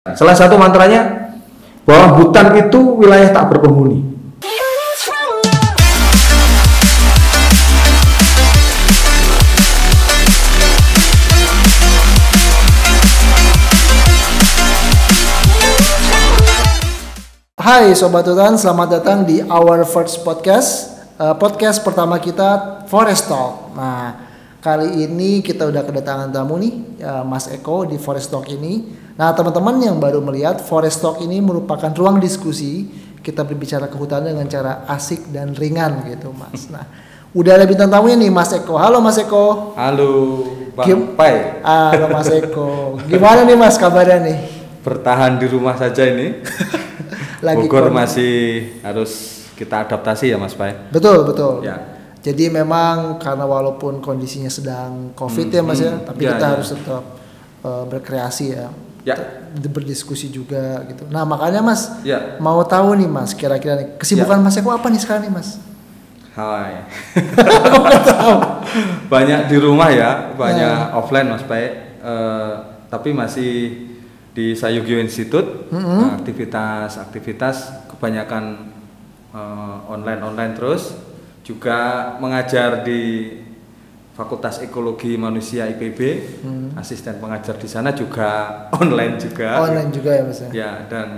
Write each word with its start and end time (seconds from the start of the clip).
Salah 0.00 0.32
satu 0.32 0.56
mantranya 0.56 1.28
bahwa 1.84 2.16
hutan 2.16 2.56
itu 2.56 2.96
wilayah 2.96 3.36
tak 3.36 3.52
berpenghuni. 3.52 4.00
Hai 17.60 17.92
Sobat 17.92 18.24
Hutan, 18.24 18.56
selamat 18.56 18.88
datang 19.04 19.28
di 19.28 19.44
Our 19.44 19.84
First 19.84 20.24
Podcast 20.24 20.96
uh, 21.20 21.36
Podcast 21.36 21.84
pertama 21.84 22.16
kita 22.16 22.88
Forest 22.88 23.28
Talk 23.28 23.76
Nah, 23.76 24.29
kali 24.60 25.02
ini 25.02 25.40
kita 25.40 25.64
udah 25.64 25.82
kedatangan 25.82 26.28
tamu 26.28 26.60
nih 26.60 26.72
uh, 27.00 27.24
Mas 27.24 27.48
Eko 27.48 27.84
di 27.84 27.96
Forest 27.96 28.30
Talk 28.30 28.46
ini 28.46 29.02
Nah, 29.10 29.36
teman-teman 29.36 29.76
yang 29.76 30.00
baru 30.00 30.24
melihat 30.24 30.64
Forest 30.64 31.04
Talk 31.04 31.20
ini 31.20 31.44
merupakan 31.44 31.92
ruang 31.92 32.16
diskusi 32.16 32.88
Kita 33.20 33.44
berbicara 33.44 33.84
kehutanan 33.84 34.32
dengan 34.32 34.48
cara 34.48 34.88
asik 34.88 35.28
dan 35.28 35.52
ringan 35.52 36.08
gitu 36.08 36.32
Mas 36.32 36.72
Nah, 36.72 36.88
udah 37.32 37.52
ada 37.52 37.68
bintang 37.68 37.92
tamunya 37.92 38.16
nih 38.16 38.32
Mas 38.32 38.48
Eko 38.52 38.80
Halo 38.80 39.04
Mas 39.04 39.20
Eko 39.20 39.76
Halo, 39.76 40.12
Bang 40.72 40.86
Gim- 40.88 41.12
Pai. 41.12 41.60
Halo 41.60 42.08
Mas 42.08 42.32
Eko 42.32 42.96
Gimana 43.04 43.44
nih 43.44 43.56
Mas 43.60 43.76
kabarnya 43.76 44.24
nih? 44.24 44.38
Bertahan 44.80 45.36
di 45.36 45.44
rumah 45.44 45.76
saja 45.76 46.08
ini. 46.08 46.40
Lagi 47.44 47.68
Bogor 47.68 47.92
masih 47.92 48.32
harus 48.80 49.44
kita 49.52 49.84
adaptasi 49.84 50.32
ya 50.32 50.40
Mas 50.40 50.56
Pai. 50.56 50.72
Betul, 50.88 51.28
betul. 51.28 51.60
Ya. 51.60 51.99
Jadi 52.20 52.52
memang 52.52 53.16
karena 53.16 53.48
walaupun 53.48 53.98
kondisinya 53.98 54.48
sedang 54.48 55.16
COVID 55.16 55.48
ya 55.48 55.62
Mas 55.64 55.80
ya, 55.80 55.92
hmm. 55.94 56.04
tapi 56.04 56.20
Ya, 56.22 56.36
kita 56.36 56.44
ya. 56.44 56.50
harus 56.52 56.68
tetap 56.68 57.02
uh, 57.62 57.84
berdiskusi 57.88 58.46
ya. 58.52 58.68
Ya. 59.00 59.16
Berdiskusi 59.56 60.28
juga 60.28 60.84
gitu. 60.84 61.08
Nah, 61.08 61.24
makanya 61.24 61.64
Mas 61.64 61.88
Ya. 62.04 62.36
mau 62.36 62.60
tahu 62.60 62.92
nih 62.94 63.08
Mas, 63.08 63.32
kira-kira 63.32 63.74
nih 63.74 63.96
kesibukan 63.96 64.36
Mas 64.38 64.54
Eko 64.54 64.68
apa 64.68 64.92
nih 64.92 65.00
sekarang 65.00 65.24
nih 65.26 65.32
Mas? 65.32 65.56
Hai. 66.30 66.84
banyak 69.12 69.48
di 69.48 69.56
rumah 69.56 69.88
ya, 69.90 70.30
banyak 70.36 70.94
offline 70.94 71.26
Mas 71.26 71.42
Pai. 71.42 71.64
Eh, 72.00 72.52
tapi 72.86 73.12
masih 73.12 73.52
di 74.30 74.52
Sayugyo 74.52 74.98
Institute 74.98 75.68
Mm-hmm. 75.70 76.20
aktivitas-aktivitas 76.22 77.56
kebanyakan 77.88 78.72
online 79.86 80.22
online 80.22 80.52
terus 80.54 80.90
juga 81.44 82.14
mengajar 82.20 82.84
di 82.84 83.32
Fakultas 84.14 84.60
Ekologi 84.60 85.16
Manusia 85.16 85.64
IPB 85.64 86.00
asisten 86.76 87.16
pengajar 87.16 87.56
di 87.56 87.64
sana 87.64 87.96
juga 87.96 88.52
online 88.80 89.16
juga. 89.16 89.64
Online 89.64 89.90
juga 89.90 90.10
ya 90.12 90.22
Mas 90.28 90.40
ya. 90.44 90.48
ya 90.52 90.72
dan 90.84 91.08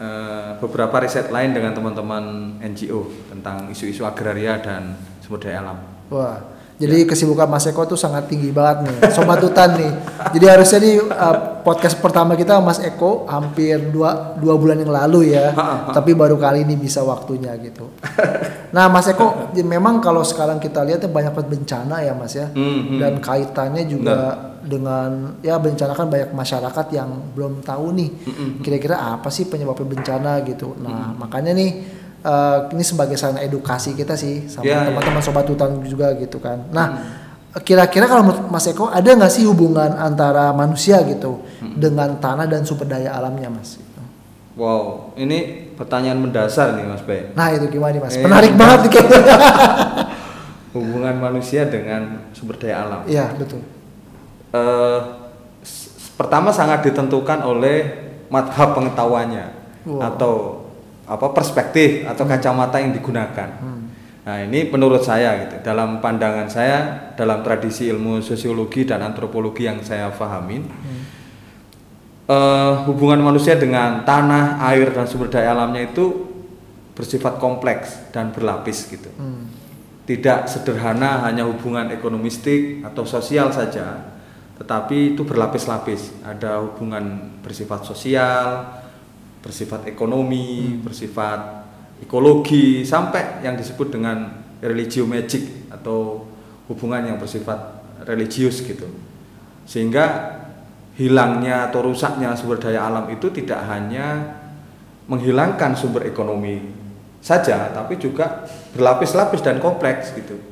eh, 0.00 0.50
beberapa 0.56 0.96
riset 1.04 1.28
lain 1.28 1.52
dengan 1.52 1.76
teman-teman 1.76 2.56
NGO 2.64 3.04
tentang 3.28 3.68
isu-isu 3.68 4.08
agraria 4.08 4.56
dan 4.56 4.96
sumber 5.20 5.44
daya 5.44 5.60
alam 5.60 5.78
Wah. 6.10 6.40
Ya. 6.80 6.88
Jadi 6.88 7.04
kesibukan 7.04 7.44
Mas 7.44 7.68
Eko 7.68 7.84
tuh 7.84 8.00
sangat 8.00 8.24
tinggi 8.24 8.48
banget 8.56 8.88
nih, 8.88 8.96
sobat 9.14 9.44
hutan 9.44 9.76
nih. 9.76 9.92
Jadi 10.32 10.46
harusnya 10.48 10.78
nih 10.80 10.94
uh, 11.12 11.36
podcast 11.60 11.96
pertama 11.96 12.34
kita 12.34 12.58
Mas 12.58 12.78
Eko 12.78 13.24
hampir 13.24 13.78
dua, 13.88 14.34
dua 14.36 14.54
bulan 14.54 14.76
yang 14.76 14.90
lalu 14.90 15.32
ya, 15.32 15.50
Ha, 15.50 15.62
ha, 15.62 15.76
tapi 15.90 16.12
baru 16.12 16.34
kali 16.34 16.62
ini 16.62 16.74
bisa 16.74 17.00
waktunya 17.00 17.52
gitu. 17.56 17.88
Nah 18.70 18.86
Mas 18.86 19.06
Eko, 19.06 19.50
ya 19.50 19.66
memang 19.66 19.98
kalau 19.98 20.22
sekarang 20.22 20.56
kita 20.56 20.86
lihat 20.86 21.02
ya 21.02 21.10
banyak 21.10 21.34
banget 21.34 21.50
bencana 21.50 22.00
ya 22.00 22.14
Mas 22.14 22.32
ya, 22.32 22.46
Hmm, 22.50 22.86
hmm. 22.86 22.98
dan 22.98 23.12
kaitannya 23.18 23.82
juga 23.84 24.18
dengan 24.60 25.34
ya 25.40 25.56
bencana 25.56 25.90
kan 25.90 26.06
banyak 26.06 26.30
masyarakat 26.30 26.86
yang 26.92 27.10
belum 27.34 27.64
tahu 27.64 27.90
nih 27.90 28.10
kira-kira 28.60 29.18
apa 29.18 29.26
sih 29.26 29.50
penyebabnya 29.50 29.88
bencana 29.90 30.38
gitu. 30.46 30.78
Nah 30.78 31.10
makanya 31.12 31.50
nih 31.50 31.70
eh, 32.20 32.58
ini 32.70 32.84
sebagai 32.84 33.16
sarana 33.16 33.40
edukasi 33.40 33.92
kita 33.92 34.14
sih 34.14 34.46
sama 34.46 34.62
Ya, 34.62 34.84
ya. 34.84 34.92
teman-teman 34.92 35.18
sobat 35.18 35.48
hutan 35.48 35.80
juga 35.82 36.14
gitu 36.14 36.38
kan. 36.38 36.70
Nah 36.70 36.86
kira-kira 37.52 38.06
kalau 38.06 38.22
menurut 38.22 38.46
Mas 38.46 38.62
Eko 38.64 38.86
ada 38.86 39.10
nggak 39.10 39.26
sih 39.28 39.42
hubungan 39.42 39.90
antara 39.92 40.50
manusia 40.50 41.02
gitu 41.02 41.42
dengan 41.74 42.14
tanah 42.16 42.46
dan 42.46 42.62
sumber 42.62 42.86
daya 42.86 43.10
alamnya 43.12 43.50
Mas? 43.50 43.82
Wow 44.54 45.10
ini 45.14 45.70
pertanyaan 45.74 46.20
mendasar 46.20 46.74
nih 46.74 46.84
Mas 46.84 47.02
Bay 47.02 47.32
Nah 47.32 47.50
itu 47.50 47.66
gimana 47.68 47.90
nih 47.90 48.00
Mas? 48.00 48.14
Eh, 48.14 48.22
Menarik 48.22 48.52
iya. 48.52 48.58
banget 48.58 48.78
nih 48.80 48.90
kayaknya. 48.92 49.18
hubungan 50.76 51.14
manusia 51.16 51.66
dengan 51.66 52.02
sumber 52.30 52.54
daya 52.56 52.76
alam 52.80 53.00
Iya 53.04 53.34
betul. 53.34 53.66
S- 55.60 55.90
pertama 56.14 56.50
sangat 56.50 56.82
ditentukan 56.82 57.42
oleh 57.42 57.78
madhab 58.28 58.74
pengetahuannya 58.74 59.58
Wow. 59.80 59.96
atau 60.04 60.34
apa 61.02 61.32
perspektif 61.32 62.04
atau 62.04 62.22
kacamata 62.22 62.76
yang 62.76 62.92
digunakan. 62.92 63.48
Hmm. 63.58 63.89
Nah 64.20 64.44
ini 64.44 64.68
menurut 64.68 65.00
saya 65.00 65.48
gitu 65.48 65.64
dalam 65.64 66.04
pandangan 66.04 66.44
saya 66.44 67.10
dalam 67.16 67.40
tradisi 67.40 67.88
ilmu 67.88 68.20
sosiologi 68.20 68.84
dan 68.84 69.00
antropologi 69.00 69.64
yang 69.64 69.80
saya 69.80 70.12
pahamin 70.12 70.68
eh, 72.28 72.72
hubungan 72.84 73.18
manusia 73.24 73.56
dengan 73.56 74.04
tanah, 74.04 74.60
air 74.70 74.92
dan 74.92 75.08
sumber 75.08 75.32
daya 75.32 75.56
alamnya 75.56 75.88
itu 75.88 76.28
bersifat 76.92 77.40
kompleks 77.40 78.12
dan 78.12 78.28
berlapis 78.28 78.92
gitu 78.92 79.08
Hmm. 79.16 79.48
tidak 80.04 80.44
sederhana 80.50 81.24
hanya 81.24 81.48
hubungan 81.48 81.88
ekonomistik 81.88 82.82
atau 82.82 83.06
sosial 83.06 83.48
saja, 83.54 84.10
tetapi 84.58 85.14
itu 85.14 85.22
berlapis-lapis. 85.22 86.12
Ada 86.26 86.58
hubungan 86.66 87.30
bersifat 87.40 87.86
sosial, 87.86 88.66
bersifat 89.40 89.86
ekonomi, 89.86 90.82
bersifat 90.82 91.59
ekologi, 92.02 92.82
sampai 92.82 93.44
yang 93.44 93.54
disebut 93.54 93.94
dengan 93.94 94.44
religio 94.60 95.04
magic 95.08 95.70
atau 95.72 96.26
hubungan 96.68 97.14
yang 97.14 97.16
bersifat 97.16 97.80
religius 98.04 98.60
gitu. 98.64 98.88
Sehingga 99.64 100.36
hilangnya 100.98 101.70
atau 101.70 101.86
rusaknya 101.86 102.34
sumber 102.36 102.60
daya 102.60 102.84
alam 102.84 103.08
itu 103.08 103.32
tidak 103.32 103.64
hanya 103.68 104.36
menghilangkan 105.08 105.72
sumber 105.78 106.04
ekonomi 106.04 106.60
saja, 107.20 107.72
tapi 107.72 108.00
juga 108.00 108.48
berlapis-lapis 108.72 109.40
dan 109.44 109.60
kompleks 109.60 110.12
gitu. 110.16 110.50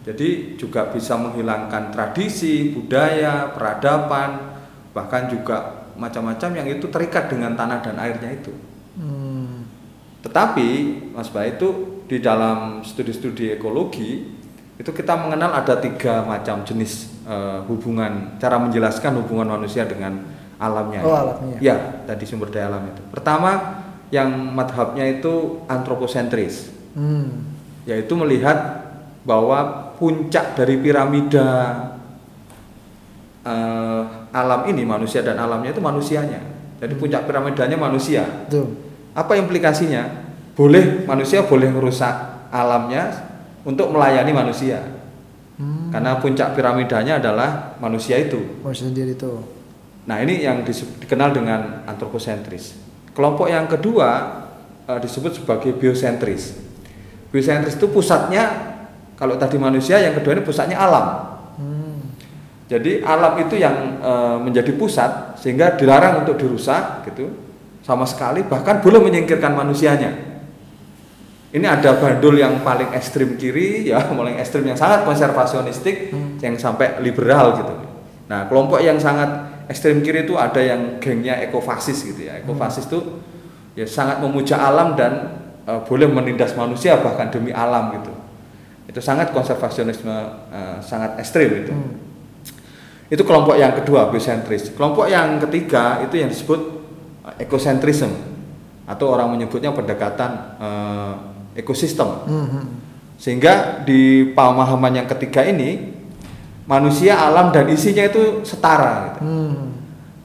Jadi 0.00 0.56
juga 0.56 0.88
bisa 0.88 1.14
menghilangkan 1.20 1.92
tradisi, 1.92 2.72
budaya, 2.72 3.52
peradaban, 3.52 4.56
bahkan 4.96 5.28
juga 5.28 5.86
macam-macam 6.00 6.50
yang 6.56 6.68
itu 6.72 6.88
terikat 6.88 7.28
dengan 7.28 7.52
tanah 7.52 7.84
dan 7.84 8.00
airnya 8.00 8.32
itu. 8.32 8.52
Hmm. 8.96 9.19
Tetapi 10.20 10.68
Mas 11.16 11.32
Bay 11.32 11.56
itu 11.56 12.00
di 12.04 12.20
dalam 12.20 12.84
studi-studi 12.84 13.54
ekologi 13.56 14.36
itu 14.76 14.90
kita 14.96 15.12
mengenal 15.16 15.52
ada 15.60 15.76
tiga 15.76 16.24
macam 16.24 16.64
jenis 16.64 17.12
eh, 17.28 17.60
hubungan 17.68 18.36
cara 18.40 18.56
menjelaskan 18.56 19.16
hubungan 19.20 19.52
manusia 19.56 19.84
dengan 19.84 20.24
alamnya. 20.60 21.00
Oh, 21.04 21.16
alamnya. 21.16 21.56
Ya, 21.60 22.04
tadi 22.04 22.24
sumber 22.28 22.52
daya 22.52 22.68
alam 22.68 22.88
itu. 22.92 23.00
Pertama 23.12 23.80
yang 24.12 24.28
madhabnya 24.52 25.06
itu 25.06 25.64
antroposentris, 25.70 26.68
Hmm. 26.90 27.46
yaitu 27.86 28.12
melihat 28.18 28.82
bahwa 29.22 29.92
puncak 29.94 30.58
dari 30.58 30.80
piramida 30.82 31.48
eh, 33.46 34.02
alam 34.32 34.60
ini 34.68 34.82
manusia 34.84 35.24
dan 35.24 35.38
alamnya 35.40 35.72
itu 35.72 35.80
manusianya. 35.80 36.40
Jadi 36.80 36.96
puncak 36.96 37.24
piramidanya 37.28 37.76
manusia. 37.76 38.24
Tuh. 38.48 38.89
Apa 39.14 39.34
implikasinya? 39.34 40.30
Boleh 40.54 41.06
manusia 41.08 41.42
boleh 41.46 41.72
merusak 41.72 42.46
alamnya 42.52 43.10
untuk 43.64 43.90
melayani 43.90 44.32
manusia. 44.34 44.82
Hmm. 45.60 45.92
Karena 45.92 46.16
puncak 46.18 46.56
piramidanya 46.56 47.20
adalah 47.20 47.76
manusia 47.82 48.16
itu. 48.16 48.60
Manusia 48.64 48.88
sendiri 48.88 49.12
tuh. 49.16 49.44
Nah, 50.08 50.18
ini 50.24 50.40
yang 50.40 50.64
dikenal 50.64 51.36
dengan 51.36 51.84
antroposentris. 51.84 52.76
Kelompok 53.12 53.52
yang 53.52 53.68
kedua 53.68 54.08
eh, 54.88 54.98
disebut 55.02 55.42
sebagai 55.42 55.76
biosentris. 55.76 56.56
Biosentris 57.28 57.76
itu 57.76 57.86
pusatnya 57.92 58.72
kalau 59.20 59.36
tadi 59.36 59.60
manusia, 59.60 60.00
yang 60.00 60.16
kedua 60.16 60.40
ini 60.40 60.42
pusatnya 60.42 60.80
alam. 60.80 61.36
Hmm. 61.60 62.00
Jadi 62.72 63.04
alam 63.04 63.36
itu 63.36 63.60
yang 63.60 64.00
eh, 64.00 64.36
menjadi 64.40 64.72
pusat 64.80 65.36
sehingga 65.36 65.76
dilarang 65.76 66.24
untuk 66.24 66.40
dirusak 66.40 67.04
gitu 67.12 67.49
sama 67.80 68.04
sekali 68.04 68.44
bahkan 68.44 68.80
boleh 68.84 69.00
menyingkirkan 69.00 69.52
manusianya. 69.56 70.30
Ini 71.50 71.66
ada 71.66 71.98
bandul 71.98 72.38
yang 72.38 72.62
paling 72.62 72.94
ekstrim 72.94 73.34
kiri 73.34 73.90
ya, 73.90 74.06
paling 74.10 74.38
ekstrim 74.38 74.62
yang 74.62 74.78
sangat 74.78 75.02
konservasionistik 75.02 76.14
yang 76.38 76.54
sampai 76.54 77.02
liberal 77.02 77.58
gitu. 77.58 77.74
Nah, 78.30 78.46
kelompok 78.46 78.78
yang 78.78 78.94
sangat 79.02 79.50
ekstrim 79.66 79.98
kiri 79.98 80.22
itu 80.22 80.38
ada 80.38 80.62
yang 80.62 81.02
gengnya 81.02 81.42
ekofasis 81.42 82.06
gitu 82.06 82.30
ya. 82.30 82.38
Ekofasis 82.38 82.86
itu 82.86 83.18
ya 83.74 83.82
sangat 83.86 84.22
memuja 84.22 84.62
alam 84.62 84.94
dan 84.94 85.42
eh, 85.66 85.80
boleh 85.82 86.06
menindas 86.06 86.54
manusia 86.54 87.02
bahkan 87.02 87.26
demi 87.34 87.50
alam 87.50 87.98
gitu. 87.98 88.14
Itu 88.86 89.02
sangat 89.02 89.34
konservasionisme 89.34 90.14
eh, 90.54 90.78
sangat 90.86 91.18
ekstrim 91.18 91.66
itu. 91.66 91.74
Hmm. 91.74 91.98
Itu 93.10 93.26
kelompok 93.26 93.58
yang 93.58 93.74
kedua 93.74 94.06
biosentris. 94.06 94.70
Kelompok 94.70 95.10
yang 95.10 95.42
ketiga 95.42 95.98
itu 96.06 96.14
yang 96.14 96.30
disebut 96.30 96.79
eh, 97.26 97.44
ekosentrism 97.44 98.12
atau 98.88 99.06
orang 99.12 99.30
menyebutnya 99.32 99.70
pendekatan 99.70 100.30
eh, 100.58 101.14
ekosistem. 101.60 102.26
Mhm. 102.26 102.62
Sehingga 103.20 103.84
di 103.84 104.32
pemahaman 104.32 104.96
yang 104.96 105.08
ketiga 105.10 105.44
ini 105.44 105.92
manusia, 106.64 107.20
alam 107.20 107.52
dan 107.52 107.68
isinya 107.68 108.06
itu 108.06 108.40
setara. 108.46 109.12
Gitu. 109.12 109.20
Hmm. 109.26 109.76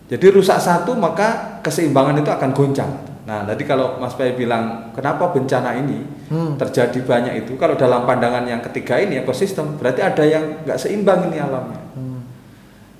Jadi 0.05 0.25
rusak 0.31 0.61
satu 0.61 0.93
maka 0.95 1.59
keseimbangan 1.65 2.21
itu 2.21 2.29
akan 2.31 2.49
goncang. 2.55 2.91
Nah, 3.25 3.41
tadi 3.41 3.65
kalau 3.65 3.97
Mas 3.97 4.13
Bay 4.13 4.37
bilang 4.37 4.93
kenapa 4.93 5.33
bencana 5.33 5.73
ini 5.75 6.05
Hmm. 6.25 6.57
terjadi 6.57 7.01
banyak 7.05 7.45
itu, 7.45 7.53
kalau 7.57 7.77
dalam 7.77 8.05
pandangan 8.05 8.45
yang 8.49 8.61
ketiga 8.61 8.97
ini 9.01 9.21
ekosistem 9.21 9.77
berarti 9.77 10.01
ada 10.01 10.23
yang 10.25 10.61
nggak 10.63 10.77
seimbang 10.77 11.29
ini 11.29 11.37
alamnya. 11.41 11.81
Hmm. 11.97 12.21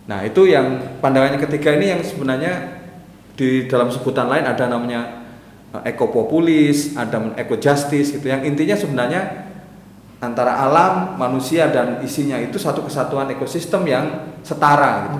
Nah, 0.10 0.20
itu 0.26 0.50
yang 0.50 0.98
pandangan 1.02 1.38
yang 1.38 1.44
ketiga 1.46 1.78
ini 1.78 1.94
yang 1.94 2.02
sebenarnya 2.04 2.75
di 3.36 3.68
dalam 3.68 3.92
sebutan 3.92 4.32
lain 4.32 4.48
ada 4.48 4.66
namanya 4.68 5.02
eh, 5.76 5.92
ekopopulis, 5.92 6.96
ada 6.96 7.36
ekojustice 7.36 8.16
gitu. 8.20 8.26
Yang 8.32 8.42
intinya 8.50 8.76
sebenarnya 8.76 9.22
antara 10.24 10.58
alam, 10.58 11.20
manusia 11.20 11.70
dan 11.70 12.02
isinya 12.02 12.40
itu 12.40 12.56
satu 12.58 12.82
kesatuan 12.88 13.30
ekosistem 13.30 13.84
yang 13.86 14.06
setara 14.42 15.06
gitu. 15.12 15.20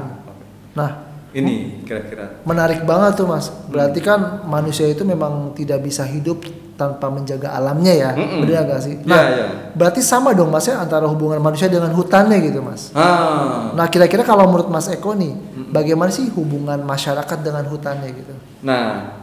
Nah, 0.76 0.92
Ini 1.36 1.84
kira-kira. 1.84 2.40
menarik 2.48 2.88
banget 2.88 3.20
tuh 3.20 3.28
mas. 3.28 3.52
Berarti 3.68 4.00
kan 4.00 4.48
manusia 4.48 4.88
itu 4.88 5.04
memang 5.04 5.52
tidak 5.52 5.84
bisa 5.84 6.08
hidup 6.08 6.40
tanpa 6.76 7.08
menjaga 7.08 7.56
alamnya 7.56 7.94
ya, 7.96 8.12
Mm-mm. 8.12 8.44
benar 8.44 8.68
gak 8.68 8.82
sih? 8.84 8.96
Iya, 9.00 9.08
Nah, 9.08 9.24
iya. 9.32 9.48
berarti 9.72 10.04
sama 10.04 10.36
dong 10.36 10.52
mas 10.52 10.68
ya 10.68 10.76
antara 10.84 11.08
hubungan 11.08 11.40
manusia 11.40 11.72
dengan 11.72 11.96
hutannya 11.96 12.36
gitu 12.44 12.60
mas. 12.60 12.92
Ah. 12.92 13.72
Nah, 13.72 13.88
kira-kira 13.88 14.28
kalau 14.28 14.44
menurut 14.52 14.68
Mas 14.68 14.92
Eko 14.92 15.16
nih, 15.16 15.32
bagaimana 15.72 16.12
sih 16.12 16.28
hubungan 16.36 16.84
masyarakat 16.84 17.38
dengan 17.40 17.64
hutannya 17.72 18.12
gitu? 18.12 18.36
Nah, 18.68 19.16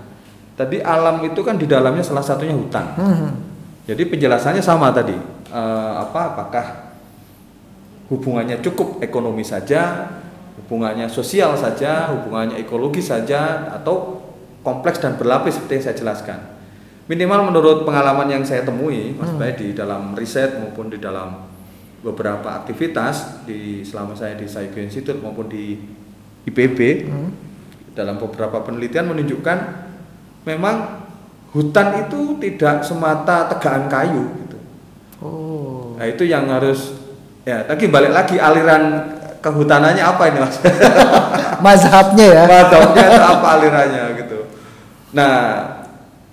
tadi 0.56 0.80
alam 0.80 1.20
itu 1.28 1.40
kan 1.44 1.60
di 1.60 1.68
dalamnya 1.68 2.00
salah 2.00 2.24
satunya 2.24 2.56
hutan. 2.56 2.86
Hmm. 2.96 3.30
Jadi 3.84 4.02
penjelasannya 4.08 4.64
sama 4.64 4.88
tadi. 4.88 5.12
Eh, 5.52 5.92
apa 6.00 6.32
apakah 6.32 6.66
hubungannya 8.08 8.60
cukup 8.64 9.00
ekonomi 9.04 9.44
saja, 9.44 10.08
hubungannya 10.56 11.08
sosial 11.12 11.56
saja, 11.56 12.08
hubungannya 12.16 12.60
ekologi 12.60 13.04
saja 13.04 13.68
atau 13.72 14.20
kompleks 14.64 15.00
dan 15.00 15.16
berlapis 15.20 15.60
seperti 15.60 15.72
yang 15.80 15.84
saya 15.84 15.96
jelaskan. 15.96 16.38
Minimal 17.12 17.52
menurut 17.52 17.84
pengalaman 17.84 18.24
yang 18.24 18.40
saya 18.40 18.64
temui 18.64 19.12
Mas 19.20 19.28
Hmm. 19.28 19.36
Bay 19.36 19.52
di 19.52 19.76
dalam 19.76 20.16
riset 20.16 20.56
maupun 20.56 20.88
di 20.88 20.96
dalam 20.96 21.44
beberapa 22.00 22.56
aktivitas 22.56 23.44
di 23.44 23.84
selama 23.84 24.16
saya 24.16 24.32
di 24.32 24.48
Saiko 24.48 24.80
Institute 24.80 25.20
maupun 25.20 25.44
di 25.44 25.76
IPB 26.48 26.78
Hmm. 27.04 27.30
dalam 27.92 28.16
beberapa 28.16 28.64
penelitian 28.64 29.12
menunjukkan 29.12 29.58
memang 30.48 31.04
hutan 31.52 32.08
itu 32.08 32.40
tidak 32.40 32.80
semata 32.80 33.44
tegaan 33.52 33.92
kayu 33.92 34.24
gitu. 34.40 34.56
Oh. 35.20 35.92
Nah, 36.00 36.08
itu 36.08 36.24
yang 36.24 36.48
harus 36.48 36.96
ya 37.44 37.60
tadi 37.68 37.92
balik 37.92 38.16
lagi 38.16 38.40
aliran 38.40 39.12
kehutanannya 39.38 40.00
apa 40.00 40.22
ini 40.32 40.38
Mas? 40.40 40.56
Mazhabnya 41.64 42.26
ya. 42.40 42.42
Madhabnya 42.48 43.04
itu 43.04 43.20
apa 43.36 43.46
alirannya 43.60 44.04
gitu. 44.16 44.38
Nah, 45.12 45.34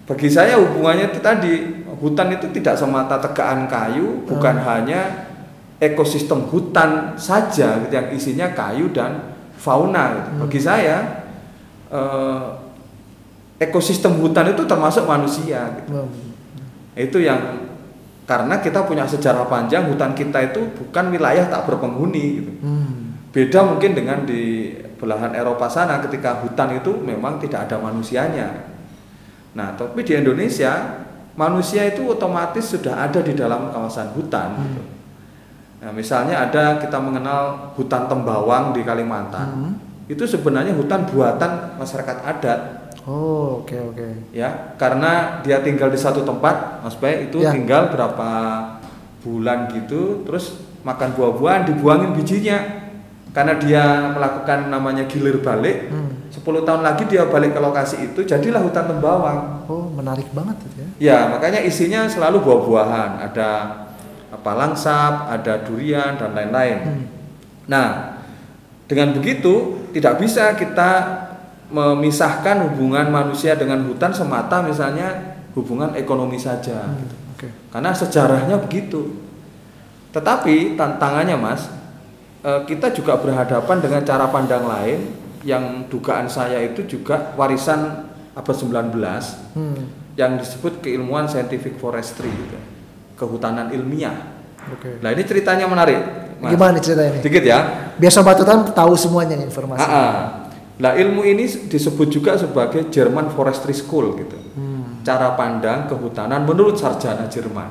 bagi 0.09 0.25
saya 0.25 0.57
hubungannya 0.57 1.13
itu 1.13 1.21
tadi 1.21 1.85
hutan 2.01 2.33
itu 2.33 2.49
tidak 2.49 2.73
semata 2.73 3.21
tegaan 3.21 3.69
kayu, 3.69 4.25
bukan 4.25 4.57
hanya 4.57 5.29
ekosistem 5.77 6.49
hutan 6.49 7.13
saja 7.13 7.77
gitu, 7.85 7.93
yang 7.93 8.09
isinya 8.09 8.47
kayu 8.57 8.89
dan 8.89 9.37
fauna. 9.53 10.17
Gitu. 10.17 10.29
Bagi 10.41 10.59
saya 10.65 10.97
eh, 11.93 12.45
ekosistem 13.61 14.17
hutan 14.17 14.49
itu 14.49 14.65
termasuk 14.65 15.05
manusia. 15.05 15.77
Gitu. 15.77 15.93
Hmm. 15.93 16.09
Itu 16.97 17.21
yang 17.21 17.69
karena 18.25 18.57
kita 18.65 18.89
punya 18.89 19.05
sejarah 19.05 19.45
panjang 19.45 19.93
hutan 19.93 20.17
kita 20.17 20.41
itu 20.41 20.73
bukan 20.73 21.13
wilayah 21.13 21.45
tak 21.45 21.69
berpenghuni. 21.69 22.25
Gitu. 22.41 22.51
Hmm. 22.65 23.13
Beda 23.29 23.61
mungkin 23.61 23.93
dengan 23.93 24.25
di 24.25 24.73
belahan 24.97 25.37
Eropa 25.37 25.69
sana 25.69 26.01
ketika 26.01 26.41
hutan 26.41 26.81
itu 26.81 26.97
memang 26.97 27.37
tidak 27.37 27.69
ada 27.69 27.77
manusianya. 27.77 28.78
Nah, 29.53 29.73
tapi 29.73 30.01
di 30.01 30.13
Indonesia 30.13 31.01
manusia 31.33 31.87
itu 31.87 32.05
otomatis 32.05 32.69
sudah 32.69 33.07
ada 33.07 33.19
di 33.21 33.33
dalam 33.33 33.71
kawasan 33.71 34.13
hutan. 34.13 34.49
Hmm. 34.53 34.63
gitu. 34.65 34.81
Nah, 35.79 35.91
misalnya 35.95 36.35
ada 36.43 36.77
kita 36.77 36.99
mengenal 36.99 37.71
hutan 37.73 38.11
Tembawang 38.11 38.75
di 38.75 38.83
Kalimantan. 38.83 39.47
Hmm. 39.47 39.73
Itu 40.09 40.25
sebenarnya 40.25 40.73
hutan 40.73 41.05
buatan 41.05 41.77
masyarakat 41.77 42.17
adat 42.25 42.61
Oh, 43.09 43.63
oke 43.63 43.73
oke. 43.89 44.07
ya 44.35 44.75
karena 44.77 45.41
dia 45.41 45.63
tinggal 45.65 45.89
di 45.89 45.97
satu 45.97 46.21
tempat 46.21 46.83
Mas 46.85 46.93
Bay 46.93 47.25
itu 47.25 47.41
Ya. 47.41 47.49
tinggal 47.49 47.89
berapa 47.89 48.29
bulan 49.25 49.65
gitu 49.73 50.21
terus 50.27 50.61
makan 50.85 51.17
buah-buahan 51.17 51.73
dibuangin 51.73 52.13
bijinya 52.13 52.59
karena 53.29 53.53
dia 53.55 53.83
melakukan 54.11 54.67
namanya 54.67 55.05
gilir 55.05 55.39
balik 55.39 55.89
Hmm. 55.89 56.09
10 56.29 56.61
tahun 56.61 56.81
lagi 56.81 57.03
dia 57.05 57.25
balik 57.25 57.53
ke 57.53 57.59
lokasi 57.59 58.09
itu 58.09 58.21
jadilah 58.21 58.61
hutan 58.61 58.85
tembawang 58.85 59.65
Oh, 59.65 59.89
menarik 59.89 60.29
banget 60.29 60.57
itu 60.61 60.77
ya. 60.77 60.87
ya 60.97 61.19
makanya 61.29 61.61
isinya 61.61 62.05
selalu 62.05 62.41
buah-buahan 62.41 63.11
ada 63.21 63.49
apa 64.29 64.51
langsap 64.55 65.25
ada 65.27 65.61
durian 65.61 66.15
dan 66.15 66.33
lain-lain 66.33 66.77
Hmm. 66.79 67.05
Nah, 67.65 67.87
dengan 68.85 69.13
begitu 69.13 69.77
tidak 69.89 70.17
bisa 70.17 70.53
kita 70.53 70.89
memisahkan 71.69 72.65
hubungan 72.65 73.09
manusia 73.09 73.53
dengan 73.53 73.85
hutan 73.85 74.09
semata 74.09 74.61
misalnya 74.61 75.37
hubungan 75.53 75.93
ekonomi 75.93 76.33
saja. 76.33 76.89
Hmm, 76.89 77.05
Oke. 77.37 77.49
Karena 77.69 77.93
sejarahnya 77.93 78.57
begitu. 78.57 79.21
Tetapi 80.09 80.73
tantangannya 80.73 81.37
Mas, 81.37 81.69
kita 82.39 82.95
juga 82.95 83.19
berhadapan 83.19 83.77
dengan 83.83 84.01
cara 84.03 84.31
pandang 84.31 84.63
lain 84.63 84.99
yang 85.43 85.87
dugaan 85.87 86.27
saya 86.27 86.59
itu 86.63 86.83
juga 86.87 87.35
warisan 87.35 88.07
abad 88.35 88.55
19 88.55 89.55
Hmm. 89.55 89.75
yang 90.15 90.35
disebut 90.39 90.79
keilmuan 90.79 91.27
scientific 91.27 91.75
forestry 91.79 92.27
gitu. 92.31 92.59
Kehutanan 93.15 93.71
ilmiah. 93.71 94.15
Oke. 94.71 94.99
Nah, 94.99 95.11
ini 95.11 95.23
ceritanya 95.23 95.67
menarik. 95.67 95.99
Mas. 96.39 96.55
Gimana 96.55 96.79
nih 96.79 96.83
ceritanya 96.83 97.11
nih? 97.19 97.21
Dikit 97.23 97.43
ya. 97.43 97.59
Biar 97.99 98.11
sobat 98.11 98.39
hutan 98.39 98.63
tahu 98.71 98.95
semuanya 98.95 99.35
nih 99.35 99.47
informasi. 99.47 99.83
Ah, 99.83 99.91
ah. 99.91 100.15
Nah, 100.79 100.95
ilmu 100.95 101.27
ini 101.27 101.43
disebut 101.43 102.07
juga 102.07 102.39
sebagai 102.39 102.87
German 102.87 103.27
Forestry 103.31 103.75
School 103.75 104.15
gitu. 104.15 104.39
Hmm. 104.55 105.03
Cara 105.03 105.35
pandang 105.35 105.87
kehutanan 105.91 106.47
menurut 106.47 106.79
sarjana 106.79 107.27
Jerman. 107.27 107.67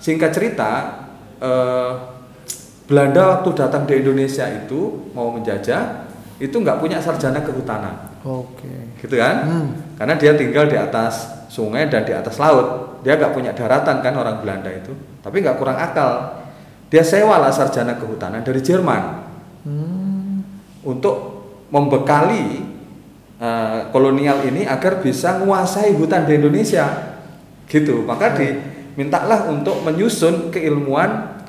Singkat 0.00 0.30
cerita, 0.32 0.70
eh, 1.40 1.92
Belanda 2.90 3.38
waktu 3.38 3.54
datang 3.54 3.86
di 3.86 4.02
Indonesia 4.02 4.50
itu 4.50 5.14
mau 5.14 5.30
menjajah, 5.30 6.10
itu 6.42 6.50
nggak 6.58 6.82
punya 6.82 6.98
sarjana 6.98 7.38
kehutanan, 7.38 8.18
Oke. 8.26 8.98
gitu 8.98 9.14
kan? 9.14 9.46
Hmm. 9.46 9.68
Karena 9.94 10.18
dia 10.18 10.34
tinggal 10.34 10.66
di 10.66 10.74
atas 10.74 11.46
sungai 11.46 11.86
dan 11.86 12.02
di 12.02 12.10
atas 12.10 12.34
laut, 12.42 12.98
dia 13.06 13.14
nggak 13.14 13.30
punya 13.30 13.54
daratan 13.54 14.02
kan 14.02 14.10
orang 14.18 14.42
Belanda 14.42 14.74
itu, 14.74 14.90
tapi 15.22 15.38
nggak 15.38 15.54
kurang 15.54 15.78
akal. 15.78 16.42
Dia 16.90 17.06
sewalah 17.06 17.54
sarjana 17.54 17.94
kehutanan 17.94 18.42
dari 18.42 18.58
Jerman 18.58 19.30
Hmm. 19.60 20.40
untuk 20.82 21.46
membekali 21.68 22.64
eh, 23.36 23.80
kolonial 23.92 24.40
ini 24.48 24.64
agar 24.64 25.04
bisa 25.04 25.36
menguasai 25.36 25.92
hutan 26.00 26.24
di 26.24 26.40
Indonesia 26.40 26.88
gitu 27.68 28.08
maka 28.08 28.32
dimintalah 28.32 29.52
untuk 29.52 29.84
menyusun 29.84 30.48
keilmuan 30.48 31.39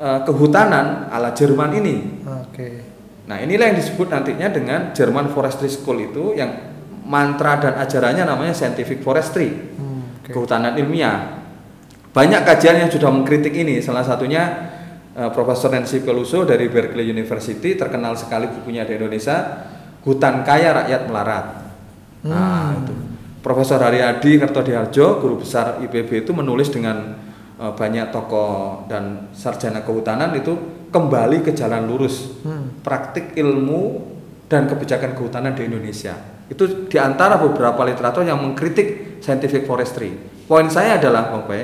eh, 0.00 0.20
kehutanan 0.24 1.12
ala 1.12 1.30
Jerman 1.30 1.76
ini 1.76 2.24
Oke. 2.24 2.68
nah 3.28 3.36
inilah 3.36 3.70
yang 3.70 3.78
disebut 3.78 4.08
nantinya 4.08 4.48
dengan 4.48 4.80
German 4.90 5.28
Forestry 5.30 5.68
School 5.68 6.00
itu 6.02 6.32
yang 6.34 6.72
mantra 7.04 7.60
dan 7.60 7.74
ajarannya 7.76 8.24
namanya 8.24 8.54
scientific 8.54 9.02
forestry 9.02 9.50
Hmm, 9.76 10.22
Oke. 10.22 10.30
kehutanan 10.32 10.74
ilmiah. 10.74 11.42
Banyak 12.10 12.42
kajian 12.42 12.82
yang 12.82 12.90
sudah 12.90 13.06
mengkritik 13.06 13.54
ini, 13.54 13.78
salah 13.78 14.02
satunya 14.02 14.70
eh, 15.10 15.30
Profesor 15.30 15.70
Nancy 15.70 16.02
Peluso 16.02 16.42
dari 16.42 16.66
Berkeley 16.66 17.06
University, 17.06 17.74
terkenal 17.74 18.14
sekali 18.14 18.46
bukunya 18.46 18.82
di 18.82 18.94
Indonesia, 18.94 19.66
Hutan 20.02 20.42
Kaya 20.42 20.70
Rakyat 20.82 21.02
Melarat. 21.06 21.46
Nah, 22.26 22.74
Hmm. 22.74 22.82
itu. 22.82 22.94
Profesor 23.40 23.80
Haryadi 23.80 24.36
Kertodiharjo, 24.36 25.18
guru 25.18 25.40
besar 25.40 25.80
IPB 25.80 26.22
itu 26.22 26.30
menulis 26.30 26.68
dengan 26.68 27.16
banyak 27.60 28.08
tokoh 28.08 28.88
dan 28.88 29.28
sarjana 29.36 29.84
kehutanan 29.84 30.32
itu 30.32 30.56
kembali 30.88 31.44
ke 31.44 31.52
jalan 31.52 31.84
lurus 31.84 32.40
Hmm. 32.40 32.80
praktik 32.80 33.36
ilmu 33.36 34.00
dan 34.48 34.66
kebijakan 34.66 35.14
kehutanan 35.14 35.52
di 35.54 35.68
Indonesia. 35.68 36.16
Itu 36.50 36.88
di 36.90 36.98
antara 36.98 37.38
beberapa 37.38 37.86
literatur 37.86 38.26
yang 38.26 38.40
mengkritik 38.42 39.20
scientific 39.22 39.68
forestry. 39.68 40.10
Poin 40.50 40.66
saya 40.66 40.98
adalah, 40.98 41.30
Bang 41.30 41.46
Pe, 41.46 41.60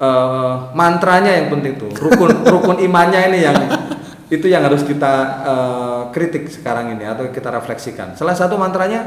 eh, 0.00 0.54
mantranya 0.72 1.36
yang 1.36 1.52
penting 1.52 1.76
tuh, 1.76 1.92
rukun 1.92 2.32
rukun 2.54 2.78
imannya 2.80 3.20
ini 3.28 3.38
yang 3.44 3.58
itu 4.32 4.48
yang 4.48 4.64
harus 4.64 4.80
kita 4.88 5.12
eh, 5.44 6.02
kritik 6.16 6.48
sekarang 6.48 6.96
ini 6.96 7.04
atau 7.04 7.28
kita 7.28 7.52
refleksikan. 7.52 8.16
Salah 8.16 8.32
satu 8.32 8.56
mantranya 8.56 9.04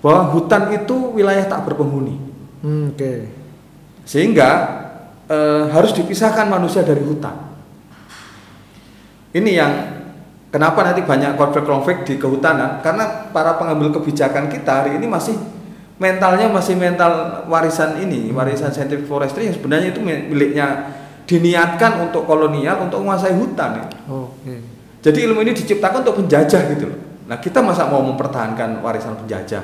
bahwa 0.00 0.32
hutan 0.32 0.72
itu 0.72 1.12
wilayah 1.12 1.44
tak 1.44 1.68
berpenghuni. 1.68 2.16
Hmm, 2.64 2.96
Oke. 2.96 3.28
Sehingga 4.08 4.50
eh, 5.30 5.64
harus 5.70 5.94
dipisahkan 5.94 6.50
manusia 6.50 6.82
dari 6.82 7.00
hutan. 7.06 7.54
Ini 9.30 9.50
yang 9.54 9.72
kenapa 10.50 10.82
nanti 10.82 11.06
banyak 11.06 11.38
konflik-konflik 11.38 12.02
di 12.02 12.18
kehutanan 12.18 12.82
karena 12.82 13.30
para 13.30 13.54
pengambil 13.54 13.94
kebijakan 13.94 14.50
kita 14.50 14.82
hari 14.82 14.98
ini 14.98 15.06
masih 15.06 15.38
mentalnya 16.02 16.50
masih 16.50 16.74
mental 16.74 17.44
warisan 17.46 18.02
ini, 18.02 18.34
warisan 18.34 18.74
scientific 18.74 19.06
forestry 19.06 19.46
yang 19.46 19.54
sebenarnya 19.54 19.94
itu 19.94 20.00
miliknya 20.02 20.96
diniatkan 21.30 22.10
untuk 22.10 22.26
kolonial 22.26 22.82
untuk 22.82 23.06
menguasai 23.06 23.38
hutan. 23.38 23.86
Oke. 24.10 24.80
Jadi 25.00 25.18
ilmu 25.30 25.46
ini 25.46 25.54
diciptakan 25.54 26.02
untuk 26.02 26.24
penjajah 26.24 26.62
gitu 26.74 26.90
loh. 26.90 26.98
Nah, 27.30 27.38
kita 27.38 27.62
masa 27.62 27.86
mau 27.86 28.02
mempertahankan 28.02 28.82
warisan 28.82 29.14
penjajah? 29.14 29.62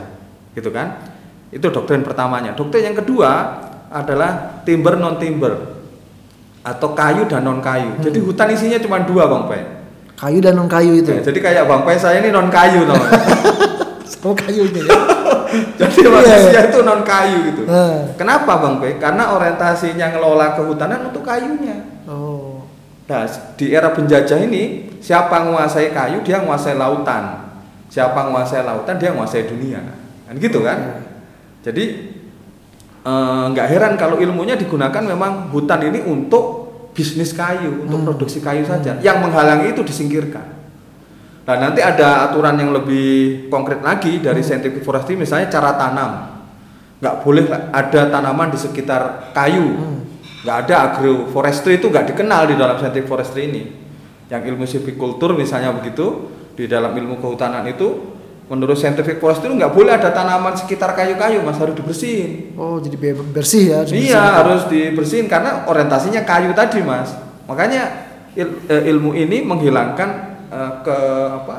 Gitu 0.54 0.70
kan? 0.70 1.02
Itu 1.50 1.74
doktrin 1.74 2.06
pertamanya. 2.06 2.54
Doktrin 2.54 2.94
yang 2.94 2.96
kedua 2.96 3.58
adalah 3.90 4.62
timber 4.66 4.98
non 4.98 5.16
timber 5.16 5.76
atau 6.66 6.90
kayu 6.98 7.30
dan 7.30 7.46
non 7.46 7.62
kayu. 7.62 7.94
Jadi 8.02 8.18
hutan 8.18 8.50
isinya 8.50 8.78
cuma 8.82 8.98
dua, 9.06 9.30
Bang 9.30 9.46
Pai. 9.46 9.62
Kayu 10.18 10.42
dan 10.42 10.58
non 10.58 10.66
kayu 10.66 10.98
itu. 10.98 11.14
Ya, 11.14 11.22
jadi 11.22 11.38
kayak 11.38 11.64
Bang 11.70 11.86
Pai 11.86 11.94
saya 11.94 12.18
ini 12.18 12.34
non 12.34 12.50
kayu 12.50 12.82
namanya. 12.82 13.22
Sama 14.10 14.34
kayunya 14.38 14.82
ya. 14.86 14.98
jadi 15.78 15.98
Iya, 16.02 16.08
manusia 16.10 16.50
iya. 16.50 16.62
itu 16.70 16.78
non 16.82 17.02
kayu 17.06 17.38
gitu. 17.50 17.62
Nah. 17.66 18.14
Kenapa 18.18 18.58
Bang 18.58 18.82
Pai? 18.82 18.98
Karena 18.98 19.34
orientasinya 19.34 20.14
ngelola 20.14 20.58
kehutanan 20.58 21.10
untuk 21.10 21.22
kayunya. 21.22 21.86
Oh. 22.10 22.66
Nah, 23.06 23.22
di 23.54 23.70
era 23.70 23.94
penjajah 23.94 24.42
ini, 24.42 24.90
siapa 24.98 25.46
menguasai 25.46 25.94
kayu, 25.94 26.26
dia 26.26 26.42
menguasai 26.42 26.74
lautan. 26.74 27.46
Siapa 27.86 28.26
menguasai 28.26 28.66
lautan, 28.66 28.98
dia 28.98 29.14
menguasai 29.14 29.46
dunia. 29.46 29.78
Kan 30.26 30.34
gitu 30.42 30.66
kan? 30.66 31.06
Jadi 31.62 32.15
eh, 33.06 33.44
nggak 33.54 33.66
heran 33.70 33.94
kalau 33.94 34.18
ilmunya 34.18 34.58
digunakan 34.58 34.98
memang 34.98 35.54
hutan 35.54 35.78
ini 35.86 36.02
untuk 36.02 36.66
bisnis 36.90 37.30
kayu, 37.30 37.86
untuk 37.86 38.02
Hmm. 38.02 38.08
produksi 38.08 38.42
kayu 38.42 38.66
saja. 38.66 38.98
Yang 38.98 39.18
menghalangi 39.22 39.70
itu 39.70 39.84
disingkirkan. 39.86 40.58
Nah, 41.46 41.56
nanti 41.62 41.78
ada 41.78 42.26
aturan 42.26 42.58
yang 42.58 42.74
lebih 42.74 43.46
konkret 43.46 43.78
lagi 43.78 44.18
dari 44.18 44.42
scientific 44.42 44.82
forestry, 44.82 45.14
misalnya 45.14 45.46
cara 45.46 45.78
tanam. 45.78 46.42
Nggak 46.98 47.16
boleh 47.22 47.44
ada 47.70 48.00
tanaman 48.10 48.50
di 48.50 48.58
sekitar 48.58 49.30
kayu 49.30 49.68
Hmm. 49.76 49.94
nggak 50.42 50.56
ada 50.66 50.74
agroforestry 50.90 51.76
itu 51.76 51.90
nggak 51.90 52.14
dikenal 52.14 52.46
di 52.46 52.54
dalam 52.54 52.78
scientific 52.78 53.06
forestry 53.06 53.50
ini 53.50 53.62
yang 54.26 54.42
ilmu 54.42 54.62
silviculture 54.62 55.34
misalnya 55.34 55.74
begitu 55.74 56.30
di 56.54 56.70
dalam 56.70 56.94
ilmu 56.94 57.18
kehutanan 57.18 57.66
itu 57.66 58.15
menurut 58.46 58.74
scientific 58.74 59.18
forestry 59.18 59.50
itu 59.50 59.58
nggak 59.58 59.74
boleh 59.74 59.90
ada 59.90 60.10
tanaman 60.10 60.54
sekitar 60.54 60.94
kayu-kayu 60.94 61.42
mas 61.42 61.58
harus 61.58 61.74
dibersihin 61.74 62.54
Oh, 62.54 62.78
jadi 62.78 62.94
be- 62.94 63.18
bersih 63.32 63.64
ya. 63.68 63.80
dibersihin. 63.82 64.06
iya 64.06 64.22
harus 64.38 64.62
dibersihin 64.66 65.26
karena 65.26 65.66
orientasinya 65.66 66.22
kayu 66.22 66.50
tadi 66.52 66.78
mas 66.80 67.10
makanya 67.44 68.06
il- 68.32 68.62
eh, 68.64 68.86
ilmu 68.86 69.12
ini 69.12 69.42
menghilangkan 69.42 70.08
eh, 70.46 70.72
ke 70.80 70.98
apa 71.36 71.56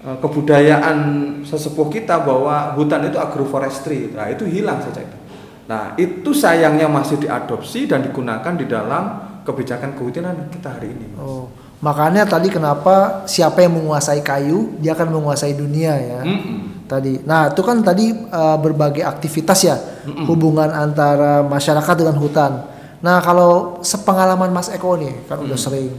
eh, 0.00 0.16
kebudayaan 0.18 0.98
sesepuh 1.42 1.86
kita 1.88 2.20
bahwa 2.20 2.74
hutan 2.74 3.06
itu 3.06 3.16
agroforestry 3.16 4.10
nah 4.10 4.26
itu 4.26 4.44
hilang 4.44 4.78
saja 4.80 4.98
itu 5.00 5.16
nah 5.64 5.94
itu 5.94 6.30
sayangnya 6.32 6.88
masih 6.88 7.20
diadopsi 7.20 7.86
dan 7.86 8.02
digunakan 8.02 8.56
di 8.56 8.64
dalam 8.64 9.04
kebijakan 9.44 9.94
kehutanan 9.94 10.48
kita 10.48 10.74
hari 10.74 10.90
ini 10.90 11.06
mas. 11.08 11.22
Oh, 11.22 11.46
makanya 11.78 12.26
tadi 12.26 12.48
kenapa 12.50 13.22
siapa 13.24 13.62
yang 13.62 13.78
menguasai 13.78 14.22
kayu, 14.22 14.74
dia 14.82 14.94
akan 14.98 15.14
menguasai 15.14 15.54
dunia 15.54 15.94
ya. 15.94 16.20
Mm-mm. 16.26 16.86
Tadi. 16.88 17.20
Nah, 17.28 17.52
itu 17.52 17.60
kan 17.60 17.84
tadi 17.84 18.10
uh, 18.12 18.56
berbagai 18.56 19.04
aktivitas 19.04 19.60
ya, 19.60 19.76
hubungan 20.24 20.72
antara 20.72 21.44
masyarakat 21.44 21.94
dengan 22.00 22.16
hutan. 22.16 22.64
Nah, 23.04 23.20
kalau 23.20 23.78
sepengalaman 23.84 24.48
Mas 24.50 24.72
Eko 24.72 24.96
nih, 24.96 25.28
kan 25.28 25.36
udah 25.38 25.54
sering 25.54 25.92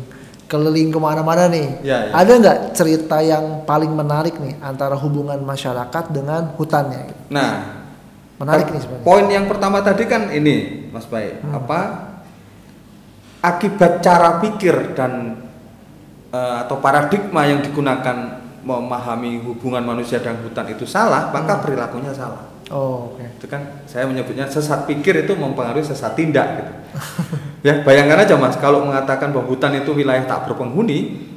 keliling 0.50 0.90
ke 0.90 0.98
mana-mana 0.98 1.46
nih. 1.46 1.86
Ya, 1.86 2.10
ya. 2.10 2.12
Ada 2.18 2.32
nggak 2.42 2.58
cerita 2.74 3.22
yang 3.22 3.64
paling 3.70 3.94
menarik 3.94 4.42
nih 4.42 4.58
antara 4.66 4.98
hubungan 4.98 5.38
masyarakat 5.46 6.10
dengan 6.10 6.58
hutannya? 6.58 7.02
gitu? 7.06 7.22
nah 7.30 7.80
Menarik 8.40 8.72
nih 8.72 8.82
sebenarnya. 8.82 9.06
Poin 9.06 9.26
yang 9.28 9.46
pertama 9.52 9.84
tadi 9.84 10.04
kan 10.08 10.32
ini, 10.32 10.90
Mas 10.90 11.04
Bay, 11.06 11.38
Hmm. 11.44 11.60
apa 11.60 11.80
akibat 13.44 14.00
cara 14.00 14.40
pikir 14.40 14.96
dan 14.96 15.36
eh, 16.34 16.56
atau 16.66 16.78
paradigma 16.80 17.46
yang 17.46 17.62
digunakan 17.62 18.40
memahami 18.64 19.42
hubungan 19.44 19.82
manusia 19.82 20.20
dan 20.20 20.38
hutan 20.44 20.68
itu 20.70 20.84
salah, 20.84 21.32
maka 21.32 21.64
perilakunya 21.64 22.12
salah. 22.12 22.50
Oh, 22.70 23.14
oke. 23.14 23.26
Itu 23.42 23.50
kan 23.50 23.82
saya 23.90 24.06
menyebutnya 24.06 24.46
sesat 24.46 24.86
pikir 24.86 25.26
itu 25.26 25.34
mempengaruhi 25.34 25.82
sesat 25.82 26.14
tindak 26.14 26.48
gitu. 26.62 26.74
ya, 27.68 27.82
bayangkan 27.82 28.30
aja 28.30 28.38
Mas, 28.38 28.60
kalau 28.62 28.86
mengatakan 28.86 29.34
bahwa 29.34 29.50
hutan 29.50 29.74
itu 29.74 29.90
wilayah 29.96 30.22
tak 30.30 30.46
berpenghuni, 30.46 31.30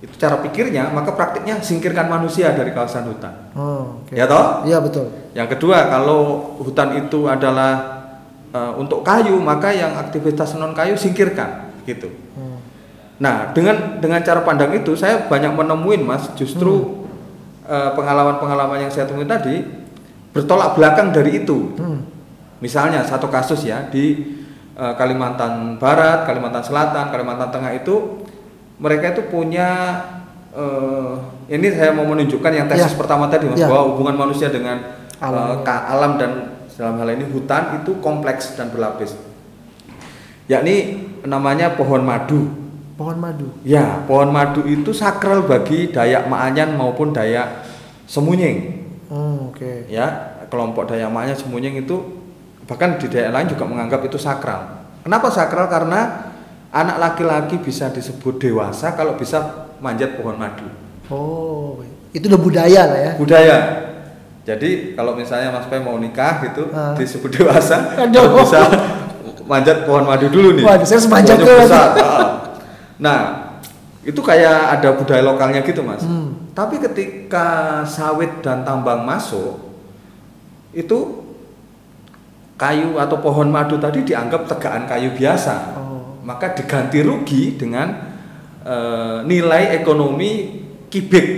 itu 0.00 0.14
cara 0.16 0.40
pikirnya, 0.40 0.88
maka 0.94 1.12
praktiknya 1.12 1.60
singkirkan 1.60 2.08
manusia 2.08 2.54
dari 2.54 2.70
kawasan 2.72 3.04
hutan. 3.10 3.34
Oh, 3.52 4.00
oke. 4.00 4.14
Ya 4.14 4.30
toh? 4.30 4.64
Iya 4.64 4.78
betul. 4.80 5.10
Yang 5.34 5.58
kedua, 5.58 5.90
kalau 5.90 6.54
hutan 6.62 6.96
itu 7.02 7.26
adalah 7.26 8.00
eh, 8.54 8.72
untuk 8.78 9.02
kayu, 9.02 9.36
maka 9.42 9.74
yang 9.74 9.98
aktivitas 9.98 10.54
non 10.54 10.72
kayu 10.72 10.94
singkirkan, 10.94 11.74
gitu. 11.84 12.08
Hmm. 12.38 12.49
Nah, 13.20 13.52
dengan 13.52 14.00
dengan 14.00 14.24
cara 14.24 14.40
pandang 14.40 14.72
itu, 14.72 14.96
saya 14.96 15.28
banyak 15.28 15.52
menemuin, 15.52 16.00
mas, 16.00 16.32
justru 16.34 17.04
eh, 17.62 17.90
pengalaman-pengalaman 17.92 18.80
yang 18.80 18.90
saya 18.90 19.04
temui 19.04 19.28
tadi 19.28 19.60
bertolak 20.32 20.72
belakang 20.72 21.12
dari 21.12 21.44
itu. 21.44 21.76
Hmm. 21.76 22.00
Misalnya 22.60 23.04
satu 23.04 23.28
kasus 23.28 23.60
ya 23.62 23.84
di 23.86 24.36
eh, 24.72 24.94
Kalimantan 24.96 25.76
Barat, 25.76 26.24
Kalimantan 26.24 26.64
Selatan, 26.64 27.12
Kalimantan 27.12 27.52
Tengah 27.52 27.76
itu 27.76 28.24
mereka 28.80 29.12
itu 29.12 29.28
punya 29.28 30.00
eh, 30.50 31.12
ini 31.52 31.66
saya 31.70 31.92
mau 31.92 32.08
menunjukkan 32.08 32.52
yang 32.52 32.66
tesis 32.66 32.94
Ya. 32.94 32.98
pertama 32.98 33.28
tadi 33.28 33.44
mas 33.46 33.60
Ya. 33.60 33.68
bahwa 33.68 33.92
hubungan 33.92 34.16
manusia 34.16 34.48
dengan 34.48 34.80
Alam. 35.20 35.60
ka- 35.60 35.84
alam 35.86 36.16
dan 36.16 36.30
dalam 36.72 36.96
hal 36.96 37.12
ini 37.12 37.28
hutan 37.28 37.84
itu 37.84 38.00
kompleks 38.00 38.56
dan 38.56 38.72
berlapis. 38.72 39.12
Yakni 40.48 40.76
namanya 41.22 41.76
pohon 41.76 42.00
madu. 42.00 42.48
Pohon 43.00 43.16
madu. 43.16 43.48
Ya, 43.64 44.04
pohon 44.04 44.28
madu 44.28 44.60
itu 44.68 44.92
sakral 44.92 45.48
bagi 45.48 45.88
Dayak 45.88 46.28
Maanyan 46.28 46.76
maupun 46.76 47.16
Dayak 47.16 47.64
Semunying 48.04 48.76
Hmm, 49.08 49.48
oke. 49.48 49.88
ya 49.88 50.36
kelompok 50.52 50.84
Dayak 50.84 51.08
Maanyan 51.08 51.32
Semunying 51.32 51.80
itu 51.80 51.96
bahkan 52.68 53.00
di 53.00 53.08
daerah 53.08 53.40
lain 53.40 53.48
juga 53.48 53.64
menganggap 53.64 54.04
itu 54.04 54.20
sakral. 54.20 54.84
Kenapa 55.00 55.32
sakral? 55.32 55.66
Karena 55.66 56.28
anak 56.68 57.00
laki-laki 57.00 57.56
bisa 57.56 57.88
disebut 57.88 58.36
dewasa 58.36 58.92
kalau 58.92 59.16
bisa 59.16 59.64
manjat 59.80 60.20
pohon 60.20 60.36
madu. 60.36 60.68
Oh, 61.08 61.80
itu 62.12 62.28
udah 62.28 62.36
budaya 62.36 62.82
lah 62.84 63.00
ya. 63.00 63.12
Budaya. 63.16 63.58
Jadi 64.44 64.92
kalau 64.92 65.16
misalnya 65.16 65.48
Mas 65.50 65.64
Pai 65.66 65.80
mau 65.80 65.96
nikah 65.96 66.44
gitu 66.44 66.68
Ah. 66.70 66.92
disebut 66.92 67.32
dewasa, 67.32 67.96
Aduh. 67.96 68.36
bisa 68.44 68.60
manjat 69.48 69.88
pohon 69.88 70.04
madu 70.04 70.28
dulu 70.28 70.52
nih. 70.52 70.68
Waduh, 70.68 70.84
saya 70.84 71.00
semanjat 71.00 71.40
tuh. 71.40 71.48
besar. 71.48 71.88
Ah. 73.00 73.02
Nah, 73.02 73.20
itu 74.00 74.20
kayak 74.20 74.80
ada 74.80 74.96
budaya 74.96 75.24
lokalnya 75.24 75.64
gitu 75.64 75.80
Mas. 75.80 76.04
Hmm. 76.04 76.52
Tapi 76.52 76.76
ketika 76.76 77.80
sawit 77.84 78.44
dan 78.44 78.64
tambang 78.64 79.04
masuk, 79.04 79.56
itu 80.72 81.24
kayu 82.56 83.00
atau 83.00 83.16
pohon 83.20 83.48
madu 83.48 83.80
tadi 83.80 84.04
dianggap 84.04 84.44
tegaan 84.44 84.84
kayu 84.84 85.16
biasa. 85.16 85.80
Oh. 85.80 86.20
Maka 86.20 86.52
diganti 86.52 87.00
rugi 87.00 87.56
dengan 87.56 88.12
eh, 88.60 89.24
nilai 89.24 89.80
ekonomi 89.80 90.60
kibik. 90.92 91.28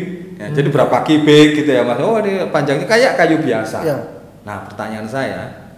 Ya, 0.43 0.51
Jadi 0.51 0.69
Hmm. 0.71 0.75
berapa 0.75 1.07
kibik 1.07 1.63
gitu 1.63 1.71
ya 1.71 1.87
Mas? 1.87 2.03
Oh 2.03 2.19
ini 2.19 2.51
panjangnya 2.51 2.83
kayak 2.91 3.15
kayu 3.15 3.39
biasa. 3.39 3.79
Ya. 3.87 3.95
Nah 4.43 4.67
pertanyaan 4.67 5.07
saya, 5.07 5.71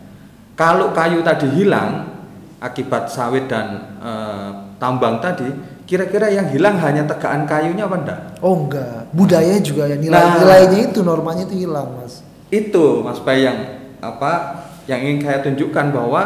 kalau 0.56 0.96
kayu 0.96 1.20
tadi 1.20 1.52
hilang 1.52 2.08
akibat 2.64 3.12
sawit 3.12 3.44
dan 3.44 3.92
eh, 4.00 4.48
tambang 4.80 5.20
tadi, 5.20 5.52
kira-kira 5.84 6.32
yang 6.32 6.48
hilang 6.48 6.80
hanya 6.80 7.04
tegaan 7.04 7.44
kayunya 7.44 7.84
apa 7.84 7.96
enggak? 8.00 8.20
Oh 8.40 8.56
enggak, 8.64 9.08
budaya 9.12 9.60
juga 9.60 9.84
ya 9.84 9.96
Nah. 9.96 10.02
nilai-nilainya 10.04 10.78
itu 10.90 11.00
normanya 11.00 11.44
itu 11.44 11.68
hilang 11.68 11.88
mas. 12.00 12.24
itu 12.48 13.02
Mas 13.02 13.18
Bay 13.18 13.42
yang 13.42 13.58
apa 13.98 14.62
yang 14.86 15.00
ingin 15.00 15.26
saya 15.26 15.42
tunjukkan 15.42 15.90
bahwa 15.90 16.22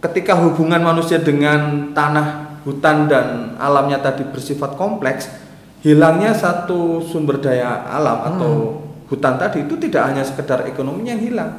ketika 0.00 0.38
hubungan 0.38 0.80
manusia 0.80 1.18
dengan 1.18 1.90
tanah 1.92 2.58
hutan 2.62 3.06
dan 3.06 3.52
alamnya 3.58 4.00
tadi 4.00 4.24
bersifat 4.24 4.74
kompleks 4.74 5.28
hilangnya 5.82 6.32
satu 6.32 7.04
sumber 7.04 7.38
daya 7.38 7.84
alam 7.86 8.18
atau 8.34 8.52
hutan 9.06 9.38
tadi 9.38 9.66
itu 9.66 9.78
tidak 9.78 10.08
hanya 10.08 10.22
sekedar 10.26 10.66
ekonominya 10.66 11.14
yang 11.14 11.22
hilang 11.22 11.52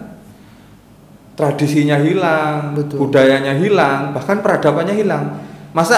tradisinya 1.38 2.01
hilang 2.01 2.74
Betul. 2.74 3.07
budayanya 3.07 3.53
hilang 3.55 4.12
bahkan 4.12 4.41
peradabannya 4.41 4.96
hilang 4.98 5.38
masa 5.77 5.98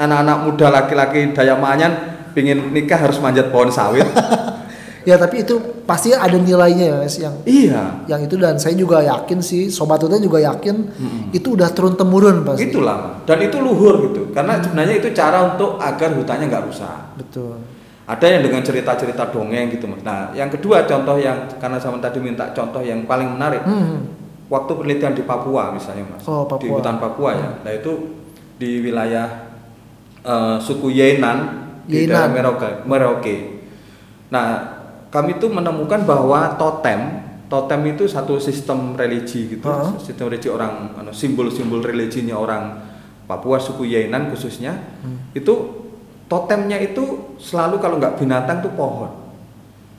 anak-anak 0.00 0.36
muda 0.48 0.66
laki-laki 0.72 1.36
daya 1.36 1.52
Maanyan 1.52 1.92
pingin 2.32 2.72
nikah 2.72 2.96
harus 2.96 3.20
manjat 3.20 3.52
pohon 3.52 3.68
sawit. 3.68 4.08
Ya 5.08 5.16
tapi 5.16 5.40
itu 5.40 5.56
pasti 5.88 6.12
ada 6.12 6.36
nilainya 6.36 6.84
ya 6.84 6.96
Mas 7.00 7.16
yang 7.16 7.32
iya. 7.48 8.04
yang 8.04 8.20
itu 8.20 8.36
dan 8.36 8.60
saya 8.60 8.76
juga 8.76 9.00
yakin 9.00 9.40
sih 9.40 9.72
sobat 9.72 10.04
Tutan 10.04 10.20
juga 10.20 10.36
yakin 10.36 10.84
itu 11.32 11.56
udah 11.56 11.72
turun 11.72 11.96
temurun 11.96 12.44
pasti. 12.44 12.68
Itulah. 12.68 13.24
Dan 13.24 13.40
itu 13.40 13.56
luhur 13.56 14.12
gitu. 14.12 14.28
Karena 14.36 14.60
sebenarnya 14.60 15.00
itu 15.00 15.08
cara 15.16 15.56
untuk 15.56 15.80
agar 15.80 16.12
hutannya 16.12 16.52
nggak 16.52 16.64
rusak. 16.68 17.16
Betul. 17.16 17.56
Ada 18.04 18.36
yang 18.36 18.52
dengan 18.52 18.60
cerita-cerita 18.60 19.32
dongeng 19.32 19.72
gitu 19.72 19.88
mas. 19.88 20.04
Nah, 20.04 20.28
yang 20.36 20.52
kedua 20.52 20.84
contoh 20.84 21.16
yang 21.16 21.56
karena 21.56 21.80
sama 21.80 21.96
tadi 22.04 22.20
minta 22.20 22.52
contoh 22.52 22.84
yang 22.84 23.08
paling 23.08 23.32
menarik. 23.32 23.64
Hmm. 23.64 24.12
Waktu 24.52 24.76
penelitian 24.76 25.16
di 25.16 25.24
Papua 25.24 25.72
misalnya 25.72 26.04
mas. 26.04 26.24
Oh, 26.28 26.44
Di 26.44 26.68
Papua. 26.68 26.84
hutan 26.84 26.96
Papua 27.00 27.30
ya. 27.32 27.48
Nah 27.64 27.72
itu 27.72 27.92
di 28.58 28.82
wilayah 28.82 29.48
eh, 30.22 30.56
suku 30.58 30.90
Yenan 30.92 31.38
di 31.88 32.04
daerah 32.04 32.28
Merauke. 32.28 32.70
Merauke. 32.84 33.36
Nah 34.28 34.76
kami 35.08 35.40
itu 35.40 35.48
menemukan 35.48 36.04
bahwa 36.04 36.58
totem 36.60 37.24
totem 37.48 37.80
itu 37.96 38.04
satu 38.04 38.36
sistem 38.36 38.92
religi 38.92 39.48
gitu. 39.48 39.64
Heeh. 39.64 39.96
Sistem 40.04 40.28
religi 40.28 40.52
orang 40.52 40.92
anu, 41.00 41.16
simbol-simbol 41.16 41.80
religinya 41.80 42.36
orang 42.36 42.84
Papua 43.24 43.60
suku 43.60 43.88
Yenan 43.88 44.32
khususnya 44.32 44.72
Hmm. 45.04 45.32
itu 45.36 45.54
totemnya 46.28 46.80
itu 46.80 47.36
selalu 47.40 47.80
kalau 47.80 47.96
nggak 48.00 48.20
binatang 48.20 48.60
tuh 48.64 48.72
pohon. 48.72 49.12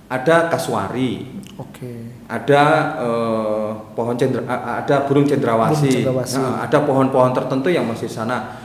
Ada 0.09 0.49
kasuari, 0.49 1.38
Oke. 1.59 2.07
ada 2.25 2.63
eh, 3.03 3.67
pohon 3.91 4.15
cendra, 4.15 4.47
a- 4.47 4.79
ada 4.79 5.03
burung 5.03 5.27
cendrawasih, 5.27 5.75
Burung 6.07 6.23
cendrawasih. 6.23 6.39
Nah, 6.39 6.63
ada 6.63 6.77
pohon-pohon 6.81 7.35
tertentu 7.35 7.67
yang 7.67 7.83
masih 7.83 8.07
sana. 8.07 8.63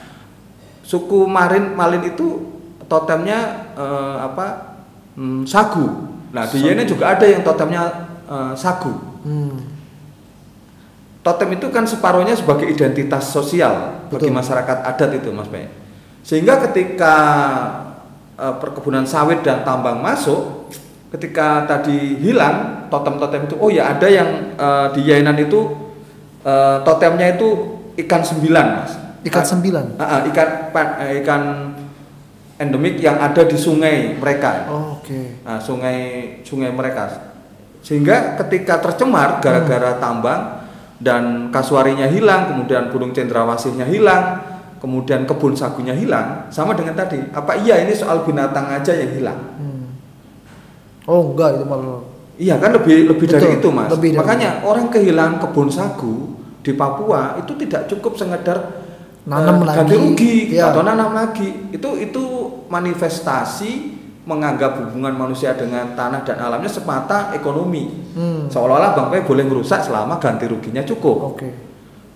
Suku 0.80 1.26
Marin 1.26 1.74
Malin 1.74 2.06
itu 2.06 2.54
totemnya 2.86 3.70
eh, 3.74 4.16
apa 4.22 4.46
Hmm, 5.14 5.46
sagu. 5.46 6.10
Nah 6.34 6.42
di. 6.50 6.58
Yemen 6.58 6.82
juga 6.84 7.14
ada 7.14 7.22
yang 7.22 7.42
totemnya 7.42 7.82
eh, 8.26 8.54
sagu. 8.54 8.94
Hmm. 9.22 9.58
Totem 11.22 11.54
itu 11.54 11.70
kan 11.70 11.82
separuhnya 11.82 12.34
sebagai 12.34 12.68
identitas 12.68 13.26
sosial 13.26 14.04
bagi 14.06 14.28
Betul. 14.28 14.36
masyarakat 14.36 14.78
adat 14.84 15.10
itu 15.16 15.32
Mas 15.32 15.48
Bay. 15.48 15.70
Sehingga 16.20 16.58
ketika 16.62 17.14
eh, 18.34 18.54
perkebunan 18.58 19.06
sawit 19.06 19.40
dan 19.40 19.62
tambang 19.62 19.98
masuk, 19.98 20.63
ketika 21.14 21.62
tadi 21.62 22.18
hilang 22.18 22.90
totem-totem 22.90 23.46
itu, 23.46 23.54
oh 23.56 23.70
ya 23.70 23.94
ada 23.94 24.10
yang 24.10 24.58
eh, 24.58 24.86
di 24.98 25.06
Yainan 25.06 25.38
itu 25.38 25.70
eh, 26.42 26.76
totemnya 26.82 27.38
itu 27.38 27.48
ikan 28.02 28.22
sembilan 28.26 28.66
Mas. 28.82 28.92
Ikan 29.24 29.40
Ah, 29.40 29.46
sembilan. 29.46 29.84
ah, 29.96 30.04
ah, 30.04 30.20
ikan 30.28 30.48
eh, 31.00 31.12
ikan 31.22 31.42
endemik 32.58 32.98
yang 32.98 33.18
ada 33.18 33.42
di 33.46 33.54
sungai 33.54 34.18
mereka. 34.18 34.66
Oh, 34.68 34.98
Oke. 35.00 35.42
Nah, 35.46 35.58
sungai 35.58 35.98
sungai 36.42 36.70
mereka. 36.74 37.30
Sehingga 37.84 38.34
ketika 38.40 38.80
tercemar 38.80 39.38
gara-gara 39.44 39.96
tambang 40.02 40.66
dan 40.98 41.48
kasuarinya 41.52 42.08
hilang, 42.08 42.48
kemudian 42.54 42.88
burung 42.88 43.12
cendrawasihnya 43.12 43.84
hilang, 43.84 44.40
kemudian 44.80 45.28
kebun 45.28 45.52
sagunya 45.52 45.92
hilang, 45.92 46.48
sama 46.48 46.72
dengan 46.72 46.96
tadi. 46.96 47.20
Apa 47.32 47.60
iya 47.60 47.82
ini 47.84 47.92
soal 47.92 48.24
binatang 48.24 48.72
aja 48.72 48.92
yang 48.96 49.12
hilang? 49.12 49.40
Hmm. 49.60 49.73
Oh 51.04 51.32
enggak 51.32 51.60
itu 51.60 51.64
malah. 51.68 52.00
Iya 52.34 52.58
kan 52.58 52.74
lebih 52.74 53.14
lebih 53.14 53.26
dari 53.30 53.46
Betul, 53.46 53.58
itu 53.62 53.68
mas. 53.70 53.88
lebih 53.94 54.10
dari 54.16 54.20
Makanya 54.20 54.50
orang 54.66 54.86
kehilangan 54.90 55.36
kebun 55.38 55.68
sagu 55.70 56.34
di 56.64 56.72
Papua 56.74 57.38
itu 57.38 57.52
tidak 57.60 57.86
cukup 57.86 58.18
sekedar 58.18 58.84
Nanam 59.24 59.64
eh, 59.64 59.72
ganti 59.72 59.96
lagi, 59.96 60.04
rugi 60.04 60.34
iya. 60.52 60.68
atau 60.68 60.84
nanam 60.84 61.16
lagi. 61.16 61.72
Itu 61.72 61.96
itu 61.96 62.24
manifestasi 62.68 63.96
menganggap 64.28 64.80
hubungan 64.80 65.16
manusia 65.16 65.56
dengan 65.56 65.96
tanah 65.96 66.28
dan 66.28 66.40
alamnya 66.44 66.68
semata 66.68 67.32
ekonomi. 67.32 67.88
Hmm. 68.12 68.52
Seolah-olah 68.52 68.92
bangkai 68.92 69.24
boleh 69.24 69.44
merusak 69.48 69.80
selama 69.80 70.20
ganti 70.20 70.44
ruginya 70.44 70.84
cukup. 70.84 71.36
Oke. 71.36 71.48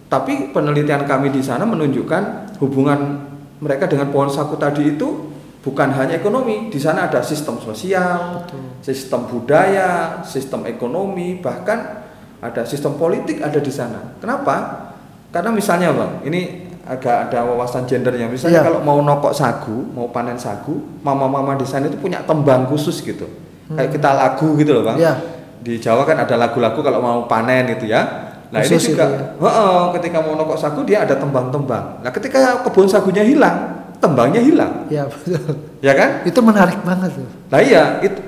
Tapi 0.09 0.53
penelitian 0.53 1.05
kami 1.09 1.33
di 1.33 1.41
sana 1.41 1.65
menunjukkan 1.65 2.57
hubungan 2.61 3.29
mereka 3.61 3.89
dengan 3.89 4.13
pohon 4.13 4.29
sagu 4.29 4.57
tadi 4.61 4.97
itu 4.97 5.28
bukan 5.63 5.89
hanya 5.95 6.17
ekonomi, 6.17 6.71
di 6.71 6.79
sana 6.79 7.11
ada 7.11 7.21
sistem 7.21 7.59
sosial, 7.59 8.45
Betul. 8.47 8.61
sistem 8.83 9.27
budaya, 9.27 10.23
sistem 10.23 10.65
ekonomi, 10.71 11.43
bahkan 11.43 12.07
ada 12.39 12.63
sistem 12.63 12.95
politik 12.95 13.43
ada 13.43 13.59
di 13.59 13.73
sana. 13.73 14.15
Kenapa? 14.23 14.87
Karena 15.35 15.51
misalnya 15.51 15.91
bang, 15.93 16.13
ini 16.25 16.71
agak 16.89 17.29
ada 17.29 17.45
wawasan 17.45 17.85
gendernya. 17.85 18.31
Misalnya 18.31 18.63
Iya. 18.63 18.67
kalau 18.71 18.81
mau 18.81 18.99
nokok 19.03 19.35
sagu, 19.35 19.77
mau 19.93 20.09
panen 20.09 20.41
sagu, 20.41 20.79
mama-mama 21.05 21.59
di 21.59 21.67
sana 21.69 21.91
itu 21.91 22.01
punya 22.01 22.25
tembang 22.25 22.65
khusus 22.71 23.05
gitu, 23.05 23.29
kayak 23.69 23.93
kita 23.93 24.11
lagu 24.15 24.57
gitu 24.57 24.73
loh 24.73 24.87
bang. 24.89 24.97
Iya. 24.97 25.15
Di 25.59 25.77
Jawa 25.83 26.07
kan 26.07 26.23
ada 26.23 26.39
lagu-lagu 26.39 26.79
kalau 26.81 27.03
mau 27.03 27.19
panen 27.27 27.67
itu 27.75 27.91
ya. 27.91 28.31
Nah 28.49 28.65
ini 28.65 28.81
Khusus 28.81 28.97
juga, 28.97 29.05
itu 29.05 29.13
ya. 29.13 29.23
Heeh, 29.45 29.81
ketika 30.01 30.25
mau 30.25 30.33
nokok 30.33 30.57
sagu 30.57 30.81
dia 30.89 31.05
ada 31.05 31.21
tembang-tembang. 31.21 32.01
Nah 32.01 32.09
ketika 32.09 32.65
kebun 32.65 32.89
sagunya 32.89 33.21
hilang, 33.21 33.78
tembangnya 33.99 34.43
hilang, 34.43 34.87
Ya 34.91 35.07
betul. 35.07 35.39
ya 35.83 35.93
kan? 35.95 36.11
itu 36.25 36.41
menarik 36.43 36.79
banget. 36.83 37.13
Nah 37.51 37.61
iya, 37.63 37.99
itu 38.03 38.19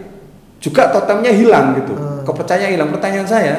juga 0.60 0.92
totemnya 0.92 1.32
hilang 1.32 1.78
gitu. 1.80 1.96
Hmm. 1.96 2.22
Kepercayaan 2.26 2.74
hilang. 2.76 2.90
Pertanyaan 2.92 3.28
saya, 3.28 3.54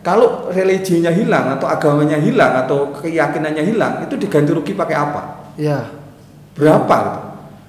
kalau 0.00 0.48
religinya 0.54 1.12
hilang 1.12 1.58
atau 1.58 1.66
agamanya 1.68 2.16
hilang 2.16 2.64
atau 2.64 2.94
keyakinannya 2.96 3.64
hilang, 3.66 3.92
itu 4.06 4.16
diganti 4.16 4.50
rugi 4.54 4.72
pakai 4.72 4.96
apa? 4.96 5.22
Ya. 5.60 5.90
Berapa 6.56 6.96
gitu? 6.96 7.20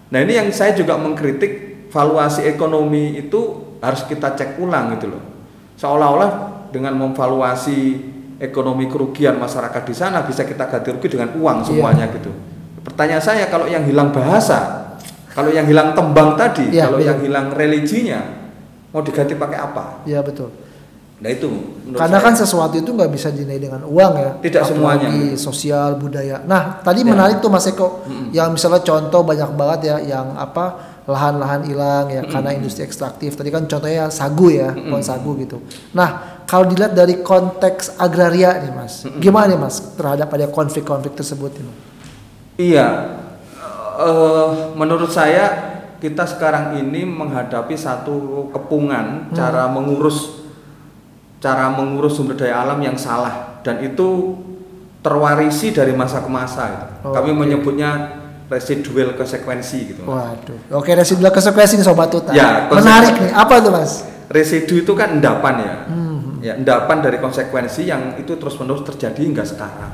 Nah 0.08 0.20
ini 0.24 0.34
yang 0.40 0.48
saya 0.56 0.72
juga 0.72 0.96
mengkritik 0.96 1.90
valuasi 1.92 2.48
ekonomi 2.48 3.20
itu 3.20 3.76
harus 3.84 4.08
kita 4.08 4.34
cek 4.40 4.62
ulang 4.64 4.96
gitu 4.96 5.12
loh. 5.12 5.24
Seolah-olah 5.76 6.32
dengan 6.72 6.96
memvaluasi 6.96 8.00
ekonomi 8.40 8.88
kerugian 8.88 9.36
masyarakat 9.36 9.84
di 9.84 9.96
sana 9.98 10.24
bisa 10.24 10.46
kita 10.46 10.70
ganti 10.70 10.94
rugi 10.94 11.10
dengan 11.12 11.36
uang 11.36 11.68
semuanya 11.68 12.08
gitu. 12.14 12.32
Pertanyaan 12.98 13.22
saya 13.22 13.46
kalau 13.46 13.70
yang 13.70 13.86
hilang 13.86 14.10
bahasa, 14.10 14.90
kalau 15.30 15.54
yang 15.54 15.70
hilang 15.70 15.94
tembang 15.94 16.34
tadi, 16.34 16.74
Iya, 16.74 16.90
kalau 16.90 16.98
betul. 16.98 17.10
yang 17.14 17.20
hilang 17.22 17.48
religinya, 17.54 18.20
mau 18.90 19.06
diganti 19.06 19.38
pakai 19.38 19.58
apa? 19.62 20.02
Ya 20.04 20.26
betul. 20.26 20.50
Nah 21.18 21.30
itu 21.30 21.50
Karena 21.94 22.18
saya. 22.18 22.26
kan 22.26 22.34
sesuatu 22.36 22.74
itu 22.74 22.90
nggak 22.90 23.10
bisa 23.10 23.30
dinilai 23.30 23.58
dengan 23.60 23.86
uang 23.86 24.14
ya. 24.18 24.32
Tidak 24.40 24.62
semuanya. 24.64 25.10
Apalagi 25.10 25.34
sosial 25.34 25.94
budaya. 25.96 26.42
Nah 26.42 26.82
tadi 26.82 27.02
Ya. 27.02 27.10
menarik 27.10 27.38
tuh 27.38 27.50
Mas 27.50 27.66
Eko, 27.66 28.02
Mm-mm. 28.02 28.30
yang 28.32 28.50
misalnya 28.50 28.82
contoh 28.82 29.22
banyak 29.22 29.50
banget 29.54 29.80
ya, 29.84 29.96
yang 30.00 30.34
apa 30.34 30.78
lahan-lahan 31.06 31.66
hilang 31.66 32.10
ya 32.10 32.22
karena 32.24 32.50
industri 32.52 32.82
ekstraktif. 32.82 33.34
Tadi 33.34 33.50
kan 33.50 33.66
contohnya 33.66 34.10
sagu 34.10 34.50
ya, 34.50 34.74
pohon 34.74 35.02
sagu 35.02 35.38
gitu. 35.38 35.62
Nah 35.94 36.42
kalau 36.46 36.66
dilihat 36.66 36.94
dari 36.94 37.22
konteks 37.22 37.98
agraria 37.98 38.58
nih 38.58 38.74
Mas, 38.74 39.06
gimana 39.18 39.46
nih 39.48 39.58
Mas 39.58 39.82
terhadap 39.94 40.30
ada 40.30 40.50
konflik-konflik 40.50 41.14
tersebut 41.14 41.54
ini? 41.58 41.74
Iya, 42.58 42.88
eh, 43.96 44.50
menurut 44.74 45.10
saya 45.10 45.46
kita 45.98 46.26
sekarang 46.26 46.78
ini 46.78 47.06
menghadapi 47.06 47.74
satu 47.74 48.50
kepungan 48.50 49.30
cara 49.32 49.66
mengurus 49.68 50.46
cara 51.38 51.70
mengurus 51.70 52.18
sumber 52.18 52.34
daya 52.34 52.66
alam 52.66 52.82
yang 52.82 52.98
salah 52.98 53.62
dan 53.62 53.78
itu 53.80 54.34
terwarisi 55.02 55.70
dari 55.70 55.94
masa 55.94 56.20
ke 56.20 56.30
masa. 56.30 56.64
gitu. 56.66 56.94
Oh, 57.06 57.14
Kami 57.14 57.30
oke. 57.32 57.40
menyebutnya 57.40 57.90
residual 58.50 59.14
konsekuensi 59.14 59.78
gitu. 59.88 60.02
Waduh, 60.04 60.74
oke 60.74 60.92
residual 60.92 61.30
konsekuensi 61.30 61.78
sobat 61.80 62.10
tuta. 62.10 62.34
Ya, 62.34 62.66
menarik 62.68 63.14
nih. 63.16 63.32
Apa 63.34 63.62
tuh 63.62 63.70
Mas? 63.70 64.02
Residu 64.28 64.82
itu 64.82 64.92
kan 64.92 65.14
endapan 65.14 65.56
ya, 65.62 65.76
Hmm. 65.88 66.20
ya 66.42 66.54
endapan 66.58 67.00
dari 67.00 67.18
konsekuensi 67.18 67.86
yang 67.86 68.18
itu 68.18 68.34
terus 68.36 68.58
menerus 68.58 68.82
terjadi 68.84 69.22
hingga 69.24 69.46
sekarang. 69.46 69.94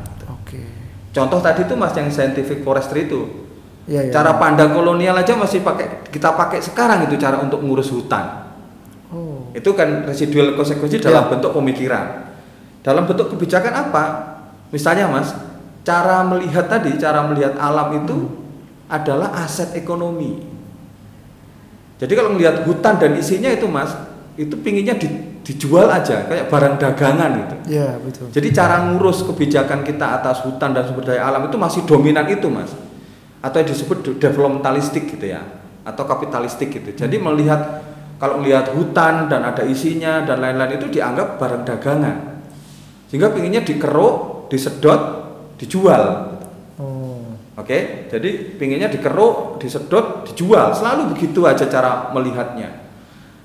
Contoh 1.13 1.39
tadi 1.39 1.61
itu 1.61 1.77
mas 1.77 1.93
yang 1.93 2.09
scientific 2.09 2.65
forestry 2.65 3.05
itu 3.05 3.43
Iya, 3.83 4.07
iya. 4.07 4.11
cara 4.15 4.39
pandang 4.39 4.71
kolonial 4.71 5.11
aja 5.13 5.35
masih 5.35 5.59
pakai 5.59 6.07
kita 6.07 6.33
pakai 6.33 6.63
sekarang 6.63 7.03
itu 7.03 7.19
cara 7.19 7.37
untuk 7.37 7.59
ngurus 7.59 7.91
hutan 7.91 8.41
Oh. 9.13 9.45
itu 9.53 9.69
kan 9.75 10.07
residual 10.07 10.55
konsekuensi 10.55 10.97
Iya. 10.97 11.11
dalam 11.11 11.29
bentuk 11.29 11.51
pemikiran 11.51 12.31
dalam 12.79 13.03
bentuk 13.03 13.29
kebijakan 13.29 13.75
apa 13.75 14.03
misalnya 14.71 15.05
mas 15.05 15.35
cara 15.83 16.23
melihat 16.23 16.65
tadi 16.65 16.95
cara 16.95 17.27
melihat 17.27 17.59
alam 17.59 17.93
itu 17.99 18.17
adalah 18.87 19.35
aset 19.37 19.75
ekonomi 19.75 20.47
jadi 21.99 22.09
kalau 22.15 22.33
melihat 22.33 22.63
hutan 22.63 22.95
dan 22.97 23.13
isinya 23.13 23.51
itu 23.51 23.67
mas 23.67 23.91
itu 24.33 24.55
pinginnya 24.57 24.95
di- 24.95 25.32
dijual 25.43 25.91
aja 25.91 26.23
kayak 26.25 26.47
barang 26.47 26.75
dagangan 26.79 27.31
gitu 27.35 27.55
Iya 27.75 27.99
betul. 27.99 28.31
jadi 28.31 28.47
cara 28.55 28.75
ngurus 28.87 29.27
kebijakan 29.27 29.83
kita 29.83 30.23
atas 30.23 30.43
hutan 30.47 30.71
dan 30.71 30.87
sumber 30.87 31.03
daya 31.11 31.27
alam 31.27 31.51
itu 31.51 31.59
masih 31.59 31.83
dominan 31.83 32.23
itu 32.31 32.47
mas, 32.47 32.71
atau 33.43 33.59
yang 33.59 33.67
disebut 33.67 33.97
de- 34.03 34.17
developmentalistik 34.23 35.03
gitu 35.15 35.35
ya, 35.35 35.43
atau 35.83 36.03
kapitalistik 36.07 36.71
gitu. 36.71 36.95
Jadi 36.95 37.19
melihat 37.19 37.83
kalau 38.15 38.39
melihat 38.39 38.71
hutan 38.71 39.27
dan 39.27 39.43
ada 39.43 39.67
isinya 39.67 40.23
dan 40.23 40.39
lain-lain 40.39 40.79
itu 40.79 40.87
dianggap 40.87 41.35
barang 41.35 41.67
dagangan, 41.67 42.39
sehingga 43.11 43.35
pinginnya 43.35 43.67
dikeruk, 43.67 44.47
disedot, 44.47 45.01
dijual. 45.59 46.39
Oh. 46.79 47.35
Oke, 47.59 48.07
jadi 48.07 48.55
pinginnya 48.55 48.87
dikeruk, 48.87 49.59
disedot, 49.59 50.23
dijual, 50.23 50.71
selalu 50.71 51.11
begitu 51.11 51.43
aja 51.43 51.67
cara 51.67 52.15
melihatnya. 52.15 52.82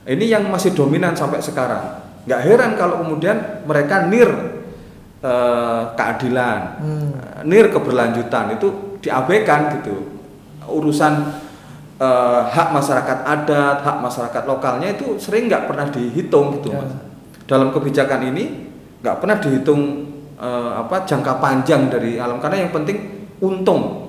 Ini 0.09 0.25
yang 0.25 0.49
masih 0.49 0.73
dominan 0.73 1.13
sampai 1.13 1.37
sekarang. 1.45 2.01
Nggak 2.25 2.41
heran 2.49 2.73
kalau 2.81 3.05
kemudian 3.05 3.61
mereka 3.69 4.09
nir 4.09 4.31
eh, 5.19 5.83
keadilan, 5.99 6.61
Hmm. 6.81 7.11
nir 7.45 7.69
keberlanjutan 7.69 8.55
itu 8.57 8.97
diabaikan 9.05 9.77
gitu. 9.79 10.17
Urusan 10.65 11.45
eh, 11.99 12.41
hak 12.47 12.69
masyarakat 12.73 13.19
adat, 13.27 13.83
hak 13.85 13.99
masyarakat 14.01 14.43
lokalnya 14.47 14.95
itu 14.95 15.19
sering 15.19 15.51
nggak 15.51 15.67
pernah 15.67 15.91
dihitung 15.91 16.57
gitu, 16.63 16.71
Ya. 16.73 16.81
mas. 16.87 16.95
Dalam 17.45 17.75
kebijakan 17.75 18.31
ini 18.33 18.71
nggak 19.03 19.19
pernah 19.19 19.37
dihitung 19.37 20.07
eh, 20.39 20.71
apa 20.79 21.03
jangka 21.05 21.43
panjang 21.43 21.91
dari 21.91 22.17
alam 22.17 22.39
karena 22.41 22.65
yang 22.65 22.73
penting 22.73 23.29
untung. 23.45 24.08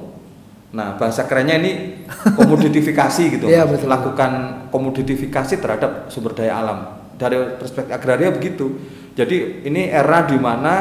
Nah 0.69 0.95
bahasa 0.95 1.25
kerennya 1.25 1.57
ini 1.57 1.71
komoditifikasi 2.37 3.23
gitu, 3.37 3.45
Iya, 3.49 3.65
Mas. 3.65 3.81
betul. 3.81 3.89
lakukan 3.89 4.31
komoditifikasi 4.69 5.57
terhadap 5.57 5.91
sumber 6.07 6.37
daya 6.37 6.61
alam 6.61 6.79
dari 7.17 7.35
perspektif 7.57 7.89
agraria 7.89 8.29
begitu. 8.29 8.77
Jadi 9.17 9.65
ini 9.65 9.89
era 9.89 10.23
di 10.23 10.37
mana 10.37 10.73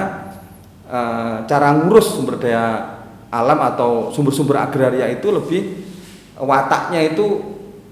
eh, 0.84 1.36
cara 1.44 1.72
ngurus 1.74 2.14
sumber 2.14 2.36
daya 2.36 2.96
alam 3.28 3.60
atau 3.60 4.08
sumber-sumber 4.08 4.56
agraria 4.56 5.04
itu 5.08 5.28
lebih 5.28 5.84
wataknya 6.36 7.02
itu 7.02 7.24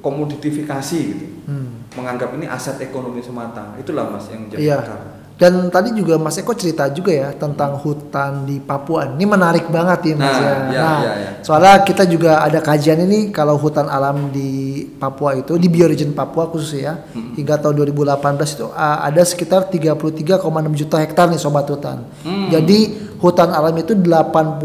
komoditifikasi 0.01 0.99
gitu. 1.03 1.27
Hmm. 1.45 1.85
Menganggap 1.93 2.33
ini 2.37 2.47
aset 2.47 2.77
ekonomi 2.81 3.21
semata. 3.21 3.75
Itulah 3.77 4.13
Mas 4.13 4.29
yang 4.31 4.49
jadi 4.49 4.61
Iya. 4.63 4.77
akar. 4.81 5.01
Dan 5.37 5.69
tadi 5.69 5.93
juga 5.93 6.17
Mas 6.17 6.41
Eko 6.41 6.57
cerita 6.57 6.89
juga 6.89 7.13
ya 7.13 7.29
tentang 7.37 7.77
hutan 7.77 8.49
di 8.49 8.57
Papua. 8.57 9.05
Ini 9.05 9.25
menarik 9.29 9.69
banget 9.69 10.13
ya 10.13 10.15
Mas 10.17 10.33
Nah, 10.33 10.41
ya. 10.41 10.55
iya, 10.73 10.81
nah, 10.81 10.99
iya, 11.05 11.13
iya. 11.13 11.31
soalnya 11.45 11.85
kita 11.85 12.09
juga 12.09 12.41
ada 12.41 12.65
kajian 12.65 13.05
ini 13.05 13.29
kalau 13.37 13.61
hutan 13.61 13.85
alam 13.85 14.33
di 14.33 14.81
Papua 14.97 15.37
itu 15.37 15.61
di 15.61 15.69
bioregion 15.69 16.17
Papua 16.17 16.49
khusus 16.49 16.81
ya 16.81 17.05
hingga 17.37 17.61
tahun 17.61 17.85
2018 17.85 18.57
itu 18.57 18.67
ada 18.73 19.23
sekitar 19.29 19.69
33,6 19.69 20.41
juta 20.73 20.97
hektar 21.05 21.29
nih 21.29 21.37
sobat 21.37 21.69
hutan. 21.69 22.09
Hmm. 22.25 22.49
Jadi 22.49 23.07
hutan 23.21 23.53
alam 23.53 23.77
itu 23.77 23.93
81% 23.93 24.61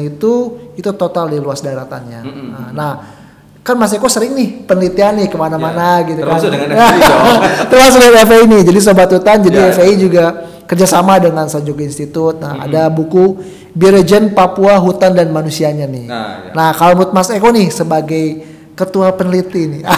itu 0.00 0.32
itu 0.76 0.90
total 0.96 1.32
di 1.32 1.38
luas 1.40 1.60
daratannya. 1.60 2.20
Mm-mm. 2.24 2.48
Nah, 2.52 2.68
nah, 2.72 2.92
kan 3.70 3.78
Mas 3.78 3.94
Eko 3.94 4.06
sering 4.06 4.34
nih 4.34 4.66
penelitian 4.66 5.14
nih 5.14 5.26
ke 5.26 5.36
mana-mana 5.36 6.02
Ya, 6.02 6.06
gitu 6.06 6.20
termasuk 6.20 6.50
kan. 6.50 6.54
dengan 6.58 6.68
FPI 6.76 6.98
dong. 7.00 7.40
termasuk 7.70 7.98
dengan 7.98 8.18
FPI 8.20 8.42
ini. 8.44 8.58
Jadi 8.66 8.78
sobat 8.78 9.08
hutan, 9.08 9.36
jadi 9.40 9.58
Ya. 9.60 9.70
FPI 9.70 9.94
juga 9.96 10.24
kerjasama 10.66 11.18
dengan 11.18 11.46
Sanjog 11.46 11.78
Institute. 11.78 12.36
Nah, 12.36 12.54
Mm-mm. 12.54 12.66
ada 12.66 12.82
buku 12.86 13.38
Bioregion 13.70 14.30
Papua 14.30 14.74
Hutan 14.76 15.14
dan 15.14 15.30
Manusianya 15.30 15.86
nih. 15.86 16.06
Nah, 16.06 16.26
ya. 16.44 16.52
Nah, 16.52 16.68
kalau 16.72 16.94
menurut 16.94 17.10
Mas 17.10 17.30
Eko 17.30 17.48
nih 17.48 17.70
sebagai 17.70 18.24
ketua 18.74 19.12
peneliti 19.12 19.66
nih, 19.68 19.82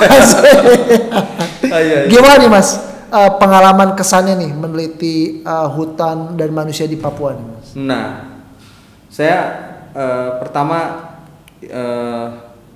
Ah, 1.65 1.81
iya, 1.81 2.05
iya. 2.05 2.07
gimana 2.07 2.37
nih 2.37 2.49
Mas 2.49 2.77
eh, 3.09 3.31
pengalaman 3.37 3.95
kesannya 3.95 4.35
nih 4.37 4.51
meneliti 4.53 5.17
eh, 5.41 5.69
hutan 5.71 6.35
dan 6.35 6.51
manusia 6.51 6.85
di 6.85 6.97
Papua 6.97 7.33
nih 7.33 7.47
Mas? 7.47 7.69
Nah, 7.75 8.07
saya 9.09 9.39
eh, 9.91 10.29
pertama 10.37 10.79
eh, 11.63 12.27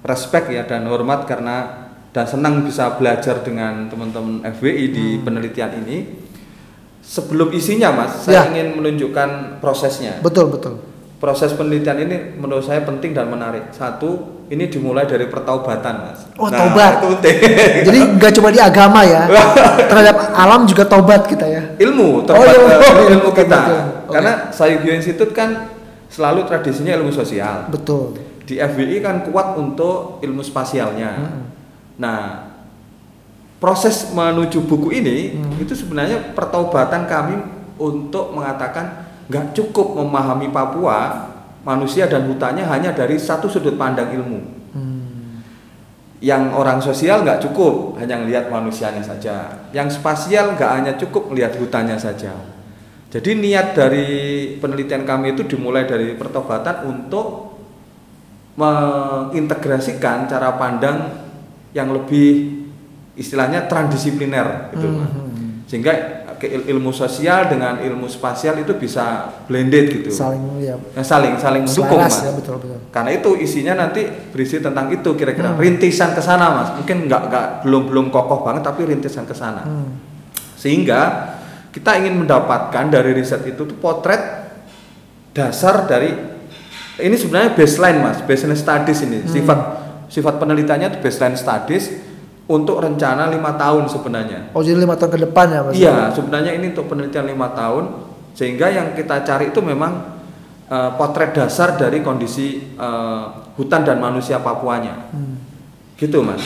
respect 0.07 0.47
ya 0.49 0.63
dan 0.63 0.87
hormat 0.87 1.27
karena 1.27 1.85
dan 2.11 2.25
senang 2.25 2.63
bisa 2.63 2.95
belajar 2.95 3.43
dengan 3.43 3.87
teman-teman 3.87 4.41
FWI 4.49 4.85
di 4.89 5.07
Hmm. 5.13 5.23
penelitian 5.23 5.71
ini. 5.79 6.25
Sebelum 6.99 7.53
isinya, 7.53 7.93
Mas, 7.93 8.25
saya 8.25 8.43
Ya. 8.43 8.51
ingin 8.51 8.75
menunjukkan 8.75 9.61
prosesnya. 9.61 10.19
Betul 10.21 10.49
betul. 10.49 10.83
Proses 11.17 11.55
penelitian 11.55 11.97
ini 12.01 12.17
menurut 12.35 12.61
saya 12.61 12.83
penting 12.83 13.13
dan 13.13 13.27
menarik. 13.27 13.71
Satu, 13.71 14.17
ini 14.47 14.67
dimulai 14.67 15.07
dari 15.07 15.25
pertaubatan, 15.25 15.95
Mas. 16.03 16.27
Oh, 16.35 16.51
taubat. 16.51 16.99
Itu 16.99 17.15
penting. 17.15 17.37
Jadi 17.87 17.99
nggak 18.13 18.33
cuma 18.33 18.49
di 18.51 18.59
agama 18.59 19.01
ya, 19.01 19.23
terhadap 19.89 20.35
alam 20.35 20.65
juga 20.65 20.83
tobat 20.85 21.25
kita 21.25 21.47
ya. 21.47 21.63
ilmu 21.79 22.09
Oh, 22.17 22.25
terhadap 22.25 22.53
ilmu. 22.55 22.69
eh, 22.75 23.11
ilmu 23.13 23.29
kita. 23.31 23.55
Betul, 23.55 23.71
betul. 23.71 23.81
Oke. 24.03 24.13
Karena 24.13 24.33
Sayugyo 24.51 24.93
Institute 24.93 25.33
kan 25.33 25.51
selalu 26.09 26.41
tradisinya 26.45 26.93
ilmu 26.93 27.11
sosial. 27.11 27.69
Betul. 27.69 28.19
Di 28.47 28.63
FWI 28.63 29.03
kan 29.03 29.27
kuat 29.27 29.59
untuk 29.59 30.23
ilmu 30.23 30.41
spasialnya. 30.41 31.13
Hmm. 31.19 31.43
Nah, 31.99 32.21
proses 33.59 34.15
menuju 34.15 34.65
buku 34.65 34.95
ini 34.95 35.35
Hmm. 35.35 35.59
itu 35.59 35.75
sebenarnya 35.75 36.33
pertaubatan 36.33 37.11
kami 37.11 37.37
untuk 37.77 38.31
mengatakan 38.31 39.05
nggak 39.27 39.53
cukup 39.59 39.99
memahami 39.99 40.55
Papua, 40.55 41.27
manusia 41.67 42.07
dan 42.07 42.31
hutannya 42.31 42.63
hanya 42.63 42.95
dari 42.95 43.19
satu 43.19 43.51
sudut 43.51 43.75
pandang 43.75 44.15
ilmu. 44.15 44.41
Hmm. 44.71 45.43
Yang 46.23 46.43
orang 46.55 46.79
sosial 46.79 47.27
nggak 47.27 47.43
cukup 47.51 47.99
hanya 47.99 48.23
melihat 48.23 48.47
manusianya 48.47 49.03
saja. 49.03 49.67
Yang 49.75 49.99
spasial 49.99 50.55
nggak 50.55 50.71
hanya 50.71 50.93
cukup 50.95 51.35
melihat 51.35 51.59
hutannya 51.59 51.99
saja. 51.99 52.31
Jadi 53.11 53.39
niat 53.39 53.75
dari 53.75 54.09
penelitian 54.59 55.07
kami 55.07 55.35
itu 55.35 55.47
dimulai 55.47 55.87
dari 55.87 56.15
pertobatan 56.19 56.87
untuk 56.91 57.46
mengintegrasikan 58.57 60.27
cara 60.27 60.57
pandang 60.57 61.13
yang 61.73 61.93
lebih 61.93 62.65
istilahnya 63.15 63.65
transdisipliner 63.65 64.73
gitu 64.73 64.87
Mas. 64.91 65.09
Hmm. 65.09 65.65
sehingga 65.65 65.93
ke 66.37 66.53
ilmu 66.53 66.93
sosial 66.93 67.49
dengan 67.49 67.81
ilmu 67.81 68.05
spasial 68.07 68.61
itu 68.61 68.77
bisa 68.77 69.33
blended 69.49 69.89
gitu 69.89 70.13
Saling 70.13 70.61
ya. 70.61 70.77
Nah, 70.93 71.01
saling 71.01 71.41
saling 71.41 71.65
mendukung 71.65 71.97
mas 71.97 72.21
ya 72.21 72.33
betul 72.37 72.61
betul. 72.61 72.77
karena 72.93 73.11
itu 73.11 73.31
isinya 73.41 73.75
nanti 73.75 74.05
berisi 74.05 74.61
tentang 74.61 74.93
itu 74.93 75.17
kira-kira 75.17 75.49
Hmm. 75.49 75.61
rintisan 75.61 76.13
ke 76.13 76.21
sana 76.21 76.53
mas 76.53 76.69
mungkin 76.77 77.09
nggak 77.09 77.23
nggak 77.33 77.47
belum 77.65 77.83
belum 77.89 78.07
kokoh 78.13 78.45
banget 78.45 78.69
tapi 78.69 78.85
rintisan 78.85 79.25
ke 79.25 79.33
sana 79.33 79.65
Hmm. 79.65 79.97
sehingga 80.61 81.01
kita 81.73 82.05
ingin 82.05 82.21
mendapatkan 82.21 82.85
dari 82.89 83.17
riset 83.17 83.41
itu 83.45 83.65
tuh 83.65 83.77
potret 83.77 84.21
dasar 85.33 85.89
dari 85.89 86.36
ini 86.99 87.15
sebenarnya 87.15 87.53
baseline 87.53 87.99
mas 88.01 88.19
baseline 88.21 88.57
studies 88.57 88.99
ini 89.01 89.19
Hmm. 89.19 89.31
sifat 89.31 89.59
sifat 90.07 90.35
penelitiannya 90.37 90.89
itu 90.89 90.99
baseline 91.01 91.35
studies 91.35 91.93
untuk 92.47 92.79
rencana 92.79 93.27
lima 93.27 93.53
tahun 93.55 93.85
sebenarnya 93.87 94.55
Oh 94.55 94.63
jadi 94.63 94.79
lima 94.79 94.95
tahun 94.95 95.11
ke 95.11 95.21
depan 95.25 95.47
ya 95.49 95.61
mas? 95.63 95.75
iya 95.75 95.97
sebenarnya 96.11 96.53
ini 96.53 96.71
untuk 96.71 96.87
penelitian 96.87 97.27
lima 97.27 97.51
tahun 97.51 97.85
sehingga 98.33 98.67
yang 98.69 98.87
kita 98.93 99.21
cari 99.23 99.51
itu 99.51 99.61
memang 99.61 100.15
eh, 100.65 100.91
potret 100.95 101.33
dasar 101.33 101.75
dari 101.75 102.01
kondisi 102.01 102.47
eh, 102.71 103.25
hutan 103.55 103.83
dan 103.83 103.99
manusia 103.99 104.39
Papuanya 104.39 105.11
Hmm. 105.11 105.37
gitu 105.97 106.21
mas 106.21 106.41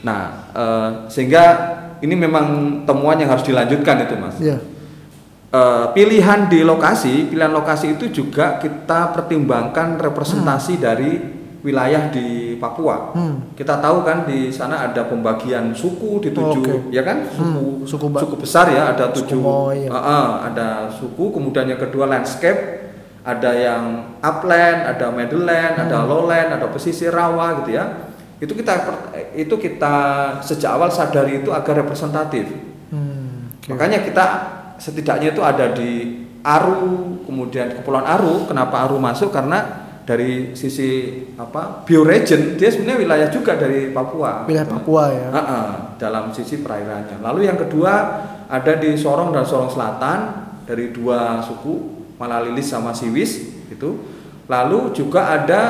nah 0.00 0.50
eh, 0.50 0.88
sehingga 1.06 1.44
ini 1.98 2.16
memang 2.16 2.44
temuan 2.82 3.14
yang 3.14 3.28
harus 3.28 3.44
dilanjutkan 3.44 4.02
itu 4.02 4.14
mas 4.16 4.34
Iya. 4.36 4.58
Eh, 5.52 5.86
pilihan 5.92 6.48
di 6.48 6.64
lokasi 6.64 7.28
pilihan 7.28 7.52
lokasi 7.52 7.92
itu 7.92 8.08
juga 8.08 8.56
kita 8.56 9.12
pertimbangkan 9.12 10.00
representasi 10.00 10.80
dari 10.80 11.20
wilayah 11.60 12.08
di 12.08 12.56
Papua 12.56 13.12
Hmm. 13.12 13.52
kita 13.52 13.76
tahu 13.76 14.00
kan 14.00 14.24
di 14.24 14.48
sana 14.48 14.80
ada 14.82 15.04
pembagian 15.04 15.76
suku 15.76 16.18
di 16.18 16.32
tujuh 16.32 16.88
Oke. 16.88 16.88
ya 16.88 17.04
kan 17.04 17.28
suku 17.28 17.44
Hmm, 17.68 17.84
suku 17.84 18.06
ba- 18.08 18.24
besar 18.34 18.66
ya 18.66 18.96
ada 18.96 19.12
Suku 19.12 19.28
tujuh. 19.28 19.40
Ah, 19.86 20.00
ah, 20.00 20.26
ada 20.42 20.68
suku 20.88 21.28
kemudian 21.30 21.68
yang 21.68 21.76
kedua 21.78 22.08
landscape 22.08 22.88
ada 23.20 23.52
yang 23.52 23.84
upland 24.18 24.88
ada 24.88 25.12
meadowland 25.12 25.74
ada 25.76 26.00
Hmm. 26.00 26.08
lowland 26.08 26.48
ada 26.50 26.64
pesisir 26.66 27.12
rawa 27.12 27.60
gitu 27.60 27.76
ya 27.76 28.08
itu 28.40 28.56
kita 28.56 28.72
itu 29.36 29.54
kita 29.54 29.94
sejak 30.40 30.72
awal 30.72 30.88
sadari 30.88 31.44
itu 31.44 31.52
agar 31.52 31.76
representatif 31.78 32.48
Hmm. 32.88 33.52
oke. 33.52 33.68
makanya 33.68 34.00
kita 34.00 34.26
setidaknya 34.82 35.30
itu 35.30 35.42
ada 35.46 35.70
di 35.70 36.26
Aru 36.42 37.22
kemudian 37.22 37.78
kepulauan 37.78 38.02
Aru 38.02 38.50
kenapa 38.50 38.82
Aru 38.82 38.98
masuk 38.98 39.30
karena 39.30 39.86
dari 40.02 40.50
sisi 40.58 41.22
apa 41.38 41.86
bioregion 41.86 42.58
dia 42.58 42.66
sebenarnya 42.74 42.98
wilayah 43.06 43.28
juga 43.30 43.54
dari 43.54 43.94
Papua 43.94 44.50
wilayah 44.50 44.66
Papua 44.66 45.04
ya. 45.14 45.28
Ah, 45.30 45.38
ah, 45.38 45.66
dalam 45.94 46.34
sisi 46.34 46.58
perairannya. 46.58 47.22
Lalu 47.22 47.46
yang 47.46 47.54
kedua 47.54 47.92
ada 48.50 48.72
di 48.82 48.98
Sorong 48.98 49.30
dan 49.30 49.46
Sorong 49.46 49.70
Selatan 49.70 50.18
dari 50.66 50.90
dua 50.90 51.38
suku 51.46 52.02
Malalilis 52.18 52.66
sama 52.66 52.90
Siwis 52.90 53.62
itu. 53.70 53.90
Lalu 54.50 54.90
juga 54.90 55.30
ada 55.38 55.60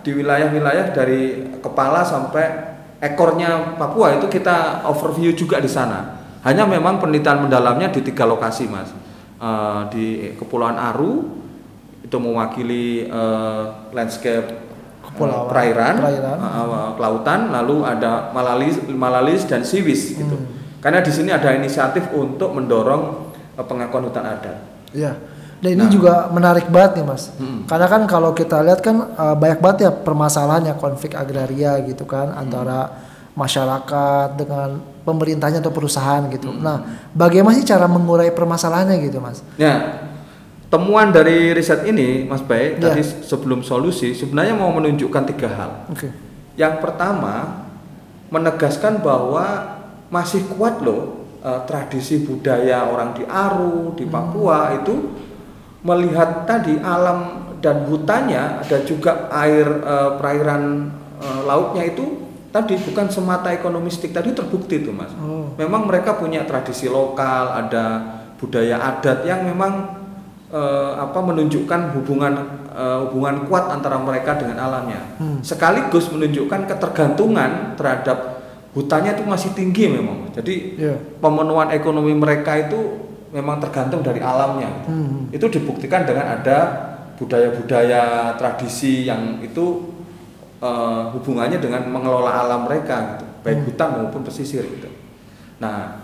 di 0.00 0.16
wilayah-wilayah 0.16 0.96
dari 0.96 1.52
kepala 1.60 2.00
sampai 2.00 2.72
ekornya 3.04 3.76
Papua 3.76 4.16
itu 4.16 4.32
kita 4.32 4.88
overview 4.88 5.36
juga 5.36 5.60
di 5.60 5.68
sana. 5.68 6.21
Hanya 6.42 6.66
memang 6.66 6.98
penelitian 6.98 7.46
mendalamnya 7.46 7.88
di 7.88 8.02
tiga 8.02 8.26
lokasi 8.26 8.66
mas. 8.66 8.90
Eh, 9.38 9.80
di 9.90 10.04
Kepulauan 10.34 10.74
Aru 10.74 11.42
itu 12.02 12.16
mewakili 12.16 13.06
eh, 13.06 13.62
landscape 13.90 14.46
eh, 14.46 14.58
Kepulauan, 15.02 15.46
perairan, 15.46 15.94
perairan. 15.98 16.38
eh, 16.38 16.62
eh, 16.62 16.90
kelautan, 16.94 17.40
lalu 17.50 17.76
ada 17.82 18.30
Malalis, 18.30 18.78
Malalis 18.86 19.42
dan 19.46 19.62
Siwis 19.62 20.14
gitu. 20.14 20.34
Hmm. 20.34 20.50
Karena 20.78 20.98
di 20.98 21.10
sini 21.10 21.30
ada 21.30 21.50
inisiatif 21.52 22.10
untuk 22.10 22.50
mendorong 22.52 23.02
eh, 23.54 23.62
pengakuan 23.62 24.06
hutan 24.06 24.26
adat. 24.26 24.58
Iya. 24.90 25.14
Dan 25.62 25.78
ini 25.78 25.86
Nah. 25.86 25.94
juga 25.94 26.14
menarik 26.26 26.66
banget 26.66 26.98
nih 26.98 27.06
mas, 27.06 27.30
Mm-mm. 27.38 27.70
karena 27.70 27.86
kan 27.86 28.02
kalau 28.10 28.34
kita 28.34 28.66
lihat 28.66 28.82
kan 28.82 29.14
eh, 29.14 29.36
banyak 29.38 29.62
banget 29.62 29.78
ya 29.86 29.90
permasalahan 29.94 30.66
ya 30.66 30.74
konflik 30.74 31.14
agraria 31.14 31.78
gitu 31.86 32.02
kan 32.02 32.34
antara 32.34 32.90
masyarakat 33.32 34.36
dengan 34.36 34.80
pemerintahnya 35.02 35.64
atau 35.64 35.72
perusahaan 35.72 36.22
gitu. 36.28 36.52
Nah, 36.52 37.08
bagaimana 37.16 37.56
sih 37.56 37.66
cara 37.66 37.88
mengurai 37.88 38.30
permasalahannya 38.30 39.00
gitu 39.02 39.18
mas? 39.18 39.40
Ya, 39.56 40.04
temuan 40.68 41.10
dari 41.10 41.56
riset 41.56 41.84
ini, 41.88 42.28
Mas 42.28 42.44
Bay, 42.44 42.76
Ya. 42.76 42.92
tadi 42.92 43.02
sebelum 43.02 43.64
solusi 43.64 44.12
sebenarnya 44.12 44.54
mau 44.56 44.70
menunjukkan 44.72 45.24
tiga 45.34 45.48
hal. 45.48 45.70
Oke. 45.90 46.12
Yang 46.54 46.84
pertama, 46.84 47.64
menegaskan 48.32 49.00
bahwa 49.00 49.76
masih 50.12 50.44
kuat 50.52 50.80
loh 50.84 51.24
eh, 51.42 51.60
tradisi 51.66 52.22
budaya 52.22 52.86
orang 52.86 53.16
di 53.16 53.24
Aru, 53.26 53.96
di 53.96 54.04
Papua 54.06 54.76
itu 54.76 55.10
melihat 55.82 56.46
tadi 56.46 56.78
alam 56.78 57.50
dan 57.58 57.88
hutannya 57.90 58.62
ada 58.62 58.78
juga 58.86 59.26
air 59.32 59.66
eh, 59.66 60.10
perairan 60.20 60.92
eh, 61.18 61.40
lautnya 61.48 61.88
itu 61.88 62.21
tadi 62.52 62.76
bukan 62.76 63.08
semata 63.08 63.48
ekonomistik 63.50 64.12
tadi 64.12 64.36
terbukti 64.36 64.84
itu 64.84 64.92
mas. 64.92 65.10
Oh. 65.18 65.56
Memang 65.56 65.88
mereka 65.88 66.20
punya 66.20 66.44
tradisi 66.44 66.86
lokal, 66.86 67.48
ada 67.56 67.84
budaya 68.36 68.76
adat 68.78 69.24
yang 69.24 69.42
memang 69.48 69.98
eh, 70.52 70.92
apa 71.00 71.18
menunjukkan 71.18 71.96
hubungan 71.96 72.32
eh, 72.70 72.98
hubungan 73.08 73.48
kuat 73.48 73.72
antara 73.72 73.96
mereka 73.96 74.36
dengan 74.36 74.60
alamnya. 74.60 75.00
Hmm. 75.16 75.40
Sekaligus 75.40 76.12
menunjukkan 76.12 76.68
ketergantungan 76.68 77.74
terhadap 77.80 78.44
hutannya 78.76 79.16
itu 79.16 79.24
masih 79.24 79.50
tinggi 79.56 79.88
memang. 79.88 80.28
Jadi 80.36 80.76
Iya. 80.76 80.94
pemenuhan 81.24 81.72
ekonomi 81.72 82.12
mereka 82.12 82.56
itu 82.60 83.08
memang 83.32 83.64
tergantung 83.64 84.04
dari 84.04 84.20
alamnya. 84.20 84.84
Hmm. 84.84 85.32
Itu 85.32 85.48
dibuktikan 85.48 86.04
dengan 86.04 86.36
ada 86.36 86.58
budaya-budaya 87.16 88.34
tradisi 88.36 89.08
yang 89.08 89.40
itu 89.40 89.91
eh, 90.62 91.02
hubungannya 91.10 91.58
dengan 91.58 91.82
mengelola 91.90 92.46
alam 92.46 92.70
mereka 92.70 93.18
gitu, 93.18 93.26
baik 93.42 93.58
Hmm. 93.58 93.66
hutan 93.66 93.88
maupun 93.98 94.22
pesisir 94.22 94.62
gitu. 94.62 94.86
Nah, 95.58 95.98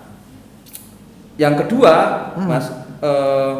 yang 1.39 1.55
kedua, 1.55 1.95
Hmm. 2.35 2.51
Mas, 2.51 2.67
eh, 2.99 3.53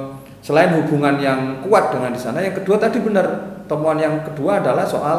selain 0.43 0.75
hubungan 0.75 1.19
yang 1.19 1.63
kuat 1.63 1.95
dengan 1.95 2.11
di 2.11 2.19
sana, 2.19 2.43
yang 2.43 2.55
kedua 2.55 2.77
tadi 2.77 2.99
benar 2.99 3.27
temuan 3.65 3.99
yang 3.99 4.25
kedua 4.25 4.59
adalah 4.59 4.83
soal 4.83 5.19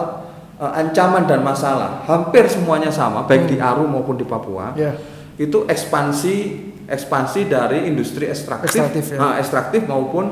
eh, 0.60 0.68
ancaman 0.76 1.24
dan 1.24 1.40
masalah. 1.40 2.04
Hampir 2.04 2.44
semuanya 2.52 2.92
sama, 2.92 3.24
baik 3.24 3.48
di 3.48 3.56
Aru 3.56 3.88
maupun 3.88 4.20
di 4.20 4.28
Papua 4.28 4.76
Ya. 4.76 4.92
itu 5.40 5.64
ekspansi 5.64 6.68
ekspansi 6.84 7.48
dari 7.48 7.88
industri 7.88 8.28
ekstraktif, 8.28 8.76
Ekstraktif, 8.76 9.16
ya. 9.16 9.18
ah, 9.22 9.34
ekstraktif 9.38 9.86
maupun 9.86 10.26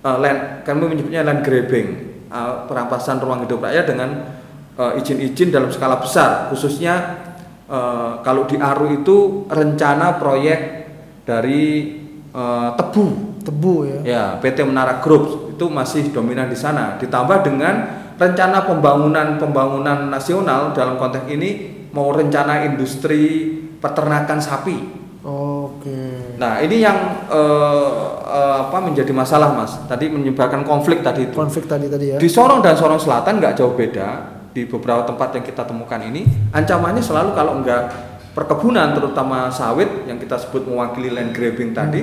uh, 0.00 0.16
land 0.16 0.62
kami 0.62 0.88
menyebutnya 0.88 1.26
land 1.26 1.42
grabbing 1.42 1.88
uh, 2.30 2.64
perampasan 2.64 3.18
ruang 3.18 3.42
hidup 3.42 3.58
rakyat 3.60 3.82
dengan 3.84 4.10
uh, 4.14 4.47
izin-izin 4.78 5.50
dalam 5.50 5.74
skala 5.74 5.98
besar 5.98 6.46
khususnya 6.54 7.18
uh, 7.66 8.22
kalau 8.22 8.46
di 8.46 8.54
Aru 8.54 8.94
itu 8.94 9.50
rencana 9.50 10.22
proyek 10.22 10.86
dari 11.26 11.98
uh, 12.30 12.78
tebu 12.78 13.28
Tebu 13.48 13.74
ya. 13.88 13.98
ya 14.04 14.24
PT 14.44 14.60
Menara 14.68 15.00
Group 15.00 15.56
itu 15.56 15.66
masih 15.72 16.12
dominan 16.12 16.52
di 16.52 16.58
sana 16.58 17.00
ditambah 17.00 17.48
dengan 17.48 17.74
rencana 18.20 18.68
pembangunan 18.68 19.40
pembangunan 19.40 20.12
nasional 20.12 20.76
dalam 20.76 21.00
konteks 21.00 21.26
ini 21.32 21.50
mau 21.96 22.12
rencana 22.12 22.68
industri 22.68 23.56
peternakan 23.80 24.38
sapi 24.42 24.76
Oke. 25.24 26.36
nah 26.36 26.60
ini 26.60 26.84
yang 26.84 27.26
eh, 27.30 27.90
eh, 28.26 28.56
apa 28.68 28.78
menjadi 28.84 29.10
masalah 29.16 29.54
mas 29.56 29.80
tadi 29.88 30.12
menyebabkan 30.12 30.62
konflik 30.62 31.00
tadi 31.00 31.30
itu 31.30 31.34
Konflik 31.34 31.64
tadi 31.64 31.88
tadi 31.88 32.14
ya. 32.14 32.18
di 32.20 32.28
Sorong 32.28 32.60
dan 32.60 32.76
Sorong 32.76 33.00
Selatan 33.00 33.40
nggak 33.40 33.54
jauh 33.56 33.72
beda 33.72 34.37
di 34.58 34.66
beberapa 34.66 35.06
tempat 35.06 35.38
yang 35.38 35.46
kita 35.46 35.62
temukan 35.62 36.02
ini 36.02 36.26
ancamannya 36.50 36.98
selalu 36.98 37.30
kalau 37.38 37.62
enggak 37.62 37.94
perkebunan 38.34 38.90
terutama 38.90 39.46
sawit 39.54 39.86
yang 40.10 40.18
kita 40.18 40.34
sebut 40.34 40.66
mewakili 40.66 41.14
land 41.14 41.30
grabbing 41.30 41.70
tadi 41.70 42.02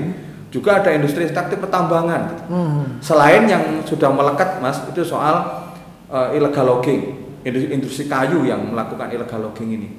juga 0.56 0.80
ada 0.80 0.96
industri 0.96 1.28
ekstraktif 1.28 1.60
pertambangan 1.60 2.48
Hmm. 2.48 3.04
Selain 3.04 3.44
yang 3.44 3.84
sudah 3.84 4.08
melekat, 4.08 4.63
Mas, 4.63 4.80
itu 4.88 5.04
soal 5.04 5.68
uh, 6.08 6.32
illegal 6.32 6.63
logging, 6.63 7.12
industri, 7.44 7.70
industri 7.76 8.04
kayu 8.08 8.48
yang 8.48 8.72
melakukan 8.72 9.12
illegal 9.12 9.52
logging 9.52 9.76
ini. 9.76 9.89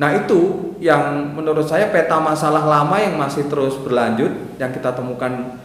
Nah 0.00 0.16
itu 0.16 0.72
yang 0.82 1.30
menurut 1.36 1.68
saya 1.68 1.92
peta 1.92 2.18
masalah 2.18 2.64
lama 2.66 2.96
yang 2.98 3.14
masih 3.20 3.46
terus 3.46 3.76
berlanjut, 3.78 4.32
yang 4.58 4.72
kita 4.72 4.96
temukan 4.96 5.60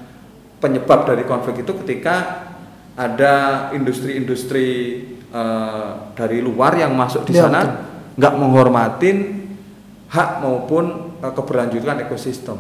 penyebab 0.60 1.08
dari 1.08 1.24
konflik 1.26 1.64
itu 1.64 1.72
ketika 1.82 2.46
ada 3.00 3.68
industri-industri 3.74 4.68
uh, 5.34 6.14
dari 6.14 6.42
luar 6.44 6.76
yang 6.78 6.94
masuk 6.94 7.26
di 7.30 7.38
Ya, 7.38 7.48
sana 7.48 7.62
nggak 8.16 8.34
menghormatin 8.38 9.18
hak 10.12 10.42
maupun 10.44 11.16
uh, 11.22 11.34
keberlanjutan 11.34 12.06
ekosistem. 12.06 12.58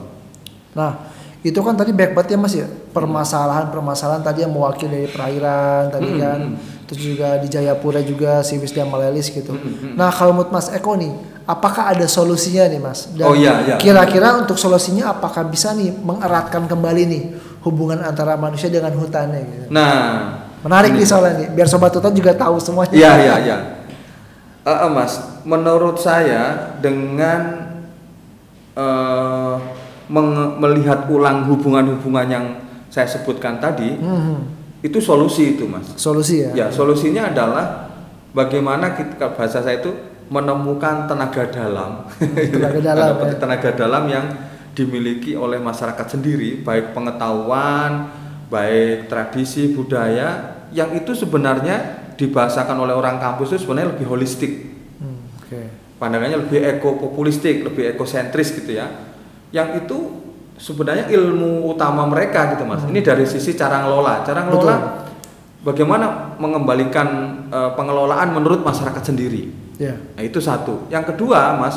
Nah, 0.76 1.14
itu 1.46 1.56
kan 1.62 1.78
tadi 1.78 1.94
back 1.94 2.18
banget 2.18 2.36
ya 2.36 2.38
Mas 2.42 2.54
ya. 2.58 2.66
Permasalahan-permasalahan 2.66 4.24
tadi 4.26 4.44
yang 4.44 4.52
mewakili 4.52 5.06
dari 5.06 5.10
perairan 5.12 5.94
tadi 5.94 6.10
Hmm, 6.10 6.20
kan. 6.20 6.40
Terus 6.86 7.02
juga 7.02 7.30
di 7.42 7.48
Jayapura 7.50 8.02
juga 8.06 8.46
si 8.46 8.62
Wisda 8.62 8.86
Malelis 8.86 9.34
gitu. 9.34 9.54
Hmm. 9.54 9.98
Nah, 9.98 10.14
kalau 10.14 10.38
menurut 10.38 10.54
Mas 10.54 10.70
Eko 10.70 10.94
nih, 10.94 11.10
apakah 11.46 11.94
ada 11.96 12.06
solusinya 12.06 12.66
nih 12.70 12.82
Mas? 12.82 13.10
Dan 13.14 13.26
Oh, 13.26 13.34
iya, 13.38 13.62
iya. 13.66 13.76
Kira-kira 13.82 14.38
untuk 14.38 14.58
solusinya 14.58 15.10
apakah 15.14 15.46
bisa 15.50 15.74
nih 15.74 15.94
mengeratkan 15.94 16.70
kembali 16.70 17.04
nih 17.10 17.24
hubungan 17.66 18.06
antara 18.06 18.38
manusia 18.38 18.70
dengan 18.70 18.94
hutannya 18.94 19.42
gitu. 19.50 19.66
Nah, 19.74 20.45
Menarik 20.66 20.92
nih 20.92 21.06
soalnya 21.06 21.34
nih, 21.38 21.48
biar 21.52 21.70
sobat 21.70 21.94
hutan 21.94 22.10
juga 22.10 22.34
tahu 22.34 22.58
semuanya. 22.58 22.90
Iya 22.92 23.12
iya 23.16 23.36
iya. 23.40 23.58
Eh, 24.66 24.90
mas, 24.90 25.14
menurut 25.46 25.96
saya 25.96 26.74
dengan 26.76 27.70
meng- 30.06 30.58
melihat 30.58 31.06
ulang 31.08 31.46
hubungan-hubungan 31.46 32.28
yang 32.28 32.46
saya 32.88 33.06
sebutkan 33.06 33.58
tadi, 33.58 33.94
Hmm, 33.94 34.46
itu 34.82 34.98
solusi 34.98 35.54
itu 35.54 35.66
mas. 35.66 35.86
solusi 35.96 36.42
ya. 36.42 36.52
Ya 36.56 36.68
solusinya 36.70 37.30
adalah 37.30 37.94
bagaimana 38.32 38.94
kita 38.94 39.34
bahasa 39.34 39.62
saya 39.62 39.80
itu 39.80 39.92
menemukan 40.26 41.06
tenaga 41.06 41.46
dalam, 41.46 42.10
Tenaga 42.18 42.80
dalam, 42.90 43.14
ya. 43.22 43.36
tenaga 43.38 43.70
dalam 43.72 44.04
yang 44.08 44.26
dimiliki 44.74 45.38
oleh 45.38 45.58
masyarakat 45.58 46.08
sendiri, 46.10 46.60
baik 46.60 46.92
pengetahuan, 46.92 48.10
baik 48.48 49.08
tradisi 49.08 49.72
budaya, 49.72 50.55
yang 50.76 50.92
itu 50.92 51.16
sebenarnya 51.16 52.04
dibahasakan 52.16 52.76
oleh 52.78 52.92
orang 52.92 53.16
kampus 53.18 53.56
itu 53.56 53.66
sebenarnya 53.66 53.96
lebih 53.96 54.08
holistik, 54.08 54.52
Hmm, 55.00 55.24
Oke. 55.40 55.62
pandangannya 55.96 56.44
lebih 56.44 56.60
ekopopulistik, 56.78 57.64
lebih 57.64 57.96
ekosentris 57.96 58.52
gitu 58.54 58.76
ya, 58.76 58.88
yang 59.50 59.76
itu 59.76 60.24
sebenarnya 60.56 61.08
ilmu 61.12 61.68
utama 61.68 62.04
mereka 62.04 62.56
gitu 62.56 62.64
mas. 62.64 62.84
Ini 62.84 63.00
dari 63.00 63.24
sisi 63.24 63.56
cara 63.56 63.84
ngelola, 63.84 64.24
cara 64.24 64.44
ngelola 64.44 64.76
Hmm. 64.76 64.84
Betul. 64.86 65.04
bagaimana 65.66 66.36
mengembalikan 66.38 67.08
eh, 67.50 67.72
pengelolaan 67.74 68.32
menurut 68.32 68.62
masyarakat 68.62 69.02
sendiri. 69.02 69.50
Ya. 69.76 69.96
Nah, 70.16 70.24
itu 70.24 70.40
satu. 70.40 70.88
Yang 70.88 71.12
kedua, 71.16 71.60
Mas, 71.60 71.76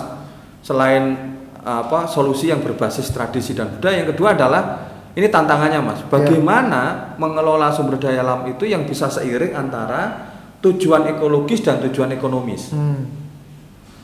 selain 0.61 1.34
apa 1.58 2.06
solusi 2.06 2.48
yang 2.48 2.62
berbasis 2.62 3.11
tradisi 3.11 3.52
dan 3.52 3.68
budaya, 3.74 4.00
yang 4.00 4.11
kedua 4.14 4.32
adalah 4.32 4.88
ini 5.18 5.26
tantangannya, 5.26 5.83
Mas. 5.83 6.00
Bagaimana 6.07 7.14
mengelola 7.18 7.74
sumber 7.74 7.98
daya 7.98 8.22
alam 8.22 8.46
itu 8.46 8.70
yang 8.70 8.87
bisa 8.87 9.11
seiring 9.11 9.50
antara 9.50 10.31
tujuan 10.62 11.11
ekologis 11.11 11.66
dan 11.66 11.83
tujuan 11.83 12.14
ekonomis. 12.14 12.70
Hmm. 12.70 13.02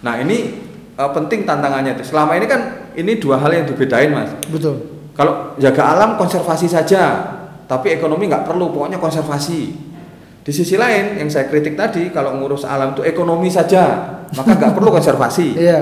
Nah, 0.03 0.18
ini 0.18 0.59
eh, 0.98 1.11
penting 1.14 1.46
tantangannya 1.46 1.94
itu. 1.94 2.11
Selama 2.11 2.35
ini 2.35 2.50
kan 2.50 2.90
ini 2.98 3.22
dua 3.22 3.38
hal 3.38 3.55
yang 3.55 3.62
dibedain, 3.62 4.11
Mas. 4.11 4.35
Betul. 4.50 5.07
Kalau 5.14 5.55
jaga 5.62 5.94
alam 5.94 6.18
konservasi 6.18 6.66
saja, 6.66 7.22
tapi 7.70 7.94
ekonomi 7.94 8.27
nggak 8.27 8.50
perlu, 8.50 8.74
pokoknya 8.74 8.98
konservasi. 8.98 9.62
Di 10.44 10.50
sisi 10.50 10.74
lain, 10.74 11.22
yang 11.22 11.31
saya 11.31 11.46
kritik 11.46 11.79
tadi, 11.79 12.11
kalau 12.11 12.35
ngurus 12.42 12.66
alam 12.66 12.90
itu 12.90 13.07
ekonomi 13.07 13.46
saja, 13.46 14.18
maka 14.35 14.50
nggak 14.59 14.74
perlu 14.74 14.90
konservasi. 14.98 15.55
Iya. 15.55 15.81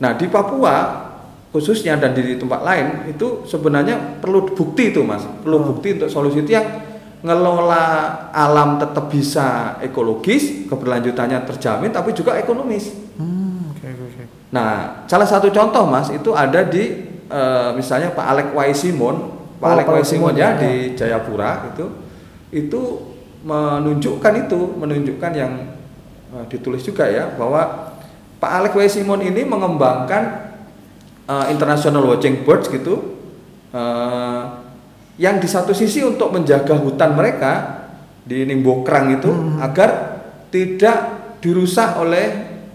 Nah 0.00 0.16
di 0.16 0.32
Papua 0.32 1.01
khususnya 1.52 2.00
dan 2.00 2.16
di 2.16 2.34
tempat 2.34 2.64
lain 2.64 2.86
itu 3.12 3.44
sebenarnya 3.44 4.18
perlu 4.18 4.56
bukti 4.56 4.90
itu 4.90 5.04
mas, 5.04 5.20
perlu 5.44 5.60
Hmm. 5.60 5.68
bukti 5.68 6.00
untuk 6.00 6.08
solusi 6.08 6.40
itu 6.40 6.56
yang 6.56 6.64
ngelola 7.22 7.84
alam 8.34 8.82
tetap 8.82 9.06
bisa 9.06 9.78
ekologis, 9.78 10.66
keberlanjutannya 10.66 11.44
terjamin, 11.46 11.94
tapi 11.94 12.10
juga 12.10 12.34
ekonomis. 12.34 12.90
Hmm, 13.14 13.70
oke 13.70 13.86
oke. 13.86 14.22
Nah, 14.50 15.04
salah 15.06 15.28
satu 15.28 15.46
contoh 15.48 15.86
Mas 15.86 16.10
itu 16.10 16.34
ada 16.34 16.66
di 16.66 16.82
eh, 17.30 17.70
misalnya 17.72 18.10
Pak 18.10 18.26
Alek 18.26 18.48
Wai 18.52 18.74
Simon, 18.74 19.38
Pak 19.62 19.68
Oh, 19.68 19.72
Alek 19.78 19.86
Wai 19.88 20.02
Simon 20.02 20.34
ya 20.34 20.56
ya. 20.56 20.60
di 20.60 20.72
Jayapura 20.92 21.70
itu 21.70 21.86
itu 22.50 22.80
menunjukkan 23.46 24.32
itu, 24.44 24.60
menunjukkan 24.76 25.32
yang 25.32 25.52
eh, 26.34 26.44
ditulis 26.50 26.82
juga 26.82 27.06
ya 27.06 27.30
bahwa 27.38 27.92
Pak 28.36 28.50
Alek 28.50 28.74
Wai 28.74 28.90
Simon 28.90 29.22
ini 29.22 29.46
mengembangkan 29.46 30.51
eh, 31.24 31.46
International 31.48 32.02
Watching 32.04 32.42
Birds 32.42 32.66
gitu 32.66 32.94
eh, 33.70 34.40
yang 35.16 35.36
di 35.36 35.46
satu 35.46 35.70
sisi 35.70 36.00
untuk 36.00 36.30
menjaga 36.30 36.74
hutan 36.74 37.12
mereka 37.12 37.52
di 38.22 38.42
Nimbokrang 38.42 39.16
itu 39.16 39.28
Hmm. 39.28 39.58
agar 39.58 39.90
tidak 40.48 40.98
dirusak 41.38 41.96
oleh 41.96 42.26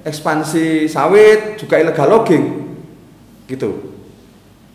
ekspansi 0.04 0.86
sawit 0.86 1.56
juga 1.56 1.78
illegal 1.78 2.08
logging 2.10 2.46
gitu 3.46 3.96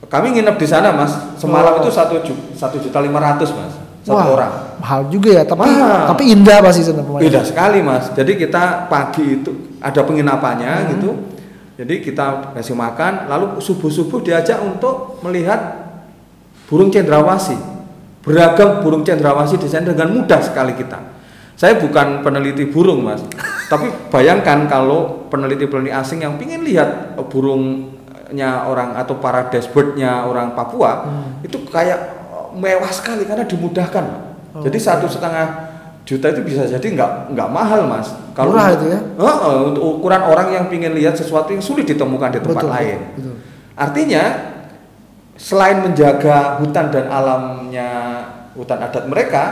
kami 0.04 0.32
nginep 0.32 0.56
di 0.56 0.66
sana 0.66 0.92
mas 0.92 1.12
semalam 1.36 1.76
Oh. 1.76 1.80
itu 1.80 1.88
satu 1.88 2.20
satu 2.52 2.76
juta 2.78 3.00
lima 3.00 3.16
ratus 3.16 3.48
mas 3.50 3.72
satu 4.02 4.16
Wah, 4.18 4.28
orang 4.28 4.52
mahal 4.76 5.00
juga 5.08 5.30
ya, 5.30 5.44
tapi 5.46 5.62
Mahal. 5.62 6.10
tapi 6.10 6.22
indah 6.28 6.58
pasti 6.58 6.82
sana 6.82 7.00
beda 7.00 7.40
sekali 7.42 7.80
mas 7.80 8.10
jadi 8.12 8.32
kita 8.34 8.88
pagi 8.88 9.40
itu 9.40 9.50
ada 9.78 10.00
penginapannya 10.02 10.72
Hmm. 10.72 10.88
gitu 10.90 11.08
jadi 11.78 11.94
kita 12.04 12.52
kasih 12.56 12.76
makan 12.76 13.28
lalu 13.32 13.58
subuh 13.62 13.88
subuh 13.88 14.20
diajak 14.20 14.60
untuk 14.60 15.20
melihat 15.24 15.82
burung 16.68 16.92
cendrawasih 16.92 17.72
beragam 18.22 18.80
burung 18.80 19.02
cendrawasih 19.02 19.58
di 19.58 19.66
sana 19.66 19.90
dengan 19.90 20.14
mudah 20.14 20.40
sekali 20.40 20.78
kita. 20.78 20.98
Saya 21.58 21.78
bukan 21.78 22.22
peneliti 22.26 22.70
burung 22.70 23.02
mas. 23.06 23.22
Tapi 23.68 23.90
bayangkan 24.10 24.66
kalau 24.70 25.26
peneliti-peneliti 25.30 25.94
asing 25.94 26.18
yang 26.22 26.38
ingin 26.38 26.62
lihat 26.62 27.18
burungnya 27.28 28.66
orang 28.66 28.94
atau 28.98 29.18
para 29.18 29.50
dashbirdnya 29.50 30.26
orang 30.26 30.54
Papua 30.54 30.92
Hmm. 31.06 31.44
itu 31.44 31.58
kayak 31.66 31.98
mewah 32.54 32.90
sekali 32.94 33.26
karena 33.26 33.42
dimudahkan. 33.42 34.04
Oh, 34.52 34.62
jadi 34.62 34.78
satu 34.78 35.08
setengah 35.08 35.71
juta 36.02 36.34
itu 36.34 36.42
bisa 36.42 36.66
jadi 36.66 36.82
nggak 36.82 37.34
nggak 37.34 37.48
mahal 37.50 37.86
mas 37.86 38.10
Murah 38.32 38.72
itu 38.72 38.88
ya? 38.88 39.00
Heeh, 39.20 39.56
untuk 39.70 39.82
ukuran 40.00 40.24
orang 40.24 40.48
yang 40.56 40.66
ingin 40.72 40.96
lihat 40.96 41.14
sesuatu 41.14 41.52
yang 41.52 41.60
sulit 41.60 41.84
ditemukan 41.84 42.32
di 42.32 42.40
tempat 42.40 42.64
Betul, 42.64 42.72
lain 42.72 42.98
betul. 43.12 43.34
Artinya 43.76 44.24
selain 45.36 45.84
menjaga 45.84 46.60
hutan 46.60 46.86
dan 46.92 47.08
alamnya 47.08 47.90
hutan 48.52 48.78
adat 48.80 49.04
mereka, 49.08 49.42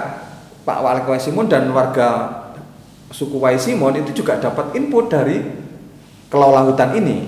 Pak 0.64 0.78
Wali 0.80 1.20
Simon 1.20 1.48
dan 1.48 1.68
warga 1.72 2.40
suku 3.10 3.36
Wai 3.42 3.58
Simon 3.58 3.98
itu 3.98 4.22
juga 4.22 4.38
dapat 4.38 4.76
input 4.76 5.10
dari 5.10 5.42
kelola 6.30 6.62
hutan 6.68 6.94
ini. 6.94 7.26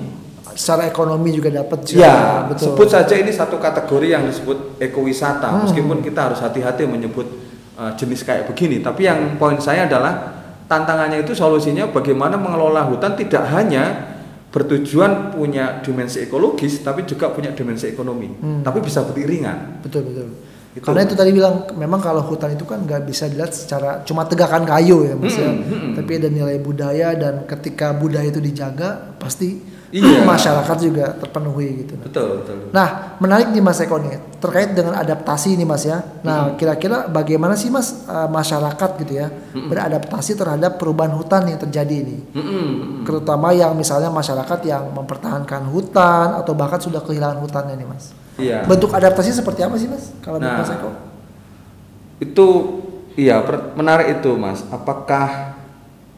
Secara 0.52 0.84
ekonomi 0.84 1.32
juga 1.32 1.48
dapat 1.48 1.80
juga. 1.88 2.04
Ya, 2.04 2.18
betul. 2.44 2.76
sebut 2.76 2.88
saja 2.92 3.14
ini 3.16 3.32
satu 3.32 3.56
kategori 3.56 4.08
yang 4.12 4.28
disebut 4.28 4.78
ekowisata. 4.78 5.48
Hmm. 5.48 5.60
Meskipun 5.64 6.04
kita 6.04 6.28
harus 6.28 6.44
hati-hati 6.44 6.84
menyebut 6.84 7.24
uh, 7.76 7.92
jenis 7.96 8.24
kayak 8.24 8.48
begini, 8.48 8.80
tapi 8.80 9.06
yang 9.08 9.36
poin 9.36 9.56
saya 9.60 9.86
adalah 9.88 10.42
tantangannya 10.66 11.20
itu 11.24 11.36
solusinya 11.36 11.88
bagaimana 11.92 12.40
mengelola 12.40 12.88
hutan 12.88 13.12
tidak 13.16 13.44
hanya 13.52 14.12
bertujuan 14.52 15.32
punya 15.32 15.80
dimensi 15.80 16.20
ekologis, 16.24 16.84
tapi 16.84 17.08
juga 17.08 17.32
punya 17.32 17.56
dimensi 17.56 17.88
ekonomi, 17.88 18.28
Hmm. 18.36 18.60
tapi 18.60 18.84
bisa 18.84 19.00
beriringan. 19.04 19.80
betul 19.80 20.04
betul. 20.04 20.28
Gitu. 20.72 20.88
Karena 20.88 21.04
itu 21.04 21.12
tadi 21.12 21.36
bilang 21.36 21.68
memang 21.76 22.00
kalau 22.00 22.24
hutan 22.24 22.56
itu 22.56 22.64
kan 22.64 22.80
nggak 22.80 23.04
bisa 23.04 23.28
dilihat 23.28 23.52
secara 23.52 24.00
cuma 24.08 24.24
tegakan 24.24 24.64
kayu 24.64 25.04
ya 25.04 25.12
mas 25.20 25.36
ya. 25.36 25.52
Hmm, 25.52 25.60
hmm, 25.68 25.68
hmm. 25.68 25.94
Tapi 26.00 26.12
ada 26.16 26.28
nilai 26.32 26.56
budaya 26.64 27.12
dan 27.12 27.44
ketika 27.44 27.92
budaya 27.92 28.24
itu 28.32 28.40
dijaga 28.40 29.12
pasti 29.20 29.60
Iya. 29.92 30.24
masyarakat 30.24 30.76
juga 30.80 31.12
terpenuhi 31.20 31.84
gitu. 31.84 32.00
Betul, 32.00 32.40
betul. 32.40 32.72
Nah, 32.72 33.20
menarik 33.20 33.52
nih 33.52 33.60
Mas 33.60 33.76
Eko 33.76 34.00
nih, 34.00 34.16
terkait 34.40 34.72
dengan 34.72 34.96
adaptasi 34.96 35.52
nih 35.52 35.68
Mas 35.68 35.84
ya. 35.84 36.00
Nah, 36.24 36.56
kira-kira 36.56 37.12
bagaimana 37.12 37.60
sih 37.60 37.68
Mas 37.68 38.08
eh, 38.08 38.28
masyarakat 38.32 38.90
gitu 39.04 39.12
ya 39.20 39.28
beradaptasi 39.52 40.32
terhadap 40.32 40.80
perubahan 40.80 41.12
hutan 41.12 41.44
yang 41.44 41.60
terjadi 41.60 42.08
ini? 42.08 42.24
Mm-mm. 42.32 42.66
Terutama 43.04 43.52
yang 43.52 43.76
misalnya 43.76 44.08
masyarakat 44.08 44.64
yang 44.64 44.88
mempertahankan 44.96 45.68
hutan 45.68 46.40
atau 46.40 46.56
bahkan 46.56 46.80
sudah 46.80 47.04
kehilangan 47.04 47.44
hutannya 47.44 47.76
nih 47.76 47.84
Mas. 47.84 48.16
Iya. 48.40 48.64
Bentuk 48.64 48.96
adaptasi 48.96 49.28
seperti 49.36 49.60
apa 49.60 49.76
sih 49.76 49.92
Mas? 49.92 50.08
Kalau 50.24 50.40
Nah, 50.40 50.56
Mas 50.56 50.72
Eko? 50.72 50.88
Itu 52.16 52.46
iya 53.12 53.44
menarik 53.76 54.20
itu 54.24 54.30
mas. 54.40 54.64
Apakah 54.72 55.52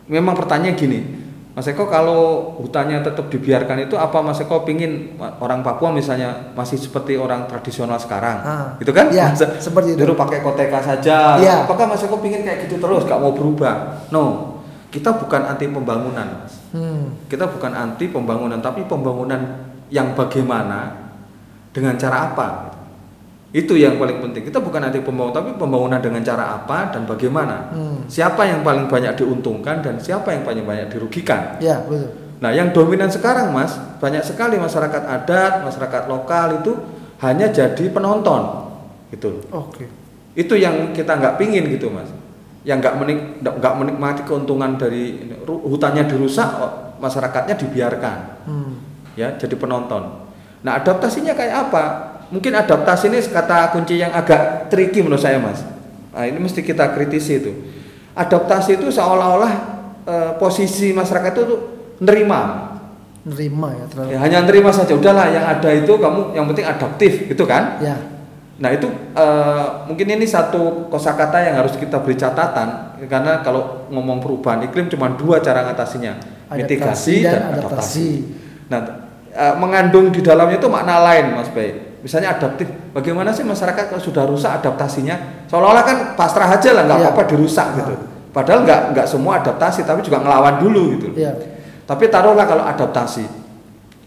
memang 0.07 0.37
pertanyaan 0.39 0.77
gini, 0.79 1.24
Mas 1.55 1.71
Eko 1.71 1.87
kalau 1.87 2.23
hutannya 2.59 2.99
tetap 2.99 3.31
dibiarkan 3.31 3.79
itu 3.81 3.95
apa 3.95 4.19
Mas 4.19 4.43
Eko 4.43 4.67
pingin 4.67 5.15
orang 5.39 5.63
Papua 5.63 5.95
misalnya 5.95 6.51
masih 6.51 6.75
seperti 6.75 7.15
orang 7.15 7.47
tradisional 7.47 7.95
sekarang, 7.95 8.43
Ah, 8.43 8.67
gitu 8.77 8.91
kan? 8.91 9.07
iya, 9.09 9.31
Masa- 9.31 9.55
seperti 9.57 9.95
itu. 9.95 10.03
Dulu 10.03 10.19
pakai 10.19 10.43
koteka 10.43 10.83
saja. 10.83 11.39
Iya. 11.39 11.63
Apakah 11.63 11.87
Mas 11.87 12.03
Eko 12.03 12.19
pingin 12.19 12.43
kayak 12.43 12.67
gitu 12.67 12.83
terus, 12.83 13.07
gak 13.07 13.17
mau 13.17 13.31
berubah? 13.31 14.03
No, 14.11 14.59
kita 14.91 15.15
bukan 15.15 15.47
anti 15.47 15.71
pembangunan, 15.71 16.27
Mas. 16.43 16.59
Hmm, 16.75 17.15
Kita 17.31 17.47
bukan 17.47 17.71
anti 17.71 18.11
pembangunan, 18.11 18.59
tapi 18.59 18.83
pembangunan 18.83 19.39
yang 19.89 20.11
bagaimana 20.11 21.07
dengan 21.71 21.95
cara 21.95 22.35
apa? 22.35 22.74
Itu 23.55 23.79
yang 23.79 24.03
paling 24.03 24.19
penting. 24.19 24.43
Kita 24.51 24.59
bukan 24.59 24.91
anti 24.91 24.99
pembangunan, 24.99 25.31
tapi 25.31 25.55
pembangunan 25.55 26.03
dengan 26.03 26.27
cara 26.27 26.59
apa 26.59 26.91
dan 26.91 27.07
bagaimana. 27.07 27.71
hmm. 27.71 28.11
Siapa 28.11 28.43
yang 28.51 28.67
paling 28.67 28.91
banyak 28.91 29.15
diuntungkan 29.15 29.79
dan 29.79 30.03
siapa 30.03 30.35
yang 30.35 30.43
paling 30.43 30.67
banyak 30.67 30.91
dirugikan. 30.91 31.63
Ya, 31.63 31.79
betul. 31.87 32.11
Nah, 32.43 32.51
yang 32.51 32.75
dominan 32.75 33.07
sekarang, 33.07 33.55
Mas, 33.55 33.79
banyak 34.03 34.27
sekali 34.27 34.59
masyarakat 34.59 35.03
adat, 35.07 35.63
masyarakat 35.63 36.03
lokal 36.11 36.61
itu 36.61 36.75
hanya 37.23 37.47
jadi 37.49 37.85
penonton, 37.95 38.75
gitu. 39.15 39.39
Oke. 39.55 39.87
Itu 40.35 40.59
yang 40.59 40.91
kita 40.91 41.15
nggak 41.15 41.39
pingin 41.39 41.71
gitu, 41.71 41.95
Mas. 41.95 42.11
Yang 42.67 42.85
nggak 42.85 42.95
menik, 42.99 43.19
nggak 43.39 43.75
menikmati 43.79 44.23
keuntungan 44.27 44.75
dari 44.75 45.31
hutannya 45.47 46.11
dirusak, 46.11 46.51
masyarakatnya 46.99 47.55
dibiarkan 47.59 48.19
Hmm. 48.49 48.81
ya 49.15 49.37
jadi 49.37 49.53
penonton. 49.57 50.25
Nah 50.65 50.81
adaptasinya 50.81 51.37
kayak 51.37 51.69
apa? 51.69 52.14
Mungkin 52.35 52.51
adaptasi 52.51 53.15
ini 53.15 53.23
kata 53.23 53.71
kunci 53.71 54.03
yang 54.03 54.11
agak 54.11 54.67
tricky 54.67 55.07
menurut 55.07 55.23
saya 55.23 55.39
mas. 55.39 55.63
Nah 56.11 56.27
ini 56.27 56.43
mesti 56.43 56.67
kita 56.67 56.91
kritisi 56.91 57.39
itu. 57.39 57.53
Adaptasi 58.19 58.75
itu 58.83 58.91
seolah-olah 58.91 59.53
eh, 60.03 60.33
posisi 60.43 60.91
masyarakat 60.91 61.31
itu 61.31 61.43
tuh 61.47 61.61
nerima, 62.03 62.75
Nerima 63.25 63.73
ya 63.73 63.85
terlalu. 63.89 64.09
ya, 64.11 64.19
hanya 64.21 64.39
nerima 64.45 64.71
saja. 64.75 64.93
Udahlah 64.99 65.31
yang 65.31 65.47
ada 65.47 65.71
itu 65.71 65.95
kamu 65.95 66.35
yang 66.35 66.45
penting 66.51 66.67
adaptif 66.67 67.13
gitu 67.31 67.47
kan? 67.47 67.79
Ya. 67.79 67.97
Nah 68.59 68.71
itu 68.75 68.91
eh, 69.15 69.67
mungkin 69.87 70.07
ini 70.19 70.27
satu 70.27 70.91
kosakata 70.91 71.39
yang 71.39 71.63
harus 71.63 71.79
kita 71.79 72.03
beri 72.03 72.19
catatan 72.19 72.99
karena 73.07 73.47
kalau 73.47 73.87
ngomong 73.95 74.19
perubahan 74.19 74.67
iklim 74.67 74.91
cuma 74.91 75.15
dua 75.15 75.39
cara 75.39 75.71
ngatasinya 75.71 76.19
mitigasi 76.51 77.23
dan, 77.23 77.63
adaptasi. 77.63 78.09
Nah 78.69 78.81
eh, 79.31 79.55
mengandung 79.55 80.11
di 80.11 80.19
dalamnya 80.19 80.59
itu 80.59 80.67
makna 80.67 80.99
lain 80.99 81.39
Mas 81.39 81.51
Bay. 81.55 81.94
Misalnya 82.05 82.37
adaptif, 82.37 82.69
bagaimana 82.93 83.33
sih 83.33 83.41
masyarakat 83.43 83.89
kalau 83.89 83.99
sudah 83.99 84.29
rusak 84.29 84.53
adaptasinya? 84.61 85.49
Seolah-olah 85.49 85.83
kan 85.83 85.97
pasrah 86.13 86.45
aja 86.47 86.77
lah 86.77 86.85
nggak 86.85 86.99
Iya. 87.01 87.07
apa-apa 87.09 87.23
dirusak 87.27 87.67
gitu. 87.81 87.95
Padahal 88.29 88.61
nggak 88.63 88.81
nggak 88.93 89.07
semua 89.09 89.41
adaptasi 89.41 89.83
tapi 89.83 90.05
juga 90.05 90.21
ngelawan 90.21 90.61
dulu 90.61 91.01
gitu. 91.01 91.09
Ya. 91.17 91.33
Tapi 91.89 92.13
taruhlah 92.13 92.45
kalau 92.45 92.61
adaptasi. 92.61 93.25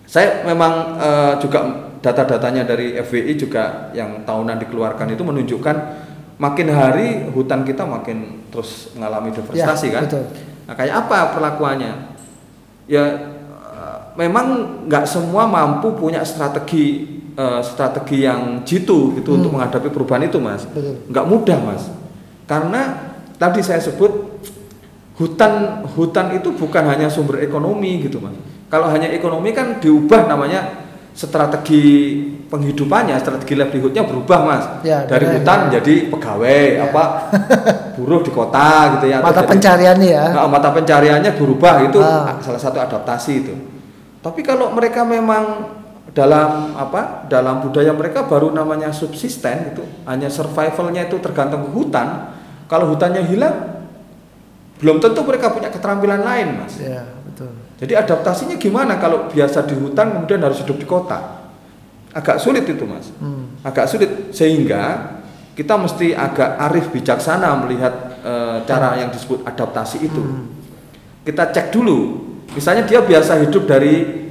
Saya 0.05 0.45
memang 0.45 1.01
eh, 1.01 1.33
juga 1.41 1.59
data-datanya 1.97 2.63
dari 2.63 2.93
FWI 2.95 3.33
juga 3.33 3.89
yang 3.91 4.21
tahunan 4.23 4.61
dikeluarkan 4.61 5.11
itu 5.11 5.25
menunjukkan 5.25 5.75
makin 6.37 6.67
hari 6.69 7.25
hutan 7.33 7.65
kita 7.65 7.81
makin 7.81 8.45
terus 8.53 8.93
mengalami 8.93 9.33
deforestasi 9.33 9.89
Ya, 9.89 9.93
kan. 9.97 10.03
betul. 10.05 10.23
Nah, 10.69 10.73
kayak 10.77 10.93
apa 11.01 11.33
perlakuannya? 11.33 11.93
Ya 12.85 13.03
eh, 13.73 13.97
memang 14.13 14.45
nggak 14.85 15.09
semua 15.09 15.49
mampu 15.49 15.97
punya 15.97 16.21
strategi 16.21 17.16
eh, 17.37 17.61
strategi 17.61 18.25
yang 18.25 18.65
jitu 18.65 19.13
gitu 19.13 19.29
Hmm. 19.29 19.37
untuk 19.37 19.51
menghadapi 19.53 19.87
perubahan 19.87 20.25
itu, 20.25 20.37
Mas. 20.37 20.65
Betul. 20.65 21.05
Nggak 21.05 21.25
mudah, 21.25 21.59
Mas. 21.61 21.83
Karena 22.43 22.81
tadi 23.33 23.61
saya 23.61 23.77
sebut 23.77 24.41
hutan 25.15 25.81
hutan 25.93 26.29
itu 26.31 26.49
bukan 26.51 26.83
hanya 26.85 27.05
sumber 27.07 27.37
ekonomi 27.39 27.97
gitu 27.99 28.17
mas 28.17 28.37
kalau 28.67 28.85
hanya 28.85 29.09
ekonomi 29.09 29.49
kan 29.49 29.77
diubah 29.77 30.25
namanya 30.25 30.85
strategi 31.11 32.13
penghidupannya 32.45 33.17
strategi 33.17 33.53
livelihoodnya 33.53 34.05
berubah 34.05 34.39
mas 34.41 34.65
Ya, 34.81 35.03
dari 35.03 35.25
benar, 35.25 35.35
hutan 35.35 35.59
ya. 35.59 35.69
jadi 35.75 35.93
pegawai 36.07 36.65
Ya. 36.71 36.85
apa 36.85 37.03
buruh 37.97 38.21
di 38.21 38.29
kota 38.29 38.69
gitu 38.93 39.05
ya 39.09 39.17
Mata 39.19 39.41
jadi- 39.41 39.49
pencariannya 39.51 40.09
ya. 40.11 40.25
Nah, 40.31 40.45
mata 40.47 40.69
pencariannya 40.69 41.31
berubah 41.33 41.75
itu 41.83 41.97
Ah. 41.97 42.37
salah 42.39 42.61
satu 42.61 42.77
adaptasi 42.77 43.31
itu 43.35 43.53
tapi 44.21 44.41
kalau 44.41 44.69
mereka 44.69 45.01
memang 45.01 45.76
dalam 46.17 46.73
apa 46.73 47.29
dalam 47.29 47.61
budaya 47.61 47.93
mereka 47.93 48.25
baru 48.25 48.49
namanya 48.49 48.89
subsisten 48.89 49.77
itu 49.77 49.85
hanya 50.09 50.33
survivalnya 50.33 51.05
itu 51.05 51.21
tergantung 51.21 51.69
ke 51.69 51.71
hutan. 51.77 52.33
Kalau 52.65 52.89
hutannya 52.89 53.21
hilang 53.21 53.85
belum 54.81 54.97
tentu 54.97 55.21
mereka 55.21 55.53
punya 55.53 55.69
keterampilan 55.69 56.25
lain 56.25 56.47
mas. 56.57 56.81
Ya, 56.81 57.05
betul. 57.21 57.53
jadi 57.77 58.01
adaptasinya 58.01 58.57
gimana 58.57 58.97
kalau 58.97 59.29
biasa 59.29 59.69
di 59.69 59.77
hutan 59.77 60.17
kemudian 60.17 60.41
harus 60.41 60.57
hidup 60.65 60.81
di 60.81 60.89
kota? 60.89 61.45
Agak 62.17 62.41
sulit 62.41 62.65
itu 62.65 62.81
mas. 62.89 63.13
Hmm. 63.21 63.61
agak 63.61 63.85
sulit. 63.85 64.33
Sehingga 64.33 65.13
kita 65.53 65.77
mesti 65.77 66.17
agak 66.17 66.57
arif 66.65 66.89
bijaksana 66.97 67.61
melihat 67.61 67.93
eh, 68.25 68.57
cara 68.65 68.97
yang 68.97 69.13
disebut 69.13 69.45
adaptasi 69.45 70.01
itu. 70.01 70.21
Hmm. 70.25 70.49
kita 71.21 71.53
cek 71.53 71.69
dulu. 71.69 72.25
Misalnya 72.57 72.89
dia 72.89 73.05
biasa 73.05 73.37
hidup 73.45 73.69
dari 73.69 74.26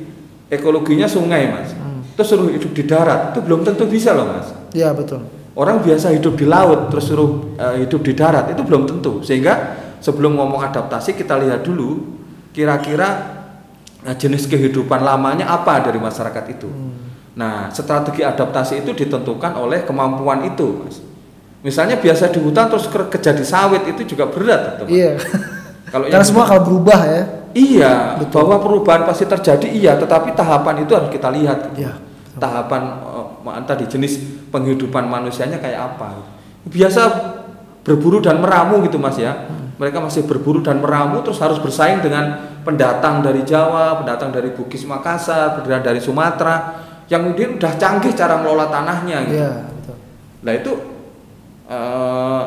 ekologinya 0.49 1.05
sungai 1.05 1.49
mas 1.49 1.71
Hmm. 1.73 2.03
terus 2.15 2.29
suruh 2.29 2.49
hidup 2.49 2.71
di 2.71 2.83
darat 2.83 3.31
itu 3.31 3.41
belum 3.41 3.61
tentu 3.63 3.85
bisa 3.85 4.11
loh 4.11 4.27
mas 4.29 4.49
Ya, 4.71 4.93
betul. 4.93 5.25
orang 5.53 5.81
biasa 5.81 6.13
hidup 6.13 6.35
di 6.35 6.45
laut 6.45 6.89
terus 6.89 7.07
suruh 7.07 7.55
eh, 7.55 7.83
hidup 7.83 8.01
di 8.01 8.13
darat 8.13 8.51
itu 8.51 8.61
belum 8.61 8.85
tentu 8.85 9.21
sehingga 9.21 9.55
sebelum 9.99 10.37
ngomong 10.37 10.61
adaptasi 10.63 11.13
kita 11.13 11.35
lihat 11.37 11.61
dulu 11.61 12.05
kira-kira 12.51 13.09
eh, 14.03 14.15
jenis 14.15 14.47
kehidupan 14.47 15.01
lamanya 15.01 15.47
apa 15.47 15.81
dari 15.81 15.97
masyarakat 15.97 16.45
itu 16.51 16.69
nah 17.33 17.69
strategi 17.69 18.23
adaptasi 18.23 18.81
itu 18.81 18.93
ditentukan 18.95 19.53
oleh 19.55 19.83
kemampuan 19.83 20.41
itu 20.47 20.81
mas 20.81 20.97
misalnya 21.61 21.97
biasa 21.97 22.31
di 22.31 22.39
hutan 22.39 22.65
terus 22.67 22.87
ker- 22.87 23.11
kerja 23.11 23.33
di 23.33 23.43
sawit 23.43 23.83
itu 23.85 24.07
juga 24.07 24.25
berat 24.25 24.79
teman. 24.79 24.89
Iya. 24.89 25.19
kalau 25.87 26.07
Karena 26.07 26.17
yang 26.17 26.25
semua 26.25 26.45
kalau 26.47 26.63
berubah 26.63 27.01
ya. 27.03 27.23
Iya, 27.57 28.21
Betul. 28.21 28.45
bahwa 28.45 28.57
perubahan 28.61 29.03
pasti 29.09 29.25
terjadi 29.25 29.65
iya, 29.65 29.97
tetapi 29.97 30.37
tahapan 30.37 30.85
itu 30.85 30.93
harus 30.93 31.09
kita 31.09 31.33
lihat. 31.33 31.73
gitu. 31.73 31.89
Iya, 31.89 31.93
Tahapan 32.37 32.83
eh, 33.49 33.65
tadi 33.65 33.89
jenis 33.89 34.21
penghidupan 34.53 35.09
manusianya 35.09 35.57
kayak 35.57 35.97
apa. 35.97 36.21
Biasa 36.69 37.03
berburu 37.81 38.21
dan 38.21 38.45
meramu 38.45 38.85
gitu 38.85 39.01
Mas 39.01 39.17
ya. 39.17 39.49
Mereka 39.81 40.05
masih 40.05 40.29
berburu 40.29 40.61
dan 40.61 40.85
meramu 40.85 41.25
terus 41.25 41.41
harus 41.41 41.57
bersaing 41.57 42.05
dengan 42.05 42.57
pendatang 42.61 43.25
dari 43.25 43.41
Jawa, 43.45 44.01
pendatang 44.05 44.33
dari 44.33 44.53
Bugis 44.53 44.85
Makassar, 44.85 45.57
pendatang 45.57 45.97
dari 45.97 46.01
Sumatera 46.01 46.85
yang 47.09 47.25
kemudian 47.25 47.57
udah 47.57 47.73
canggih 47.79 48.13
cara 48.13 48.37
mengelola 48.41 48.69
tanahnya 48.69 49.17
gitu. 49.31 49.37
Iya, 49.41 49.53
betul. 49.71 49.97
Nah 50.45 50.53
itu 50.53 50.73
eh, 51.73 52.43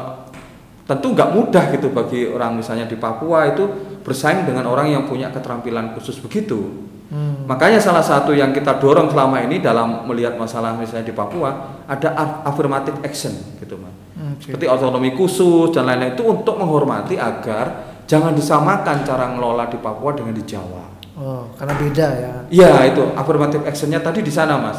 tentu 0.90 1.08
nggak 1.14 1.30
mudah 1.34 1.66
gitu 1.74 1.88
bagi 1.94 2.26
orang 2.30 2.58
misalnya 2.58 2.90
di 2.90 2.98
Papua 2.98 3.46
itu 3.46 3.64
bersaing 4.10 4.50
dengan 4.50 4.66
orang 4.66 4.90
yang 4.90 5.06
punya 5.06 5.30
keterampilan 5.30 5.94
khusus 5.94 6.18
begitu. 6.18 6.90
Hmm. 7.10 7.46
Makanya 7.46 7.82
salah 7.82 8.06
satu 8.06 8.34
yang 8.34 8.54
kita 8.54 8.78
dorong 8.78 9.10
selama 9.10 9.42
ini 9.42 9.62
dalam 9.62 10.06
melihat 10.06 10.38
masalah 10.38 10.78
misalnya 10.78 11.10
di 11.10 11.14
Papua 11.14 11.82
ada 11.86 12.14
af- 12.14 12.54
affirmative 12.54 12.98
action 13.02 13.34
gitu 13.62 13.78
mas. 13.78 13.94
Oke. 14.38 14.54
Seperti 14.54 14.66
otonomi 14.70 15.18
khusus 15.18 15.74
dan 15.74 15.90
lain-lain 15.90 16.14
itu 16.14 16.22
untuk 16.22 16.58
menghormati 16.62 17.18
agar 17.18 17.98
jangan 18.06 18.38
disamakan 18.38 19.02
cara 19.02 19.26
ngelola 19.34 19.70
di 19.70 19.82
Papua 19.82 20.14
dengan 20.14 20.38
di 20.38 20.46
Jawa. 20.46 20.86
Oh, 21.18 21.50
karena 21.58 21.74
beda 21.82 22.08
ya. 22.14 22.34
Iya 22.54 22.94
itu 22.94 23.04
affirmative 23.18 23.66
actionnya 23.66 24.06
tadi 24.06 24.22
di 24.22 24.30
sana 24.30 24.62
mas. 24.62 24.78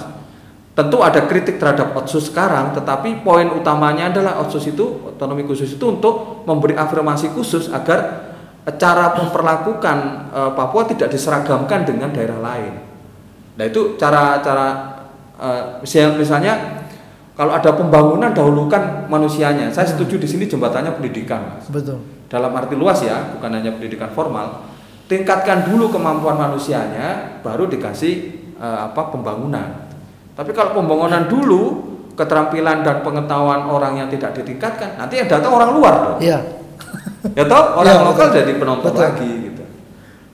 Tentu 0.70 1.02
ada 1.02 1.26
kritik 1.26 1.58
terhadap 1.58 1.98
otsus 1.98 2.30
sekarang, 2.30 2.70
tetapi 2.78 3.26
poin 3.26 3.50
utamanya 3.50 4.06
adalah 4.06 4.38
otsus 4.38 4.70
itu 4.70 5.02
otonomi 5.02 5.42
khusus 5.42 5.74
itu 5.74 5.82
untuk 5.82 6.46
memberi 6.46 6.78
afirmasi 6.78 7.34
khusus 7.34 7.66
agar 7.74 8.29
cara 8.68 9.16
memperlakukan 9.16 9.96
eh, 10.30 10.50
Papua 10.52 10.84
tidak 10.84 11.08
diseragamkan 11.08 11.88
dengan 11.88 12.12
daerah 12.12 12.38
lain. 12.40 12.74
Nah 13.56 13.64
itu 13.64 13.96
cara-cara 13.96 14.68
eh, 15.40 15.62
misalnya, 15.80 16.16
misalnya 16.20 16.52
kalau 17.40 17.56
ada 17.56 17.72
pembangunan 17.72 18.36
dahulukan 18.36 19.08
manusianya. 19.08 19.72
Saya 19.72 19.88
setuju 19.88 20.20
di 20.20 20.28
sini 20.28 20.44
jembatannya 20.44 20.92
pendidikan, 20.92 21.56
mas 21.56 21.72
Betul. 21.72 22.04
dalam 22.28 22.52
arti 22.52 22.76
luas 22.76 23.00
ya, 23.00 23.32
bukan 23.32 23.48
hanya 23.56 23.72
pendidikan 23.72 24.12
formal. 24.12 24.68
Tingkatkan 25.08 25.72
dulu 25.72 25.88
kemampuan 25.88 26.36
manusianya, 26.36 27.40
baru 27.40 27.64
dikasih 27.64 28.14
eh, 28.61 28.78
apa 28.92 29.08
pembangunan. 29.08 29.88
Tapi 30.36 30.52
kalau 30.52 30.76
pembangunan 30.76 31.32
dulu, 31.32 31.62
keterampilan 32.12 32.84
dan 32.84 33.00
pengetahuan 33.00 33.64
orang 33.72 33.96
yang 34.04 34.08
tidak 34.12 34.36
ditingkatkan, 34.36 35.00
nanti 35.00 35.16
yang 35.16 35.28
datang 35.32 35.56
orang 35.56 35.70
luar 35.72 35.94
dong. 35.96 36.18
Iya. 36.20 36.59
Ya 37.36 37.44
toh 37.44 37.64
orang 37.76 37.94
Iya, 37.94 38.02
lokal 38.02 38.26
betul. 38.26 38.38
jadi 38.40 38.52
penonton 38.56 38.86
Betul. 38.88 39.04
lagi 39.04 39.30
gitu. 39.44 39.62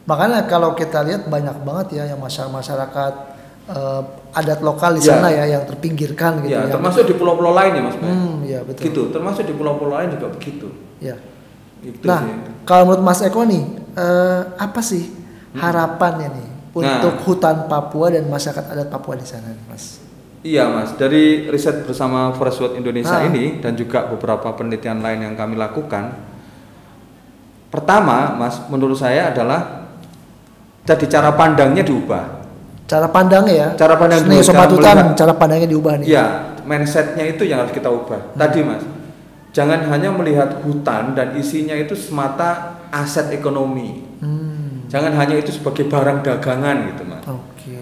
Makanya 0.06 0.38
kalau 0.46 0.70
kita 0.72 1.02
lihat 1.02 1.26
banyak 1.26 1.56
banget 1.60 1.86
ya 1.92 2.04
yang 2.06 2.20
masyarakat 2.20 2.52
masyarakat 2.52 3.14
eh, 3.66 4.02
adat 4.30 4.62
lokal 4.62 4.94
di 4.94 5.02
Iya. 5.02 5.10
sana 5.10 5.28
ya 5.28 5.44
yang 5.48 5.66
terpinggirkan 5.66 6.38
gitu. 6.40 6.54
Ya, 6.54 6.62
yang- 6.62 6.78
termasuk 6.78 7.02
di 7.02 7.14
pulau-pulau 7.14 7.50
lain 7.50 7.72
ya 7.74 7.82
Mas. 7.82 7.96
Hmm, 7.98 8.34
iya 8.46 8.60
betul. 8.62 8.82
Gitu, 8.86 9.02
termasuk 9.10 9.42
di 9.42 9.50
pulau-pulau 9.52 9.98
lain 9.98 10.14
juga 10.14 10.30
begitu. 10.30 10.70
Ya. 11.02 11.18
Gitu 11.82 12.06
Nah, 12.06 12.22
sih. 12.22 12.62
kalau 12.62 12.86
menurut 12.86 13.02
Mas 13.02 13.18
Eko 13.20 13.42
nih, 13.42 13.62
eh, 13.92 14.40
apa 14.54 14.78
sih 14.78 15.10
harapannya 15.52 16.28
nih 16.30 16.48
untuk 16.72 17.14
Nah. 17.16 17.24
hutan 17.24 17.56
Papua 17.66 18.06
dan 18.08 18.28
masyarakat 18.28 18.64
adat 18.68 18.86
Papua 18.86 19.18
di 19.18 19.26
sana, 19.26 19.50
nih, 19.50 19.66
Mas? 19.66 19.98
Iya 20.40 20.70
mas, 20.70 20.94
dari 20.94 21.50
riset 21.50 21.82
bersama 21.82 22.30
Forest 22.30 22.62
World 22.62 22.76
Indonesia 22.78 23.18
Ah. 23.18 23.26
ini 23.26 23.58
dan 23.58 23.74
juga 23.74 24.06
beberapa 24.06 24.46
penelitian 24.54 25.02
lain 25.02 25.26
yang 25.26 25.34
kami 25.34 25.58
lakukan, 25.58 26.14
pertama 27.76 28.32
mas, 28.40 28.56
menurut 28.72 28.96
saya 28.96 29.28
adalah 29.28 29.92
jadi 30.88 31.04
cara 31.06 31.30
pandangnya 31.36 31.84
diubah. 31.84 32.48
Cara 32.86 33.10
pandangnya 33.10 33.54
ya. 33.54 33.68
Cara 33.76 33.98
pandang 33.98 34.24
nih 34.24 34.40
dulu, 34.40 34.46
sobat 34.46 34.70
cara 34.70 34.72
hutan, 34.72 34.94
melihat. 34.96 35.16
cara 35.18 35.32
pandangnya 35.36 35.68
diubah 35.68 35.94
nih. 36.00 36.06
Iya, 36.08 36.26
mindsetnya 36.64 37.24
itu 37.28 37.42
yang 37.44 37.58
harus 37.66 37.74
kita 37.74 37.90
ubah. 37.90 38.32
Tadi 38.38 38.60
mas, 38.62 38.82
jangan 39.52 39.84
hanya 39.90 40.08
melihat 40.14 40.62
hutan 40.64 41.12
dan 41.12 41.34
isinya 41.36 41.76
itu 41.76 41.92
semata 41.92 42.80
aset 42.88 43.28
ekonomi. 43.34 44.06
Hmm. 44.22 44.86
Jangan 44.88 45.12
hanya 45.18 45.36
itu 45.36 45.50
sebagai 45.52 45.90
barang 45.90 46.22
dagangan 46.24 46.76
gitu 46.94 47.02
mas. 47.04 47.26
Oke. 47.26 47.76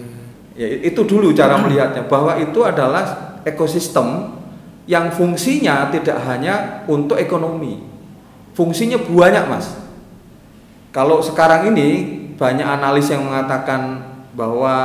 Ya, 0.57 0.67
itu 0.67 1.01
dulu 1.05 1.31
cara 1.31 1.61
melihatnya 1.61 2.09
bahwa 2.09 2.35
itu 2.41 2.65
adalah 2.65 3.37
ekosistem 3.45 4.33
yang 4.85 5.09
fungsinya 5.13 5.89
tidak 5.89 6.17
hanya 6.25 6.85
untuk 6.89 7.17
ekonomi. 7.17 7.81
Fungsinya 8.55 8.95
banyak, 9.01 9.45
Mas. 9.51 9.67
Kalau 10.95 11.19
sekarang 11.19 11.67
ini 11.67 11.89
banyak 12.39 12.63
analis 12.63 13.11
yang 13.11 13.27
mengatakan 13.27 13.99
bahwa 14.31 14.75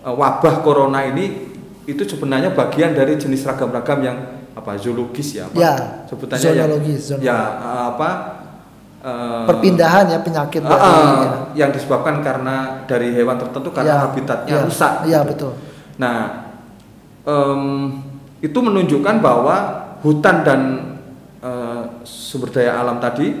eh, 0.00 0.14
wabah 0.14 0.62
corona 0.62 1.02
ini 1.02 1.50
itu 1.84 2.06
sebenarnya 2.06 2.54
bagian 2.54 2.94
dari 2.94 3.18
jenis 3.18 3.42
ragam-ragam 3.42 3.98
yang 4.00 4.16
apa 4.54 4.78
zoologis 4.78 5.34
ya, 5.34 5.44
apa 5.44 5.58
Ya, 5.58 5.74
sebutannya 6.06 6.38
ya- 6.40 6.54
zonologi. 6.54 6.94
ya 7.18 7.38
eh, 7.58 7.82
apa 7.90 8.10
eh, 9.02 9.44
Perpindahan 9.44 10.06
ya 10.08 10.18
penyakit 10.22 10.62
dari 10.62 10.78
ah, 10.80 10.94
ya. 11.50 11.66
yang 11.66 11.70
disebabkan 11.74 12.22
karena 12.22 12.86
dari 12.86 13.10
hewan 13.10 13.34
tertentu 13.36 13.74
karena 13.74 13.90
Ya, 13.90 13.96
habitatnya 14.06 14.54
ya, 14.54 14.62
rusak. 14.64 14.92
Iya, 15.02 15.18
gitu. 15.26 15.50
betul. 15.50 15.52
Nah, 15.98 16.18
em, 17.26 17.62
itu 18.38 18.58
menunjukkan 18.60 19.18
bahwa 19.18 19.56
hutan 19.98 20.36
dan 20.40 20.60
eh, 21.42 21.82
sumber 22.02 22.48
daya 22.50 22.78
alam 22.78 22.96
tadi 22.96 23.34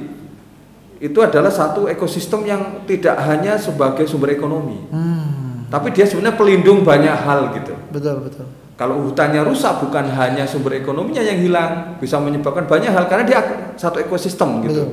itu 1.04 1.20
adalah 1.20 1.52
satu 1.52 1.84
ekosistem 1.84 2.48
yang 2.48 2.80
tidak 2.88 3.20
hanya 3.28 3.60
sebagai 3.60 4.08
sumber 4.08 4.32
ekonomi, 4.32 4.88
Hmm. 4.88 5.68
tapi 5.68 5.92
dia 5.92 6.08
sebenarnya 6.08 6.32
pelindung 6.32 6.80
banyak 6.80 7.12
hal 7.12 7.52
gitu. 7.52 7.76
Betul, 7.92 8.24
betul. 8.24 8.48
Kalau 8.74 9.04
hutannya 9.04 9.44
rusak 9.44 9.84
bukan 9.84 10.08
hanya 10.16 10.48
sumber 10.48 10.80
ekonominya 10.80 11.20
yang 11.20 11.44
hilang, 11.44 12.00
bisa 12.00 12.16
menyebabkan 12.16 12.64
banyak 12.64 12.88
hal 12.88 13.04
karena 13.04 13.22
dia 13.28 13.38
satu 13.76 14.00
ekosistem 14.00 14.64
gitu. 14.64 14.80
Betul. 14.80 14.88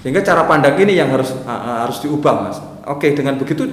Sehingga 0.00 0.24
cara 0.24 0.48
pandang 0.48 0.80
ini 0.80 0.96
yang 0.96 1.12
harus 1.12 1.36
uh, 1.44 1.84
harus 1.84 2.00
diubah, 2.00 2.34
Mas. 2.48 2.56
Oke, 2.88 3.12
dengan 3.12 3.36
begitu 3.36 3.68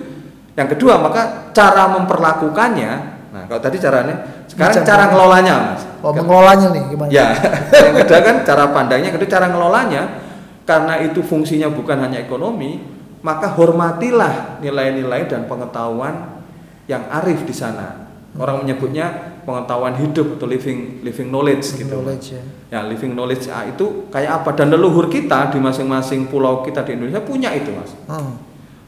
yang 0.59 0.67
kedua 0.67 0.99
maka 0.99 1.47
cara 1.55 1.87
memperlakukannya. 1.95 2.91
Nah, 3.31 3.43
kalau 3.47 3.61
tadi 3.63 3.79
caranya, 3.79 4.43
sekarang 4.51 4.83
Macam 4.83 4.83
cara 4.83 5.03
ngelolanya, 5.15 5.55
Mas. 5.71 5.81
Oh, 6.03 6.11
mengelolanya 6.11 6.67
nih 6.75 6.83
gimana? 6.91 7.09
Ya, 7.09 7.27
yang 7.87 7.95
kedua 8.03 8.19
kan 8.19 8.35
cara 8.43 8.63
pandangnya, 8.75 9.15
kedua 9.15 9.29
cara 9.31 9.47
ngelolanya 9.47 10.26
karena 10.67 10.99
itu 10.99 11.23
fungsinya 11.23 11.71
bukan 11.71 11.95
hanya 12.03 12.19
ekonomi, 12.19 12.83
maka 13.23 13.55
hormatilah 13.55 14.59
nilai-nilai 14.59 15.23
dan 15.31 15.47
pengetahuan 15.47 16.43
yang 16.91 17.07
arif 17.07 17.47
di 17.47 17.55
sana. 17.55 18.11
Orang 18.37 18.67
menyebutnya 18.67 19.39
pengetahuan 19.47 19.95
hidup 19.95 20.37
atau 20.37 20.45
living 20.45 21.01
living 21.01 21.31
knowledge 21.31 21.79
gitu. 21.79 21.89
Knowledge 21.89 22.35
ya. 22.35 22.43
Ya, 22.67 22.79
living 22.83 23.15
knowledge 23.15 23.47
ah, 23.47 23.63
itu 23.63 24.11
kayak 24.11 24.43
apa? 24.43 24.59
Dan 24.59 24.75
leluhur 24.75 25.07
kita 25.07 25.55
di 25.55 25.57
masing-masing 25.57 26.27
pulau 26.27 26.61
kita 26.61 26.83
di 26.83 26.99
Indonesia 26.99 27.23
punya 27.23 27.55
itu, 27.55 27.71
Mas. 27.71 27.95
Hmm. 28.05 28.35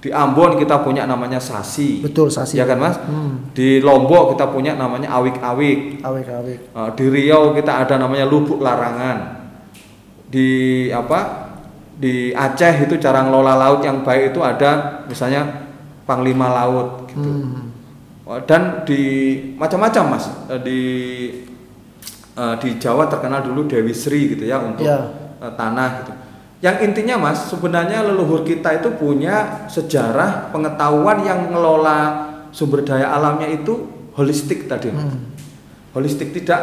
Di 0.04 0.12
Ambon 0.12 0.60
kita 0.60 0.84
punya 0.84 1.08
namanya 1.08 1.40
sasi. 1.40 2.04
Betul, 2.04 2.28
sasi. 2.28 2.60
Ya 2.60 2.68
kan, 2.68 2.76
Mas? 2.76 3.00
Hmm. 3.08 3.56
Di 3.56 3.80
Lombok 3.80 4.36
kita 4.36 4.52
punya 4.52 4.76
namanya 4.76 5.16
awik-awik. 5.16 6.04
Awik-awik. 6.04 6.60
Eh, 6.76 6.90
di 7.00 7.06
Riau 7.08 7.56
kita 7.56 7.88
ada 7.88 7.96
namanya 7.96 8.28
lubuk 8.28 8.60
larangan. 8.60 9.48
Di 10.30 10.88
apa? 10.92 11.49
Di 12.00 12.32
Aceh 12.32 12.88
itu 12.88 12.96
cara 12.96 13.28
ngelola 13.28 13.60
laut 13.60 13.84
yang 13.84 14.02
baik 14.02 14.32
itu 14.32 14.40
ada 14.40 15.04
misalnya 15.04 15.68
panglima 16.08 16.48
laut 16.48 17.12
gitu. 17.12 17.28
Hmm. 17.28 17.76
Oh, 18.24 18.40
Dan 18.40 18.88
di 18.88 19.02
macam-macam 19.60 20.04
Mas. 20.16 20.26
Eh, 20.48 20.60
Di 20.64 20.80
eh, 22.34 22.56
di 22.64 22.70
Jawa 22.80 23.12
terkenal 23.12 23.44
dulu 23.44 23.68
Dewi 23.68 23.92
Sri 23.92 24.32
gitu 24.32 24.48
ya 24.48 24.64
untuk 24.64 24.88
Ya. 24.88 25.12
eh, 25.38 25.54
tanah 25.54 25.90
gitu. 26.00 26.12
Yang 26.60 26.92
intinya 26.92 27.16
Mas, 27.20 27.48
sebenarnya 27.48 28.04
leluhur 28.04 28.44
kita 28.44 28.76
itu 28.76 28.92
punya 28.96 29.68
sejarah 29.68 30.52
pengetahuan 30.52 31.24
yang 31.24 31.52
ngelola 31.52 32.00
sumber 32.52 32.84
daya 32.84 33.12
alamnya 33.12 33.48
itu 33.48 33.88
holistik 34.16 34.68
tadi. 34.68 34.92
Mas 34.92 35.04
Hmm. 35.04 35.36
holistik 35.92 36.32
tidak 36.32 36.62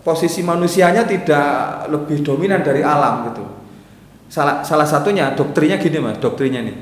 posisi 0.00 0.40
manusianya 0.40 1.04
tidak 1.04 1.48
lebih 1.88 2.20
dominan 2.20 2.60
dari 2.60 2.84
alam 2.84 3.32
gitu 3.32 3.44
salah 4.34 4.66
salah 4.66 4.82
satunya 4.82 5.30
doktrinya 5.38 5.78
gini 5.78 6.02
mas 6.02 6.18
doktrinya 6.18 6.58
nih 6.58 6.74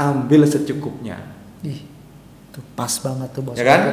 ambil 0.00 0.48
secukupnya 0.48 1.20
Ih, 1.64 1.80
tuh 2.52 2.60
pas 2.76 2.92
banget 3.00 3.28
tuh 3.32 3.40
bos. 3.40 3.56
Ya 3.56 3.64
kan? 3.64 3.88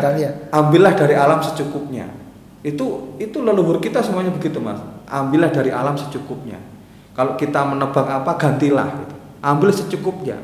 Ambillah 0.51 0.91
dari 0.91 1.15
alam 1.15 1.39
secukupnya 1.39 2.11
Itu 2.59 3.15
itu 3.15 3.39
leluhur 3.39 3.79
kita 3.79 4.03
semuanya 4.03 4.27
begitu 4.29 4.59
mas. 4.59 4.75
Ambillah 5.07 5.49
dari 5.49 5.71
alam 5.71 5.95
secukupnya. 5.95 6.59
Kalau 7.15 7.39
kita 7.39 7.63
menebang 7.63 8.05
apa 8.05 8.35
gantilah 8.35 8.91
gitu. 9.01 9.15
Ambil 9.39 9.71
secukupnya. 9.71 10.35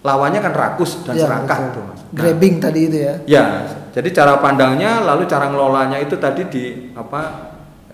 Lawannya 0.00 0.40
kan 0.42 0.50
rakus 0.56 1.04
dan 1.06 1.14
Ya, 1.14 1.28
serakah 1.28 1.58
betul. 1.60 1.70
itu 1.70 1.80
mas. 1.86 2.00
Nah, 2.00 2.10
Grabbing 2.16 2.54
tadi 2.58 2.80
itu 2.88 2.98
ya. 2.98 3.14
Ya, 3.28 3.44
jadi 3.94 4.08
cara 4.10 4.40
pandangnya 4.42 5.04
lalu 5.04 5.28
cara 5.28 5.46
ngelolanya 5.52 6.00
itu 6.02 6.16
tadi 6.18 6.42
di 6.48 6.64
apa 6.96 7.20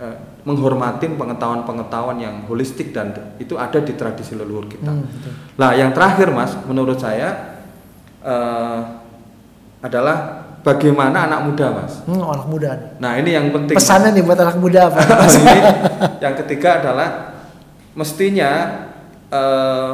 eh, 0.01 0.17
menghormatin 0.49 1.21
pengetahuan-pengetahuan 1.21 2.17
yang 2.17 2.35
holistik 2.49 2.97
dan 2.97 3.13
itu 3.37 3.61
ada 3.61 3.85
di 3.85 3.93
tradisi 3.93 4.33
leluhur 4.33 4.65
kita. 4.65 4.89
Hmm, 4.89 5.05
betul. 5.05 5.33
Nah, 5.61 5.71
yang 5.77 5.93
terakhir 5.93 6.33
Mas, 6.33 6.57
menurut 6.65 6.97
saya 6.97 7.61
eh, 8.25 8.79
adalah 9.85 10.49
bagaimana 10.65 11.29
anak 11.29 11.41
muda 11.45 11.67
Mas. 11.69 12.01
Hmm, 12.09 12.25
anak 12.25 12.49
muda. 12.49 12.97
Nah, 12.97 13.21
ini 13.21 13.37
yang 13.37 13.53
penting. 13.53 13.77
Pesannya 13.77 14.17
nih 14.17 14.25
buat 14.25 14.41
anak 14.41 14.57
muda 14.57 14.89
apa? 14.89 15.01
ini 15.37 15.57
yang 16.25 16.35
ketiga 16.41 16.81
adalah 16.81 17.37
mestinya 17.93 18.51
eh, 19.29 19.93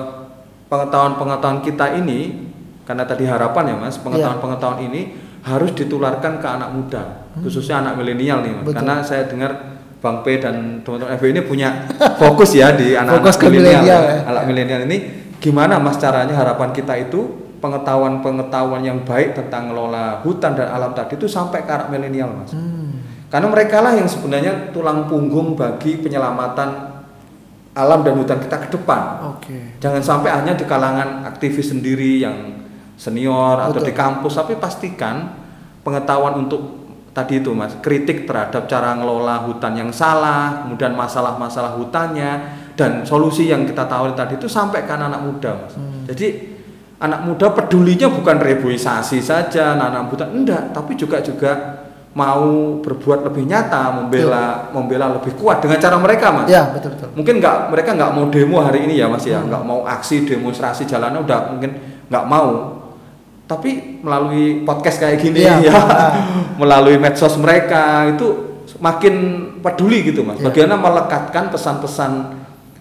pengetahuan-pengetahuan 0.70 1.60
kita 1.66 1.98
ini 1.98 2.46
karena 2.84 3.04
tadi 3.08 3.24
harapan 3.24 3.74
ya 3.74 3.76
mas 3.80 3.96
pengetahuan-pengetahuan 3.96 4.80
ini 4.92 5.16
harus 5.44 5.72
ditularkan 5.72 6.40
ke 6.40 6.48
anak 6.48 6.70
muda 6.72 7.28
khususnya 7.40 7.80
anak 7.80 7.96
milenial 8.00 8.44
nih 8.44 8.52
mas 8.52 8.64
Betul. 8.68 8.76
karena 8.80 8.94
saya 9.00 9.24
dengar 9.28 9.73
Bang 10.04 10.20
P 10.20 10.36
dan 10.36 10.84
teman-teman 10.84 11.16
FB 11.16 11.24
ini 11.32 11.40
punya 11.48 11.88
fokus 12.20 12.52
ya 12.52 12.76
di 12.76 12.92
anak-anak 12.92 13.24
Fokus 13.24 13.36
milenial 13.48 13.82
ya. 13.88 13.96
ya. 13.96 14.16
anak 14.28 14.44
milenial 14.44 14.80
ini 14.84 14.96
gimana 15.40 15.80
mas 15.80 15.96
caranya 15.96 16.36
harapan 16.36 16.76
kita 16.76 16.92
itu 17.00 17.40
pengetahuan-pengetahuan 17.64 18.84
yang 18.84 19.00
baik 19.08 19.32
tentang 19.32 19.72
ngelola 19.72 20.20
hutan 20.20 20.52
dan 20.52 20.68
alam 20.68 20.92
tadi 20.92 21.16
itu 21.16 21.24
sampai 21.24 21.64
ke 21.64 21.72
anak 21.72 21.88
milenial 21.88 22.28
mas 22.36 22.52
Hmm, 22.52 23.00
karena 23.32 23.48
mereka 23.48 23.80
lah 23.80 23.96
yang 23.96 24.04
sebenarnya 24.04 24.68
tulang 24.76 25.08
punggung 25.08 25.56
bagi 25.56 25.96
penyelamatan 26.04 26.92
alam 27.74 28.06
dan 28.06 28.14
hutan 28.14 28.38
kita 28.38 28.56
ke 28.62 28.68
depan. 28.70 29.34
Oke. 29.34 29.82
Jangan 29.82 29.98
sampai 29.98 30.30
hanya 30.30 30.54
di 30.54 30.62
kalangan 30.62 31.26
aktivis 31.26 31.74
sendiri 31.74 32.22
yang 32.22 32.62
senior 32.94 33.58
atau 33.58 33.82
Betul. 33.82 33.90
di 33.90 33.94
kampus, 33.98 34.38
tapi 34.38 34.54
pastikan 34.54 35.34
pengetahuan 35.82 36.46
untuk 36.46 36.83
tadi 37.14 37.38
itu 37.38 37.54
mas, 37.54 37.78
kritik 37.78 38.26
terhadap 38.26 38.66
cara 38.66 38.92
ngelola 38.92 39.46
hutan 39.46 39.78
yang 39.78 39.90
salah, 39.94 40.66
kemudian 40.66 40.92
masalah-masalah 40.92 41.78
hutannya 41.78 42.32
dan 42.74 43.06
solusi 43.06 43.46
yang 43.46 43.62
kita 43.64 43.86
tahu 43.86 44.12
tadi 44.12 44.34
itu 44.34 44.50
sampai 44.50 44.82
ke 44.82 44.90
anak-anak 44.90 45.22
muda 45.22 45.50
mas. 45.62 45.74
Hmm. 45.78 46.02
Jadi 46.10 46.26
anak 46.98 47.20
muda 47.22 47.54
pedulinya 47.54 48.10
bukan 48.10 48.36
reboisasi 48.36 49.22
saja, 49.22 49.78
nanam 49.78 50.10
hutan 50.10 50.34
enggak, 50.34 50.74
tapi 50.74 50.98
juga 50.98 51.22
juga 51.22 51.52
mau 52.14 52.78
berbuat 52.78 53.26
lebih 53.26 53.46
nyata, 53.46 53.90
membela 53.90 54.70
membela 54.70 55.10
lebih 55.10 55.34
kuat 55.34 55.58
dengan 55.58 55.82
cara 55.82 55.98
mereka 55.98 56.30
mas 56.30 56.46
Ya, 56.46 56.70
betul 56.70 56.94
betul. 56.94 57.10
mungkin 57.14 57.42
nggak 57.42 57.56
mereka 57.74 57.90
nggak 57.90 58.10
mau 58.14 58.26
demo 58.30 58.62
hari 58.62 58.86
ini 58.86 59.02
ya 59.02 59.10
mas 59.10 59.26
ya 59.26 59.42
Hmm. 59.42 59.50
nggak 59.50 59.62
mau 59.66 59.82
aksi 59.82 60.22
demonstrasi 60.22 60.86
jalanan 60.86 61.26
udah 61.26 61.50
mungkin 61.50 61.74
nggak 62.06 62.24
mau 62.26 62.73
tapi 63.44 63.70
melalui 64.00 64.62
podcast 64.62 64.96
kayak 64.98 65.18
gini 65.18 65.42
Iya, 65.42 65.60
ya 65.60 65.72
ah. 65.72 66.12
melalui 66.60 66.96
medsos 66.96 67.36
mereka 67.36 68.08
itu 68.08 68.26
makin 68.76 69.14
peduli 69.60 70.02
gitu 70.02 70.20
mas 70.20 70.36
Iya. 70.36 70.48
bagaimana 70.48 70.76
melekatkan 70.76 71.48
pesan-pesan 71.48 72.12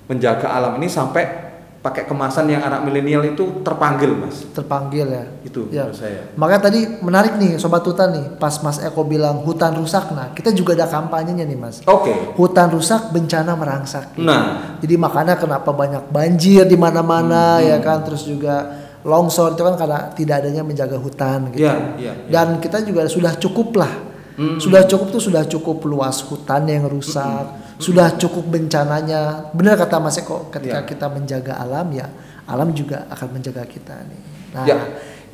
menjaga 0.03 0.47
alam 0.49 0.75
ini 0.75 0.87
sampai 0.87 1.43
pakai 1.79 2.07
kemasan 2.07 2.47
yang 2.47 2.63
anak 2.63 2.79
milenial 2.81 3.19
itu 3.21 3.59
terpanggil 3.59 4.15
mas 4.15 4.47
Terpanggil 4.49 5.03
ya. 5.05 5.23
itu 5.43 5.67
Ya. 5.67 5.83
menurut 5.83 5.99
saya 5.99 6.21
Makanya 6.33 6.61
tadi 6.61 6.79
menarik 6.97 7.33
nih 7.35 7.59
sobat 7.59 7.83
hutan 7.83 8.09
nih, 8.09 8.25
pas 8.37 8.55
Mas 8.57 8.79
Eko 8.79 9.03
bilang 9.03 9.43
hutan 9.43 9.75
rusak, 9.75 10.07
nah 10.09 10.31
kita 10.31 10.49
juga 10.49 10.73
ada 10.73 10.87
kampanyenya 10.87 11.43
nih 11.43 11.59
Mas. 11.59 11.83
oke 11.83 12.33
Hutan 12.33 12.71
rusak, 12.71 13.11
bencana 13.11 13.51
merangsak. 13.53 14.15
nah 14.15 14.79
Jadi 14.79 14.95
makanya 14.95 15.35
kenapa 15.35 15.69
banyak 15.69 16.07
banjir 16.07 16.63
di 16.63 16.75
mana-mana 16.75 17.59
Hmm, 17.59 17.67
ya 17.67 17.75
hmm. 17.75 17.83
kan, 17.83 17.97
terus 18.01 18.23
juga 18.23 18.82
longsor 19.03 19.53
itu 19.53 19.63
kan 19.63 19.75
karena 19.75 19.99
tidak 20.15 20.35
adanya 20.43 20.63
menjaga 20.63 20.95
hutan 20.95 21.51
gitu. 21.51 21.67
Iya, 21.67 21.75
iya, 21.99 22.11
iya. 22.25 22.31
Dan 22.31 22.57
kita 22.59 22.81
juga 22.81 23.03
sudah 23.07 23.35
cukup 23.35 23.75
lah. 23.77 23.93
Hmm. 24.33 24.57
Sudah 24.57 24.81
cukup 24.89 25.13
tuh 25.13 25.21
sudah 25.21 25.45
cukup 25.45 25.85
luas 25.85 26.17
hutan 26.25 26.65
yang 26.65 26.89
rusak, 26.89 27.77
sudah 27.77 28.17
cukup 28.17 28.49
bencananya. 28.49 29.53
Benar 29.53 29.77
kata 29.77 30.01
Mas 30.01 30.17
Eko, 30.17 30.49
ketika 30.49 30.81
Iya. 30.81 30.89
kita 30.89 31.05
menjaga 31.05 31.53
alam 31.61 31.93
ya, 31.93 32.09
alam 32.49 32.73
juga 32.73 33.05
akan 33.13 33.27
menjaga 33.29 33.61
kita 33.69 33.93
nih. 33.93 34.21
Nah, 34.57 34.65
Ya. 34.65 34.77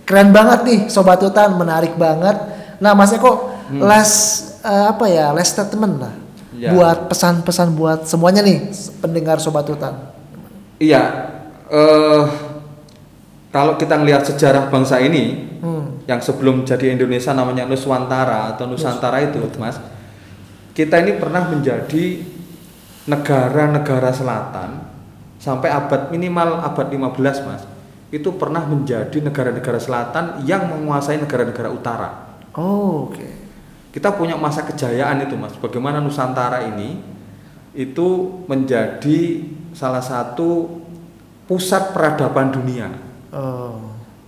keren 0.04 0.36
banget 0.36 0.60
nih 0.68 0.80
sobat 0.92 1.24
hutan, 1.24 1.56
menarik 1.56 1.96
banget. 1.96 2.36
Nah, 2.84 2.92
Mas 2.92 3.16
Eko, 3.16 3.56
Hmm. 3.72 3.80
last 3.80 4.18
eh, 4.60 4.86
apa 4.92 5.08
ya, 5.08 5.32
last 5.32 5.56
statement 5.56 5.96
lah 6.04 6.12
Ya. 6.52 6.76
buat 6.76 7.08
pesan-pesan 7.08 7.72
buat 7.80 8.04
semuanya 8.04 8.44
nih 8.44 8.68
pendengar 9.00 9.40
sobat 9.40 9.64
hutan. 9.64 10.12
Iya, 10.76 11.04
eh 11.72 12.24
kalau 13.50 13.78
kita 13.78 13.98
melihat 13.98 14.22
sejarah 14.26 14.70
bangsa 14.70 15.02
ini, 15.02 15.50
Hmm. 15.60 16.00
yang 16.08 16.24
sebelum 16.24 16.64
jadi 16.64 16.96
Indonesia 16.96 17.36
namanya 17.36 17.68
Nuswantara 17.68 18.56
atau 18.56 18.64
Nusantara 18.64 19.20
itu, 19.28 19.44
Mas, 19.60 19.76
kita 20.72 21.04
ini 21.04 21.20
pernah 21.20 21.44
menjadi 21.52 22.24
negara-negara 23.10 24.14
selatan 24.16 24.80
sampai 25.36 25.68
abad 25.68 26.08
minimal 26.14 26.64
abad 26.64 26.88
15, 26.88 27.44
Mas. 27.44 27.68
Itu 28.10 28.40
pernah 28.40 28.64
menjadi 28.64 29.20
negara-negara 29.20 29.78
selatan 29.78 30.48
yang 30.48 30.72
menguasai 30.72 31.20
negara-negara 31.20 31.70
utara. 31.70 32.10
Oh, 32.56 33.12
oke. 33.12 33.28
Kita 33.90 34.14
punya 34.14 34.38
masa 34.38 34.64
kejayaan 34.64 35.26
itu, 35.26 35.36
Mas. 35.36 35.54
Bagaimana 35.58 36.00
Nusantara 36.00 36.64
ini 36.64 37.02
itu 37.74 38.08
menjadi 38.48 39.46
salah 39.74 40.02
satu 40.02 40.82
pusat 41.46 41.92
peradaban 41.94 42.54
dunia. 42.54 43.09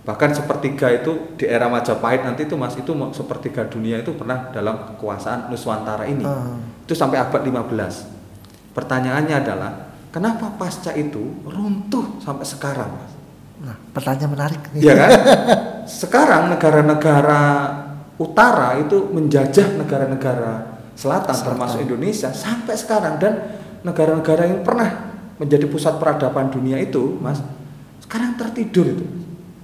Bahkan 0.02 0.34
sepertiga 0.34 0.90
itu 0.90 1.38
di 1.38 1.46
era 1.46 1.70
Majapahit 1.70 2.26
nanti 2.26 2.42
itu 2.42 2.58
Mas 2.58 2.74
itu 2.74 2.90
sepertiga 3.14 3.70
dunia 3.70 4.02
itu 4.02 4.10
pernah 4.18 4.50
dalam 4.50 4.82
kekuasaan 4.94 5.46
Nuswantara 5.46 6.10
ini. 6.10 6.26
Ah. 6.26 6.58
Itu 6.82 6.98
sampai 6.98 7.22
abad 7.22 7.38
15. 7.38 8.74
Pertanyaannya 8.74 9.36
adalah 9.38 9.70
kenapa 10.10 10.58
pasca 10.58 10.90
itu 10.98 11.46
runtuh 11.46 12.18
sampai 12.18 12.42
sekarang, 12.42 12.90
Mas? 12.90 13.12
Nah, 13.62 13.76
pertanyaan 13.94 14.30
menarik 14.34 14.62
nih. 14.74 14.80
Iya 14.82 14.94
kan? 14.98 15.10
Sekarang 16.02 16.50
negara-negara 16.50 17.42
utara 18.18 18.78
itu 18.82 19.06
menjajah 19.10 19.78
negara-negara 19.78 20.82
selatan, 20.98 21.30
Selatan. 21.30 21.46
termasuk 21.46 21.78
Indonesia 21.82 22.30
sampai 22.34 22.74
sekarang 22.74 23.22
dan 23.22 23.34
negara-negara 23.86 24.46
yang 24.50 24.66
pernah 24.66 25.14
menjadi 25.38 25.66
pusat 25.66 25.98
peradaban 25.98 26.50
dunia 26.50 26.78
itu, 26.78 27.18
Mas, 27.18 27.38
sekarang 28.02 28.34
tertidur 28.38 28.86
itu. 28.86 29.06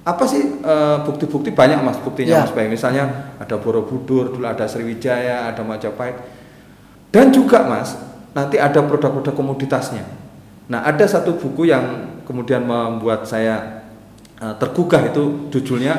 Apa 0.08 0.24
sih 0.24 0.40
eh, 0.40 0.96
bukti-bukti 1.04 1.52
banyak 1.52 1.84
Mas 1.84 2.00
buktinya 2.00 2.40
Ya. 2.40 2.42
Mas 2.48 2.56
Baik. 2.56 2.72
Misalnya 2.72 3.36
ada 3.36 3.60
Borobudur, 3.60 4.32
dulu 4.32 4.48
ada 4.48 4.64
Sriwijaya, 4.64 5.52
ada 5.52 5.60
Majapahit. 5.60 6.16
Dan 7.12 7.28
juga 7.28 7.68
Mas, 7.68 7.92
nanti 8.32 8.56
ada 8.56 8.80
produk-produk 8.80 9.36
komoditasnya. 9.36 10.08
Nah, 10.68 10.84
ada 10.84 11.04
satu 11.04 11.36
buku 11.36 11.68
yang 11.68 12.16
kemudian 12.24 12.64
membuat 12.64 13.28
saya 13.28 13.84
eh, 14.40 14.54
tergugah 14.56 15.12
itu 15.12 15.52
judulnya 15.52 15.96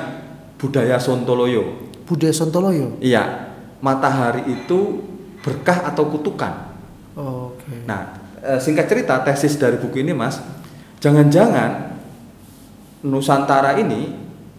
Budaya 0.57 0.97
Sontoloyo. 0.97 1.93
Budaya 2.10 2.34
Sontoloyo. 2.34 2.97
Iya, 2.97 3.53
matahari 3.78 4.49
itu 4.49 5.05
berkah 5.45 5.86
atau 5.86 6.10
kutukan. 6.10 6.74
Oh, 7.14 7.53
Oke. 7.53 7.86
Nah, 7.86 8.18
eh, 8.41 8.57
singkat 8.57 8.89
cerita 8.89 9.22
tesis 9.22 9.53
dari 9.53 9.78
buku 9.78 10.01
ini, 10.01 10.18
Mas, 10.18 10.41
jangan-jangan 10.97 11.99
Nusantara 13.06 13.80
ini 13.80 14.12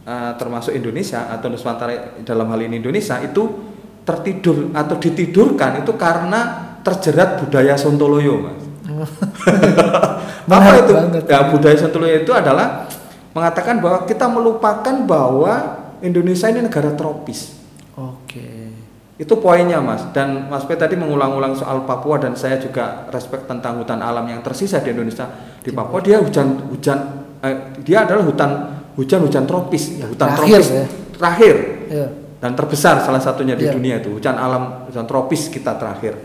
eh, 0.05 0.33
termasuk 0.41 0.73
Indonesia 0.73 1.29
atau 1.29 1.53
Nusantara 1.53 2.21
dalam 2.25 2.49
hal 2.49 2.61
ini 2.65 2.81
Indonesia 2.81 3.21
itu 3.21 3.71
tertidur 4.05 4.73
atau 4.73 4.97
ditidurkan 4.97 5.85
itu 5.85 5.93
karena 5.95 6.73
terjerat 6.81 7.45
budaya 7.45 7.77
Sontoloyo, 7.77 8.41
Mas. 8.41 8.63
Apa 10.51 10.71
itu? 10.83 10.93
banget. 10.97 11.25
Ya, 11.29 11.47
budaya 11.47 11.77
Sontoloyo 11.77 12.25
itu 12.25 12.33
adalah 12.35 12.89
mengatakan 13.37 13.79
bahwa 13.79 14.09
kita 14.09 14.27
melupakan 14.27 14.97
bahwa 15.07 15.55
Indonesia 16.01 16.49
ini 16.51 16.65
negara 16.65 16.91
tropis. 16.97 17.55
Oke. 17.95 18.73
Itu 19.21 19.37
poinnya 19.37 19.85
Mas. 19.85 20.01
Dan 20.17 20.49
Mas 20.49 20.65
P 20.65 20.73
tadi 20.75 20.97
mengulang-ulang 20.97 21.53
soal 21.53 21.85
Papua 21.85 22.17
dan 22.17 22.33
saya 22.33 22.57
juga 22.57 23.05
respect 23.13 23.45
tentang 23.45 23.77
hutan 23.79 24.01
alam 24.01 24.25
yang 24.25 24.41
tersisa 24.41 24.81
di 24.81 24.97
Indonesia. 24.97 25.29
Di 25.61 25.71
Papua 25.71 26.01
dia 26.01 26.17
hujan 26.19 26.73
hujan 26.73 26.99
eh, 27.41 27.57
dia 27.81 28.05
adalah 28.05 28.25
hutan 28.25 28.51
hujan-hujan 28.95 29.45
tropis, 29.49 29.97
Ya, 29.97 30.07
hutan 30.07 30.29
terakhir 30.37 30.61
tropis 30.61 30.69
ya. 30.71 30.85
terakhir 31.17 31.55
Iya. 31.89 32.09
dan 32.41 32.51
terbesar 32.53 33.01
salah 33.01 33.23
satunya 33.23 33.57
di 33.57 33.65
Iya. 33.69 33.73
dunia 33.73 33.95
itu 34.01 34.13
hujan 34.13 34.37
alam 34.37 34.85
hujan 34.89 35.05
tropis 35.09 35.49
kita 35.49 35.77
terakhir. 35.77 36.17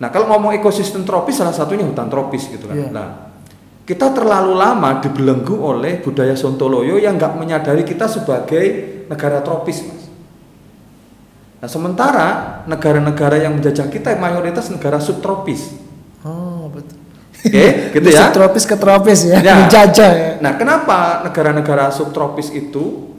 Nah 0.00 0.08
kalau 0.10 0.26
ngomong 0.28 0.56
ekosistem 0.56 1.04
tropis 1.04 1.38
salah 1.38 1.54
satunya 1.54 1.84
hutan 1.84 2.08
tropis 2.08 2.48
gitu 2.48 2.66
kan. 2.66 2.76
Iya. 2.76 2.88
Nah 2.90 3.08
kita 3.84 4.16
terlalu 4.16 4.56
lama 4.56 4.96
dibelenggu 5.04 5.60
oleh 5.60 6.00
budaya 6.00 6.32
Sontoloyo 6.32 6.96
yang 6.96 7.20
nggak 7.20 7.36
menyadari 7.36 7.84
kita 7.84 8.08
sebagai 8.08 8.64
negara 9.12 9.44
tropis 9.44 9.84
mas. 9.84 10.08
Nah, 11.60 11.68
sementara 11.68 12.28
negara-negara 12.64 13.40
yang 13.40 13.56
menjajah 13.56 13.88
kita 13.88 14.16
mayoritas 14.16 14.68
negara 14.68 15.00
subtropis. 15.00 15.83
Oh, 17.44 17.50
betul. 17.50 17.60
Oke, 17.60 17.92
gitu 17.92 18.08
ya. 18.08 18.20
Subtropis 18.24 18.64
ke 18.64 18.76
tropis 18.80 19.20
ya, 19.28 19.38
Ya. 19.38 19.54
menjajah 19.60 20.10
ya. 20.10 20.30
Nah, 20.40 20.56
kenapa 20.56 21.20
negara-negara 21.22 21.92
subtropis 21.92 22.48
itu 22.50 23.12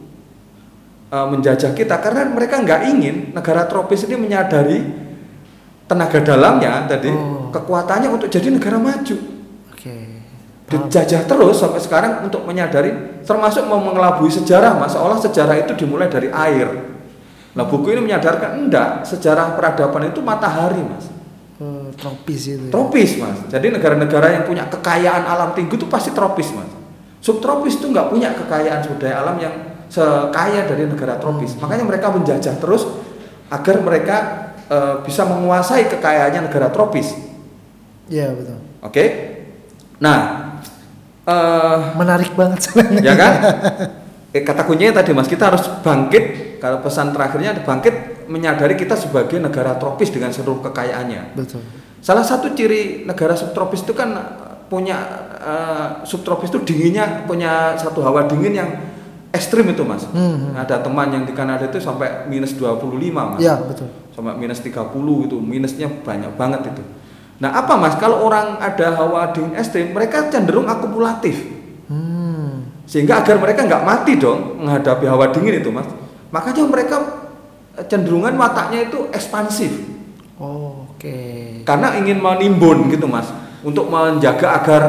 uh, 1.10 1.28
menjajah 1.30 1.78
kita? 1.78 2.02
Karena 2.02 2.26
mereka 2.26 2.58
nggak 2.58 2.82
ingin 2.90 3.16
negara 3.32 3.70
tropis 3.70 4.10
ini 4.10 4.18
menyadari 4.18 4.82
tenaga 5.86 6.18
dalamnya 6.18 6.90
tadi 6.90 7.14
Oh. 7.14 7.54
kekuatannya 7.54 8.10
untuk 8.10 8.26
jadi 8.28 8.50
negara 8.50 8.82
maju. 8.82 9.18
Oke. 9.70 9.94
Paham. 10.66 10.90
Dijajah 10.90 11.30
terus 11.30 11.62
sampai 11.62 11.78
sekarang 11.78 12.26
untuk 12.26 12.42
menyadari, 12.50 13.22
termasuk 13.22 13.70
mau 13.70 13.78
mengelabui 13.78 14.34
sejarah, 14.34 14.74
mas. 14.76 14.98
Seolah 14.98 15.22
sejarah 15.22 15.62
itu 15.62 15.78
dimulai 15.78 16.10
dari 16.10 16.34
air. 16.34 16.98
Nah, 17.54 17.64
buku 17.64 17.94
ini 17.94 18.02
menyadarkan 18.04 18.66
enggak, 18.66 19.06
sejarah 19.06 19.54
peradaban 19.56 20.10
itu 20.10 20.20
matahari, 20.20 20.82
mas. 20.82 21.06
Oh, 21.86 21.94
tropis 21.94 22.42
itu. 22.50 22.66
ya. 22.66 22.72
Tropis 22.74 23.22
mas. 23.22 23.38
Jadi 23.54 23.70
negara-negara 23.70 24.34
yang 24.34 24.44
punya 24.50 24.66
kekayaan 24.66 25.22
alam 25.22 25.54
tinggi 25.54 25.78
itu 25.78 25.86
pasti 25.86 26.10
tropis 26.10 26.50
mas. 26.58 26.72
Subtropis 27.22 27.78
itu 27.78 27.94
nggak 27.94 28.10
punya 28.10 28.34
kekayaan 28.34 28.82
sumber 28.82 29.06
daya 29.06 29.22
alam 29.22 29.38
yang 29.38 29.54
sekaya 29.86 30.66
dari 30.66 30.90
negara 30.90 31.22
tropis. 31.22 31.54
Makanya 31.62 31.86
mereka 31.86 32.10
menjajah 32.10 32.58
terus 32.58 32.90
agar 33.54 33.76
mereka 33.86 34.16
eh, 34.66 34.96
bisa 35.06 35.30
menguasai 35.30 35.86
kekayaannya 35.86 36.50
negara 36.50 36.74
tropis. 36.74 37.14
Iya 38.10 38.34
betul. 38.34 38.58
Oke? 38.82 39.04
Nah, 40.02 40.18
eh, 41.26 41.78
Menarik 41.98 42.34
banget 42.34 42.66
sebenarnya. 42.66 43.02
ya 43.02 43.14
kan? 43.14 43.34
Eh, 44.36 44.44
kata 44.44 44.68
kuncinya 44.68 45.00
tadi 45.00 45.16
mas, 45.16 45.32
kita 45.32 45.48
harus 45.48 45.64
bangkit. 45.80 46.60
Kalau 46.60 46.84
pesan 46.84 47.16
terakhirnya 47.16 47.56
bangkit 47.64 48.15
menyadari 48.28 48.76
kita 48.76 48.98
sebagai 48.98 49.38
negara 49.38 49.78
tropis 49.78 50.10
dengan 50.12 50.34
seluruh 50.34 50.62
kekayaannya. 50.70 51.38
Betul. 51.38 51.62
Salah 52.06 52.22
satu 52.22 52.54
ciri 52.54 53.02
negara 53.02 53.34
subtropis 53.34 53.82
itu 53.82 53.98
kan 53.98 54.10
eh, 54.14 54.56
punya 54.70 54.98
eh, 55.42 55.88
subtropis 56.06 56.54
itu 56.54 56.62
dinginnya 56.62 57.26
punya 57.26 57.74
satu 57.74 58.06
hawa 58.06 58.30
dingin 58.30 58.54
yang 58.54 58.70
ekstrim 59.34 59.68
itu 59.74 59.82
mas. 59.84 60.06
Hmm, 60.14 60.54
hmm. 60.54 60.62
Ada 60.62 60.86
teman 60.86 61.12
yang 61.12 61.24
di 61.26 61.34
Kanada 61.34 61.66
itu 61.66 61.82
sampai 61.82 62.30
minus 62.30 62.54
25 62.54 62.86
mas. 63.12 63.42
Iya 63.42 63.58
betul. 63.60 63.90
Sampai 64.14 64.38
minus 64.38 64.62
30 64.62 64.94
itu 65.26 65.38
minusnya 65.42 65.90
banyak 65.90 66.38
banget 66.38 66.72
itu. 66.72 66.84
Nah 67.42 67.52
apa 67.52 67.74
mas 67.76 67.98
kalau 68.00 68.24
orang 68.24 68.62
ada 68.62 68.96
hawa 68.96 69.34
dingin 69.36 69.58
ekstrim 69.60 69.92
mereka 69.92 70.30
cenderung 70.30 70.70
akumulatif 70.70 71.58
Hmm. 71.86 72.66
sehingga 72.90 73.22
agar 73.22 73.38
mereka 73.38 73.62
nggak 73.62 73.86
mati 73.86 74.18
dong 74.18 74.58
menghadapi 74.58 75.06
hawa 75.06 75.30
dingin 75.30 75.62
itu 75.62 75.70
mas. 75.70 75.86
Makanya 76.34 76.66
mereka 76.66 76.98
cenderungan 77.86 78.34
wataknya 78.36 78.88
itu 78.88 79.10
ekspansif 79.12 79.72
Oh, 80.36 80.84
Oke. 80.92 81.64
karena 81.64 81.96
ingin 81.96 82.20
menimbun 82.20 82.92
gitu 82.92 83.08
mas 83.08 83.24
untuk 83.64 83.88
menjaga 83.88 84.52
agar 84.60 84.84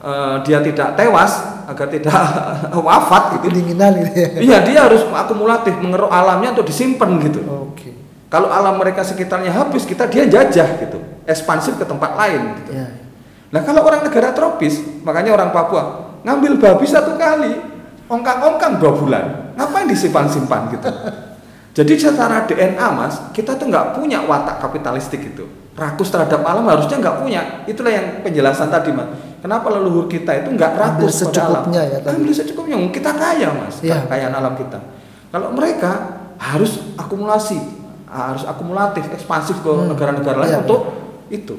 eh, 0.00 0.36
dia 0.40 0.64
tidak 0.64 0.96
tewas 0.96 1.36
agar 1.68 1.84
tidak 1.84 2.16
wafat 2.88 3.36
gitu 3.36 3.52
Kedinginan 3.52 3.92
gitu 4.00 4.16
ya. 4.16 4.28
iya 4.40 4.58
dia 4.64 4.88
harus 4.88 5.04
akumulatif 5.04 5.76
mengeruk 5.76 6.08
alamnya 6.08 6.56
untuk 6.56 6.64
disimpan 6.64 7.12
gitu 7.20 7.44
Oke. 7.44 7.92
kalau 8.32 8.48
alam 8.48 8.80
mereka 8.80 9.04
sekitarnya 9.04 9.52
habis 9.52 9.84
kita 9.84 10.08
dia 10.08 10.24
jajah 10.24 10.80
gitu 10.80 10.96
ekspansif 11.28 11.76
ke 11.76 11.84
tempat 11.84 12.16
lain 12.16 12.40
gitu. 12.64 12.80
Ya. 12.80 12.88
nah 13.52 13.60
kalau 13.60 13.84
orang 13.84 14.00
negara 14.00 14.32
tropis 14.32 14.80
makanya 15.04 15.36
orang 15.36 15.52
Papua 15.52 16.16
ngambil 16.24 16.56
babi 16.56 16.88
satu 16.88 17.20
kali 17.20 17.52
ongkang-ongkang 18.08 18.80
dua 18.80 18.92
bulan 18.96 19.24
ngapain 19.60 19.84
disimpan-simpan 19.92 20.72
gitu 20.72 20.88
jadi 21.70 21.92
secara 21.94 22.44
DNA 22.44 22.86
mas 22.90 23.14
kita 23.30 23.54
tuh 23.54 23.66
nggak 23.66 23.94
punya 23.94 24.22
watak 24.22 24.58
kapitalistik 24.58 25.22
itu 25.24 25.46
rakus 25.72 26.08
terhadap 26.08 26.42
alam 26.42 26.66
harusnya 26.66 26.98
nggak 26.98 27.16
punya 27.18 27.40
itulah 27.64 27.88
yang 27.88 28.20
penjelasan 28.20 28.68
tadi 28.68 28.90
mas 28.90 29.06
kenapa 29.38 29.70
leluhur 29.70 30.04
kita 30.04 30.34
itu 30.36 30.50
nggak 30.50 30.72
Ambil 30.72 30.82
rakus 31.06 31.14
pada 31.22 31.40
alam 31.40 31.62
secukupnya 31.62 31.82
ya 31.84 31.98
tadi. 31.98 32.14
ambil 32.14 32.32
secukupnya 32.32 32.76
kita 32.90 33.10
kaya 33.12 33.48
mas 33.50 33.74
Iya. 33.80 33.96
kekayaan 34.04 34.34
alam 34.34 34.54
kita 34.54 34.78
kalau 35.30 35.48
mereka 35.50 35.92
harus 36.36 36.72
akumulasi 36.94 37.58
harus 38.04 38.42
akumulatif 38.42 39.06
ekspansif 39.08 39.62
ke 39.62 39.70
Hmm. 39.70 39.88
negara-negara 39.88 40.36
lain 40.38 40.50
Iya, 40.50 40.60
untuk 40.60 40.80
itu 41.28 41.56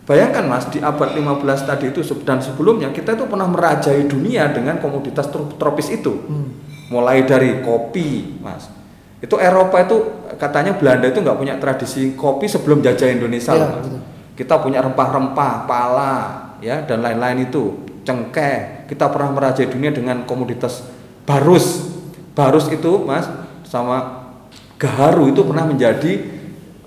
Bayangkan 0.00 0.42
mas, 0.42 0.66
di 0.66 0.82
abad 0.82 1.14
15 1.14 1.38
tadi 1.62 1.86
itu 1.86 2.02
dan 2.24 2.42
sebelumnya 2.42 2.90
kita 2.90 3.14
itu 3.14 3.30
pernah 3.30 3.46
merajai 3.46 4.10
dunia 4.10 4.50
dengan 4.50 4.82
komoditas 4.82 5.30
tro- 5.30 5.54
tropis 5.54 5.86
itu. 5.92 6.26
Hmm. 6.26 6.50
Mulai 6.90 7.22
dari 7.22 7.62
kopi, 7.62 8.34
mas. 8.42 8.66
Itu 9.20 9.36
Eropa 9.36 9.76
itu 9.84 9.96
katanya 10.40 10.72
Belanda 10.80 11.06
itu 11.12 11.20
nggak 11.20 11.36
punya 11.36 11.54
tradisi 11.60 12.16
kopi 12.16 12.48
sebelum 12.48 12.80
jajah 12.80 13.12
Indonesia, 13.12 13.52
loh, 13.52 13.68
betul. 13.76 14.00
Kita 14.32 14.56
punya 14.64 14.80
rempah-rempah, 14.80 15.68
pala, 15.68 16.16
ya 16.64 16.80
dan 16.88 17.04
lain-lain 17.04 17.44
itu, 17.44 17.84
cengkeh. 18.08 18.88
Kita 18.88 19.12
pernah 19.12 19.36
merajai 19.36 19.68
dunia 19.68 19.92
dengan 19.92 20.24
komoditas 20.24 20.80
barus. 21.28 21.92
Barus 22.32 22.72
itu, 22.72 23.04
mas, 23.04 23.28
sama 23.68 24.24
gaharu 24.80 25.28
itu 25.28 25.44
pernah 25.44 25.68
menjadi 25.68 26.12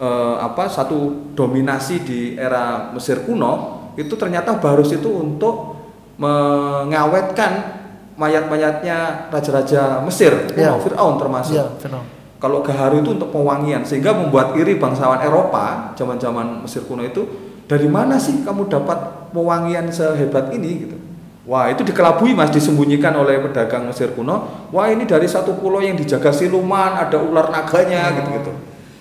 eh, 0.01 0.35
apa 0.41 0.65
satu 0.65 1.29
dominasi 1.37 2.01
di 2.01 2.19
era 2.33 2.89
Mesir 2.89 3.21
kuno 3.21 3.85
itu 3.93 4.17
ternyata 4.17 4.57
barus 4.57 4.89
itu 4.89 5.05
untuk 5.05 5.77
mengawetkan 6.17 7.81
mayat-mayatnya 8.17 9.29
raja-raja 9.29 10.01
Mesir 10.01 10.33
Iya. 10.57 10.77
Fir'aun 10.81 11.21
termasuk. 11.21 11.77
Fir'aun. 11.77 12.22
Kalau 12.43 12.59
gaharu 12.59 12.99
itu 12.99 13.15
untuk 13.15 13.31
pewangian 13.31 13.87
sehingga 13.87 14.11
membuat 14.11 14.51
iri 14.59 14.75
bangsawan 14.75 15.23
Eropa 15.23 15.95
zaman-zaman 15.95 16.67
Mesir 16.67 16.83
kuno 16.83 16.99
itu 16.99 17.23
dari 17.71 17.87
mana 17.87 18.19
sih 18.19 18.43
kamu 18.43 18.67
dapat 18.67 19.31
pewangian 19.31 19.87
sehebat 19.87 20.51
ini 20.51 20.83
gitu. 20.83 20.99
Wah 21.47 21.71
itu 21.71 21.87
dikelabui 21.87 22.35
mas 22.35 22.51
disembunyikan 22.51 23.15
oleh 23.15 23.39
pedagang 23.39 23.87
Mesir 23.87 24.11
kuno. 24.11 24.67
Wah 24.75 24.91
ini 24.91 25.07
dari 25.07 25.23
satu 25.23 25.55
pulau 25.55 25.79
yang 25.79 25.95
dijaga 25.95 26.35
siluman 26.35 26.99
ada 26.99 27.15
ular 27.15 27.47
naganya 27.47 28.11
Oh. 28.11 28.15
gitu-gitu. 28.19 28.51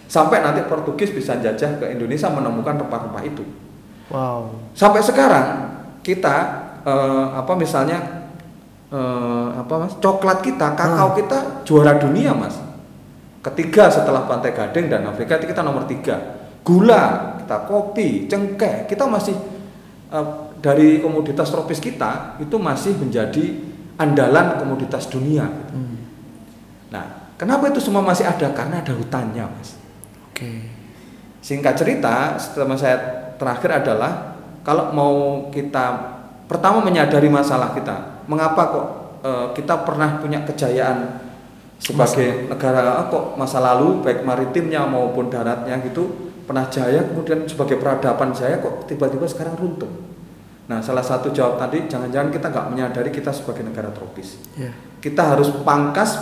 Sampai 0.07 0.39
nanti 0.39 0.63
Portugis 0.71 1.11
bisa 1.11 1.35
jajah 1.35 1.83
ke 1.83 1.91
Indonesia 1.91 2.31
menemukan 2.31 2.79
rempah-rempah 2.79 3.27
itu. 3.27 3.43
Wow. 4.07 4.55
Sampai 4.71 5.03
sekarang 5.03 5.67
kita 6.07 6.63
eh, 6.87 7.27
apa 7.35 7.59
misalnya 7.59 8.31
eh, 8.95 9.49
apa 9.59 9.75
mas 9.83 9.99
coklat 9.99 10.47
kita 10.47 10.79
kakao 10.79 11.19
kita 11.19 11.67
juara 11.67 11.99
dunia 11.99 12.39
mas 12.39 12.62
ketiga 13.43 13.91
setelah 13.91 14.25
Pantai 14.25 14.55
Gading 14.55 14.87
dan 14.87 15.03
Afrika 15.11 15.37
itu 15.37 15.51
kita 15.51 15.67
nomor 15.67 15.85
tiga 15.91 16.41
gula 16.63 17.37
kita 17.43 17.67
kopi 17.67 18.31
cengkeh 18.31 18.87
kita 18.87 19.05
masih 19.05 19.35
eh, 20.15 20.27
dari 20.63 21.03
komoditas 21.03 21.51
tropis 21.51 21.83
kita 21.83 22.39
itu 22.39 22.55
masih 22.57 22.95
menjadi 22.97 23.59
andalan 23.99 24.63
komoditas 24.63 25.11
dunia 25.11 25.51
Hmm. 25.75 25.99
nah 26.95 27.35
kenapa 27.35 27.67
itu 27.69 27.83
semua 27.83 28.01
masih 28.01 28.25
ada 28.25 28.55
karena 28.55 28.79
ada 28.79 28.95
hutannya 28.95 29.47
mas 29.59 29.83
Oke. 30.33 30.65
Singkat 31.45 31.75
cerita, 31.77 32.41
setelah 32.41 32.75
saya 32.75 32.97
terakhir 33.37 33.85
adalah 33.85 34.41
kalau 34.65 34.91
mau 34.97 35.15
kita 35.53 36.17
pertama 36.49 36.81
menyadari 36.81 37.29
masalah 37.29 37.77
kita, 37.77 38.25
mengapa 38.27 38.63
kok 38.73 38.87
eh, 39.23 39.47
kita 39.61 39.85
pernah 39.85 40.19
punya 40.19 40.41
kejayaan 40.49 41.21
sebagai 41.83 42.47
negara 42.47 42.81
kok 43.05 43.35
masa 43.35 43.59
lalu 43.59 44.01
baik 44.01 44.23
maritimnya 44.23 44.87
maupun 44.87 45.27
daratnya 45.27 45.83
gitu 45.83 46.07
pernah 46.43 46.67
jaya 46.67 47.03
kemudian 47.05 47.43
sebagai 47.45 47.75
peradaban 47.77 48.31
jaya 48.31 48.59
kok 48.59 48.87
tiba-tiba 48.87 49.27
sekarang 49.27 49.55
runtuh. 49.55 49.91
Nah, 50.63 50.79
salah 50.79 51.03
satu 51.03 51.29
jawab 51.29 51.59
tadi 51.59 51.85
jangan-jangan 51.85 52.31
kita 52.31 52.47
nggak 52.49 52.67
menyadari 52.69 53.11
kita 53.11 53.29
sebagai 53.29 53.63
negara 53.63 53.91
tropis 53.91 54.39
Ya. 54.55 54.71
kita 54.99 55.35
harus 55.35 55.51
pangkas 55.61 56.17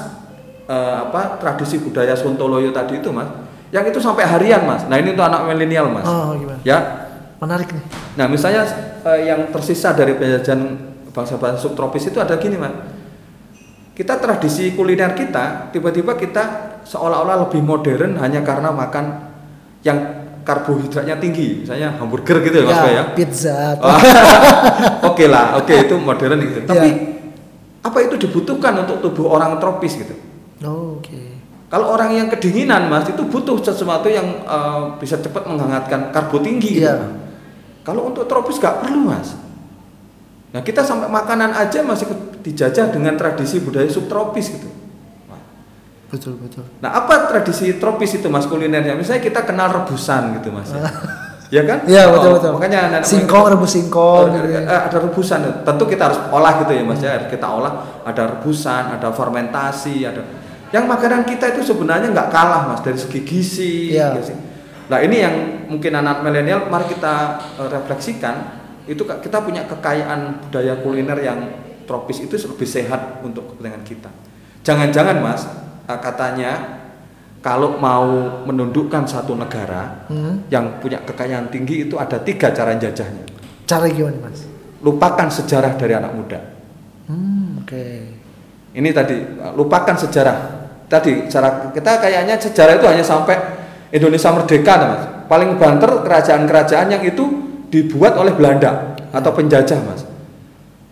eh, 0.65 0.97
apa 0.99 1.37
tradisi 1.37 1.77
budaya 1.77 2.17
Sontoloyo 2.17 2.73
tadi 2.73 2.99
itu 2.99 3.13
mas 3.13 3.29
yang 3.69 3.85
itu 3.85 4.01
sampai 4.01 4.25
harian 4.25 4.65
mas 4.65 4.89
nah 4.89 4.97
ini 4.97 5.13
untuk 5.13 5.23
anak 5.23 5.45
milenial 5.45 5.87
mas 5.87 6.03
Oh, 6.03 6.33
gimana? 6.35 6.59
ya 6.65 6.79
Menarik 7.37 7.69
nih. 7.71 7.85
nah 8.17 8.27
misalnya 8.27 8.65
eh, 9.05 9.29
yang 9.29 9.53
tersisa 9.53 9.93
dari 9.93 10.17
penjajahan 10.17 10.63
bangsa-bangsa 11.11 11.61
subtropis 11.61 12.09
itu 12.09 12.19
ada 12.19 12.35
gini 12.35 12.57
mas 12.57 12.73
kita 14.01 14.17
tradisi 14.17 14.73
kuliner 14.73 15.13
kita 15.13 15.69
tiba-tiba 15.69 16.17
kita 16.17 16.45
seolah-olah 16.89 17.45
lebih 17.45 17.61
modern 17.61 18.17
hanya 18.17 18.41
karena 18.41 18.73
makan 18.73 19.29
yang 19.85 19.99
karbohidratnya 20.41 21.21
tinggi 21.21 21.63
misalnya 21.63 22.01
hamburger 22.01 22.41
gitu 22.41 22.65
ya 22.65 22.65
mas 22.65 22.81
Bay, 22.81 22.93
ya 22.97 23.05
pizza. 23.13 23.77
Oh, 23.77 23.93
Oke 25.13 25.29
lah, 25.29 25.61
oke 25.61 25.69
itu 25.69 25.95
modern 26.01 26.41
gitu. 26.41 26.65
Tapi 26.65 26.89
Iya. 26.89 26.97
apa 27.85 27.99
itu 28.01 28.17
dibutuhkan 28.17 28.73
untuk 28.81 29.05
tubuh 29.05 29.37
orang 29.37 29.61
tropis 29.61 30.01
gitu? 30.01 30.17
Oh, 30.65 30.97
Oke. 30.97 31.37
Kalau 31.69 31.93
orang 31.93 32.17
yang 32.17 32.33
kedinginan 32.33 32.89
mas 32.89 33.05
itu 33.05 33.21
butuh 33.21 33.61
sesuatu 33.61 34.09
yang 34.09 34.27
eh, 34.43 34.83
bisa 34.97 35.21
cepat 35.21 35.45
menghangatkan 35.45 36.09
karbo 36.09 36.41
tinggi. 36.41 36.81
gitu. 36.81 36.89
Iya. 36.89 37.21
Kalau 37.85 38.09
untuk 38.09 38.25
tropis 38.25 38.57
nggak 38.57 38.81
perlu 38.81 39.13
mas. 39.13 39.37
Nah 40.51 40.61
kita 40.61 40.83
sampai 40.83 41.07
makanan 41.07 41.53
aja 41.53 41.81
masih 41.81 42.11
dijajah 42.41 42.91
dengan 42.91 43.15
tradisi 43.15 43.59
budaya 43.59 43.87
subtropis 43.87 44.51
gitu. 44.51 44.69
Betul 46.11 46.35
betul. 46.43 46.67
Nah, 46.83 46.91
apa 46.93 47.31
tradisi 47.31 47.79
tropis 47.79 48.19
itu 48.19 48.27
Mas 48.27 48.43
kulinernya? 48.43 48.99
Misalnya 48.99 49.23
kita 49.23 49.47
kenal 49.47 49.71
rebusan 49.71 50.35
gitu 50.35 50.51
Mas. 50.51 50.67
Ya, 50.69 50.83
ya 51.55 51.63
kan? 51.63 51.79
Iya 51.87 52.03
Oh, 52.11 52.19
betul 52.19 52.31
betul. 52.35 52.51
Makanya 52.59 52.79
anak- 52.91 53.07
singkong 53.07 53.47
rebus 53.47 53.71
singkong. 53.71 54.27
gitu 54.35 54.49
ya. 54.51 54.61
Eh, 54.61 54.81
ada 54.91 54.99
rebusan. 54.99 55.39
Tentu 55.63 55.85
kita 55.87 56.11
harus 56.11 56.19
olah 56.27 56.67
gitu 56.67 56.73
ya 56.75 56.83
Mas 56.83 56.99
ya. 56.99 57.15
Kita 57.31 57.47
olah 57.47 58.03
ada 58.03 58.23
rebusan, 58.27 58.99
ada 58.99 59.15
fermentasi, 59.15 60.03
ada 60.03 60.23
yang 60.71 60.87
makanan 60.87 61.27
kita 61.27 61.55
itu 61.55 61.63
sebenarnya 61.63 62.11
nggak 62.11 62.27
kalah 62.29 62.75
Mas 62.75 62.83
dari 62.83 62.99
segi 62.99 63.21
gizi. 63.23 63.95
Iya. 63.95 64.11
gizi. 64.19 64.35
Nah, 64.91 64.99
ini 64.99 65.15
yang 65.15 65.35
mungkin 65.71 65.95
anak 65.95 66.27
milenial 66.27 66.67
mari 66.67 66.91
kita 66.91 67.15
eh, 67.55 67.69
refleksikan 67.71 68.60
itu 68.91 69.07
kita 69.07 69.39
punya 69.39 69.63
kekayaan 69.71 70.51
budaya 70.51 70.83
kuliner 70.83 71.19
yang 71.23 71.39
tropis 71.87 72.27
itu 72.27 72.35
lebih 72.35 72.67
sehat 72.67 73.23
untuk 73.23 73.55
kepentingan 73.55 73.87
kita. 73.87 74.11
Jangan-jangan 74.67 75.17
Mas 75.23 75.47
eh, 75.87 75.99
katanya 76.03 76.83
kalau 77.41 77.81
mau 77.81 78.45
menundukkan 78.45 79.09
satu 79.09 79.33
negara 79.33 80.05
Hmm. 80.13 80.45
yang 80.53 80.77
punya 80.83 81.01
kekayaan 81.07 81.49
tinggi 81.49 81.89
itu 81.89 81.97
ada 81.97 82.21
tiga 82.21 82.53
cara 82.53 82.77
jajahnya. 82.77 83.25
Cara 83.65 83.87
gimana 83.89 84.29
mas? 84.29 84.45
Lupakan 84.85 85.31
sejarah 85.31 85.79
dari 85.79 85.95
anak 85.95 86.13
muda. 86.13 86.41
Hmm, 87.09 87.65
oke. 87.65 87.85
Ini 88.77 88.89
tadi 88.93 89.17
uh, 89.41 89.55
lupakan 89.57 89.97
sejarah. 89.97 90.37
Tadi 90.91 91.31
cara 91.31 91.71
kita 91.73 92.03
kayaknya 92.03 92.35
sejarah 92.37 92.77
itu 92.77 92.87
hanya 92.91 93.05
sampai 93.07 93.39
Indonesia 93.95 94.35
merdeka, 94.35 94.75
mas. 94.85 95.03
Paling 95.31 95.57
banter 95.57 96.03
kerajaan-kerajaan 96.03 96.93
yang 96.93 97.03
itu 97.07 97.40
dibuat 97.71 98.19
oleh 98.19 98.35
Belanda 98.35 98.99
atau 99.15 99.31
penjajah, 99.33 99.79
mas. 99.87 100.03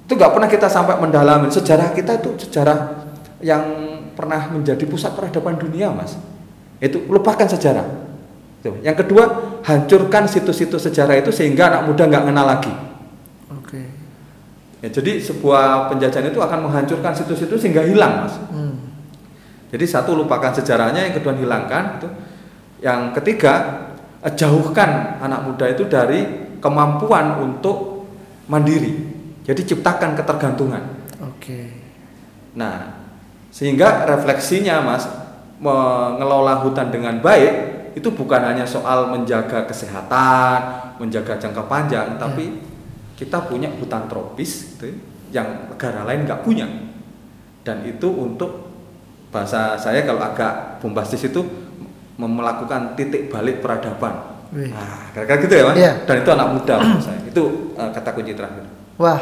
Itu 0.08 0.16
nggak 0.16 0.32
pernah 0.32 0.48
kita 0.48 0.70
sampai 0.70 0.96
mendalami 0.96 1.52
sejarah 1.52 1.92
kita 1.92 2.22
itu 2.22 2.48
sejarah 2.48 3.04
yang 3.44 3.62
pernah 4.14 4.50
menjadi 4.50 4.82
pusat 4.88 5.12
peradaban 5.12 5.58
dunia, 5.58 5.92
mas. 5.92 6.16
Itu 6.78 7.04
lupakan 7.10 7.44
sejarah. 7.44 7.86
Tuh. 8.62 8.78
Yang 8.82 9.06
kedua, 9.06 9.24
hancurkan 9.62 10.26
situs-situs 10.26 10.90
sejarah 10.90 11.18
itu 11.18 11.30
sehingga 11.30 11.70
anak 11.70 11.82
muda 11.86 12.10
nggak 12.10 12.24
kenal 12.26 12.46
lagi. 12.46 12.72
Oke. 13.54 13.82
Ya, 14.82 14.88
jadi 14.90 15.22
sebuah 15.22 15.90
penjajahan 15.90 16.30
itu 16.30 16.38
akan 16.42 16.70
menghancurkan 16.70 17.14
situs-situs 17.14 17.62
sehingga 17.62 17.86
hilang, 17.86 18.26
mas. 18.26 18.34
Hmm. 18.50 18.74
Jadi 19.68 19.84
satu 19.84 20.16
lupakan 20.16 20.54
sejarahnya, 20.54 21.06
yang 21.06 21.14
kedua 21.14 21.36
hilangkan. 21.36 21.84
Itu. 22.00 22.08
Yang 22.78 23.00
ketiga 23.20 23.54
jauhkan 24.22 25.22
anak 25.22 25.46
muda 25.46 25.70
itu 25.70 25.86
dari 25.86 26.47
kemampuan 26.58 27.42
untuk 27.42 28.06
mandiri. 28.46 28.94
Jadi 29.48 29.64
ciptakan 29.64 30.12
ketergantungan. 30.18 30.82
Oke. 31.24 31.72
Nah, 32.58 33.00
sehingga 33.48 34.04
refleksinya, 34.04 34.84
mas, 34.84 35.08
mengelola 35.58 36.62
hutan 36.62 36.92
dengan 36.92 37.18
baik 37.18 37.78
itu 37.98 38.08
bukan 38.14 38.44
hanya 38.44 38.62
soal 38.62 39.10
menjaga 39.10 39.66
kesehatan, 39.66 40.58
menjaga 41.02 41.34
jangka 41.40 41.66
panjang, 41.66 42.14
tapi 42.20 42.62
kita 43.18 43.42
punya 43.50 43.66
hutan 43.74 44.06
tropis 44.06 44.78
gitu, 44.78 44.94
yang 45.34 45.66
negara 45.72 46.06
lain 46.06 46.22
nggak 46.28 46.44
punya. 46.46 46.68
Dan 47.66 47.82
itu 47.82 48.06
untuk 48.06 48.70
bahasa 49.34 49.74
saya 49.80 50.06
kalau 50.06 50.22
agak 50.22 50.78
bombastis 50.78 51.26
itu 51.26 51.42
melakukan 52.18 52.94
titik 52.94 53.32
balik 53.32 53.58
peradaban. 53.64 54.27
Wih. 54.48 54.72
Nah, 54.72 55.12
kira-kira 55.12 55.36
gitu 55.42 55.54
ya, 55.54 55.64
mas. 55.64 55.76
Iya. 55.76 55.92
Dan 56.02 56.14
itu 56.18 56.30
anak 56.30 56.48
muda 56.50 56.74
menurut 56.78 57.02
saya. 57.02 57.20
Itu 57.22 57.42
eh, 57.74 57.90
kata 57.92 58.10
kunci 58.12 58.32
terakhir. 58.32 58.64
Wah, 58.96 59.20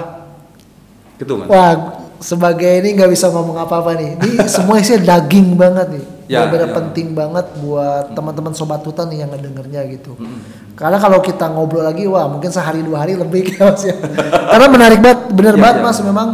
Gitu, 1.16 1.32
mas. 1.32 1.48
wah 1.48 1.72
sebagai 2.16 2.80
ini 2.80 2.92
nggak 2.92 3.08
bisa 3.08 3.26
ngomong 3.28 3.56
apa-apa 3.58 3.96
nih. 3.96 4.10
Ini 4.20 4.30
semua 4.54 4.76
isinya 4.76 5.16
daging 5.16 5.56
banget 5.56 5.86
nih. 5.90 6.04
Ya, 6.26 6.42
Benar-benar 6.42 6.68
ya. 6.68 6.74
penting 6.74 7.08
banget 7.12 7.46
buat 7.56 8.10
teman-teman 8.12 8.50
sobat 8.50 8.82
hutan 8.82 9.06
nih 9.08 9.22
yang 9.22 9.30
ngedengernya 9.30 9.82
gitu. 9.88 10.18
Mm-mm. 10.18 10.74
Karena 10.74 10.98
kalau 10.98 11.22
kita 11.22 11.46
ngobrol 11.48 11.80
lagi, 11.80 12.02
wah 12.04 12.26
mungkin 12.26 12.50
sehari 12.50 12.82
dua 12.82 13.02
hari 13.02 13.14
lebih 13.14 13.46
ya 13.54 13.62
mas 13.64 13.82
ya. 13.82 13.94
Karena 14.44 14.66
menarik 14.66 14.98
banget, 15.00 15.20
bener 15.30 15.54
Iya, 15.54 15.62
banget 15.62 15.76
iya. 15.78 15.86
mas. 15.86 15.98
Memang 16.02 16.28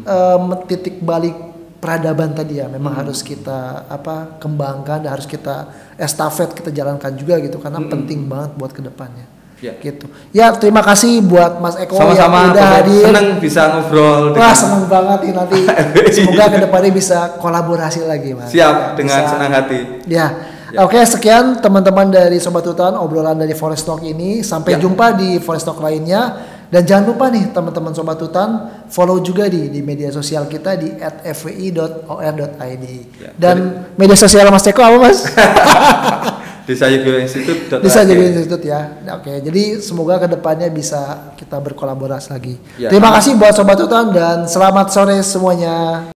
em, 0.00 0.42
titik 0.64 1.00
balik 1.00 1.34
peradaban 1.80 2.30
tadi 2.30 2.60
ya, 2.60 2.68
memang 2.68 2.92
harus 2.92 3.24
kita 3.24 3.88
apa 3.88 4.36
kembangkan, 4.36 5.02
dan 5.02 5.16
harus 5.16 5.24
kita 5.24 5.66
estafet 5.96 6.52
kita 6.52 6.70
jalankan 6.70 7.16
juga 7.16 7.40
gitu. 7.40 7.56
Karena 7.56 7.80
Mm-mm. 7.80 7.90
penting 7.90 8.28
banget 8.28 8.50
buat 8.54 8.70
ke 8.70 8.84
depannya. 8.84 9.24
Ya. 9.60 9.76
Gitu. 9.76 10.08
Ya 10.32 10.56
terima 10.56 10.80
kasih 10.80 11.20
buat 11.20 11.60
Mas 11.60 11.76
Eko 11.76 11.92
yang 12.00 12.16
Sama-sama, 12.16 12.48
udah 12.48 12.48
pokoknya 12.48 12.76
hadir. 12.80 13.04
seneng 13.04 13.26
bisa 13.36 13.62
ngobrol. 13.68 14.24
Wah 14.32 14.54
seneng 14.56 14.84
banget 14.88 15.18
nih 15.20 15.32
nanti. 15.36 15.58
Semoga 16.16 16.44
ke 16.48 16.58
depannya 16.64 16.90
bisa 16.90 17.18
kolaborasi 17.36 18.00
lagi 18.08 18.32
mas. 18.32 18.48
Siap 18.48 18.96
dengan 18.96 19.20
Bisa- 19.20 19.30
senang 19.36 19.52
hati. 19.52 19.80
Ya. 20.08 20.26
Ya. 20.72 20.86
Oke 20.86 20.96
sekian 21.04 21.60
teman-teman 21.60 22.08
dari 22.08 22.40
Sobat 22.40 22.64
Hutan 22.64 22.96
obrolan 22.96 23.36
dari 23.36 23.52
Forest 23.52 23.84
Talk 23.84 24.00
ini. 24.00 24.40
Sampai 24.40 24.78
Ya. 24.78 24.80
jumpa 24.80 25.12
di 25.20 25.36
Forest 25.36 25.68
Talk 25.68 25.76
lainnya. 25.84 26.40
Dan 26.70 26.86
jangan 26.86 27.04
lupa 27.10 27.26
nih 27.34 27.50
teman-teman 27.50 27.90
Sobat 27.90 28.22
Hutan 28.22 28.86
follow 28.86 29.18
juga 29.18 29.50
di 29.50 29.66
di 29.66 29.82
media 29.82 30.14
sosial 30.14 30.46
kita 30.46 30.78
di 30.78 30.94
@fwi.or.id. 31.34 32.84
Ya. 33.18 33.30
Dan 33.34 33.90
media 33.98 34.14
sosial 34.14 34.46
Mas 34.54 34.62
Eko 34.70 34.78
apa 34.78 34.96
Mas? 35.02 35.18
Desa 36.70 36.86
Yogo 36.86 37.18
Institute. 37.18 37.82
bisa 37.82 38.06
jadi 38.06 38.22
institut 38.30 38.62
ya. 38.62 39.02
Nah, 39.02 39.18
Oke, 39.18 39.42
jadi 39.42 39.82
semoga 39.82 40.22
ke 40.22 40.30
depannya 40.30 40.70
bisa 40.70 41.34
kita 41.34 41.58
berkolaborasi 41.58 42.30
lagi. 42.30 42.54
Ya. 42.78 42.94
Terima 42.94 43.10
kasih 43.18 43.34
buat 43.34 43.58
Sobat 43.58 43.82
Hutan 43.82 44.14
dan 44.14 44.46
selamat 44.46 44.94
sore 44.94 45.18
semuanya. 45.26 46.14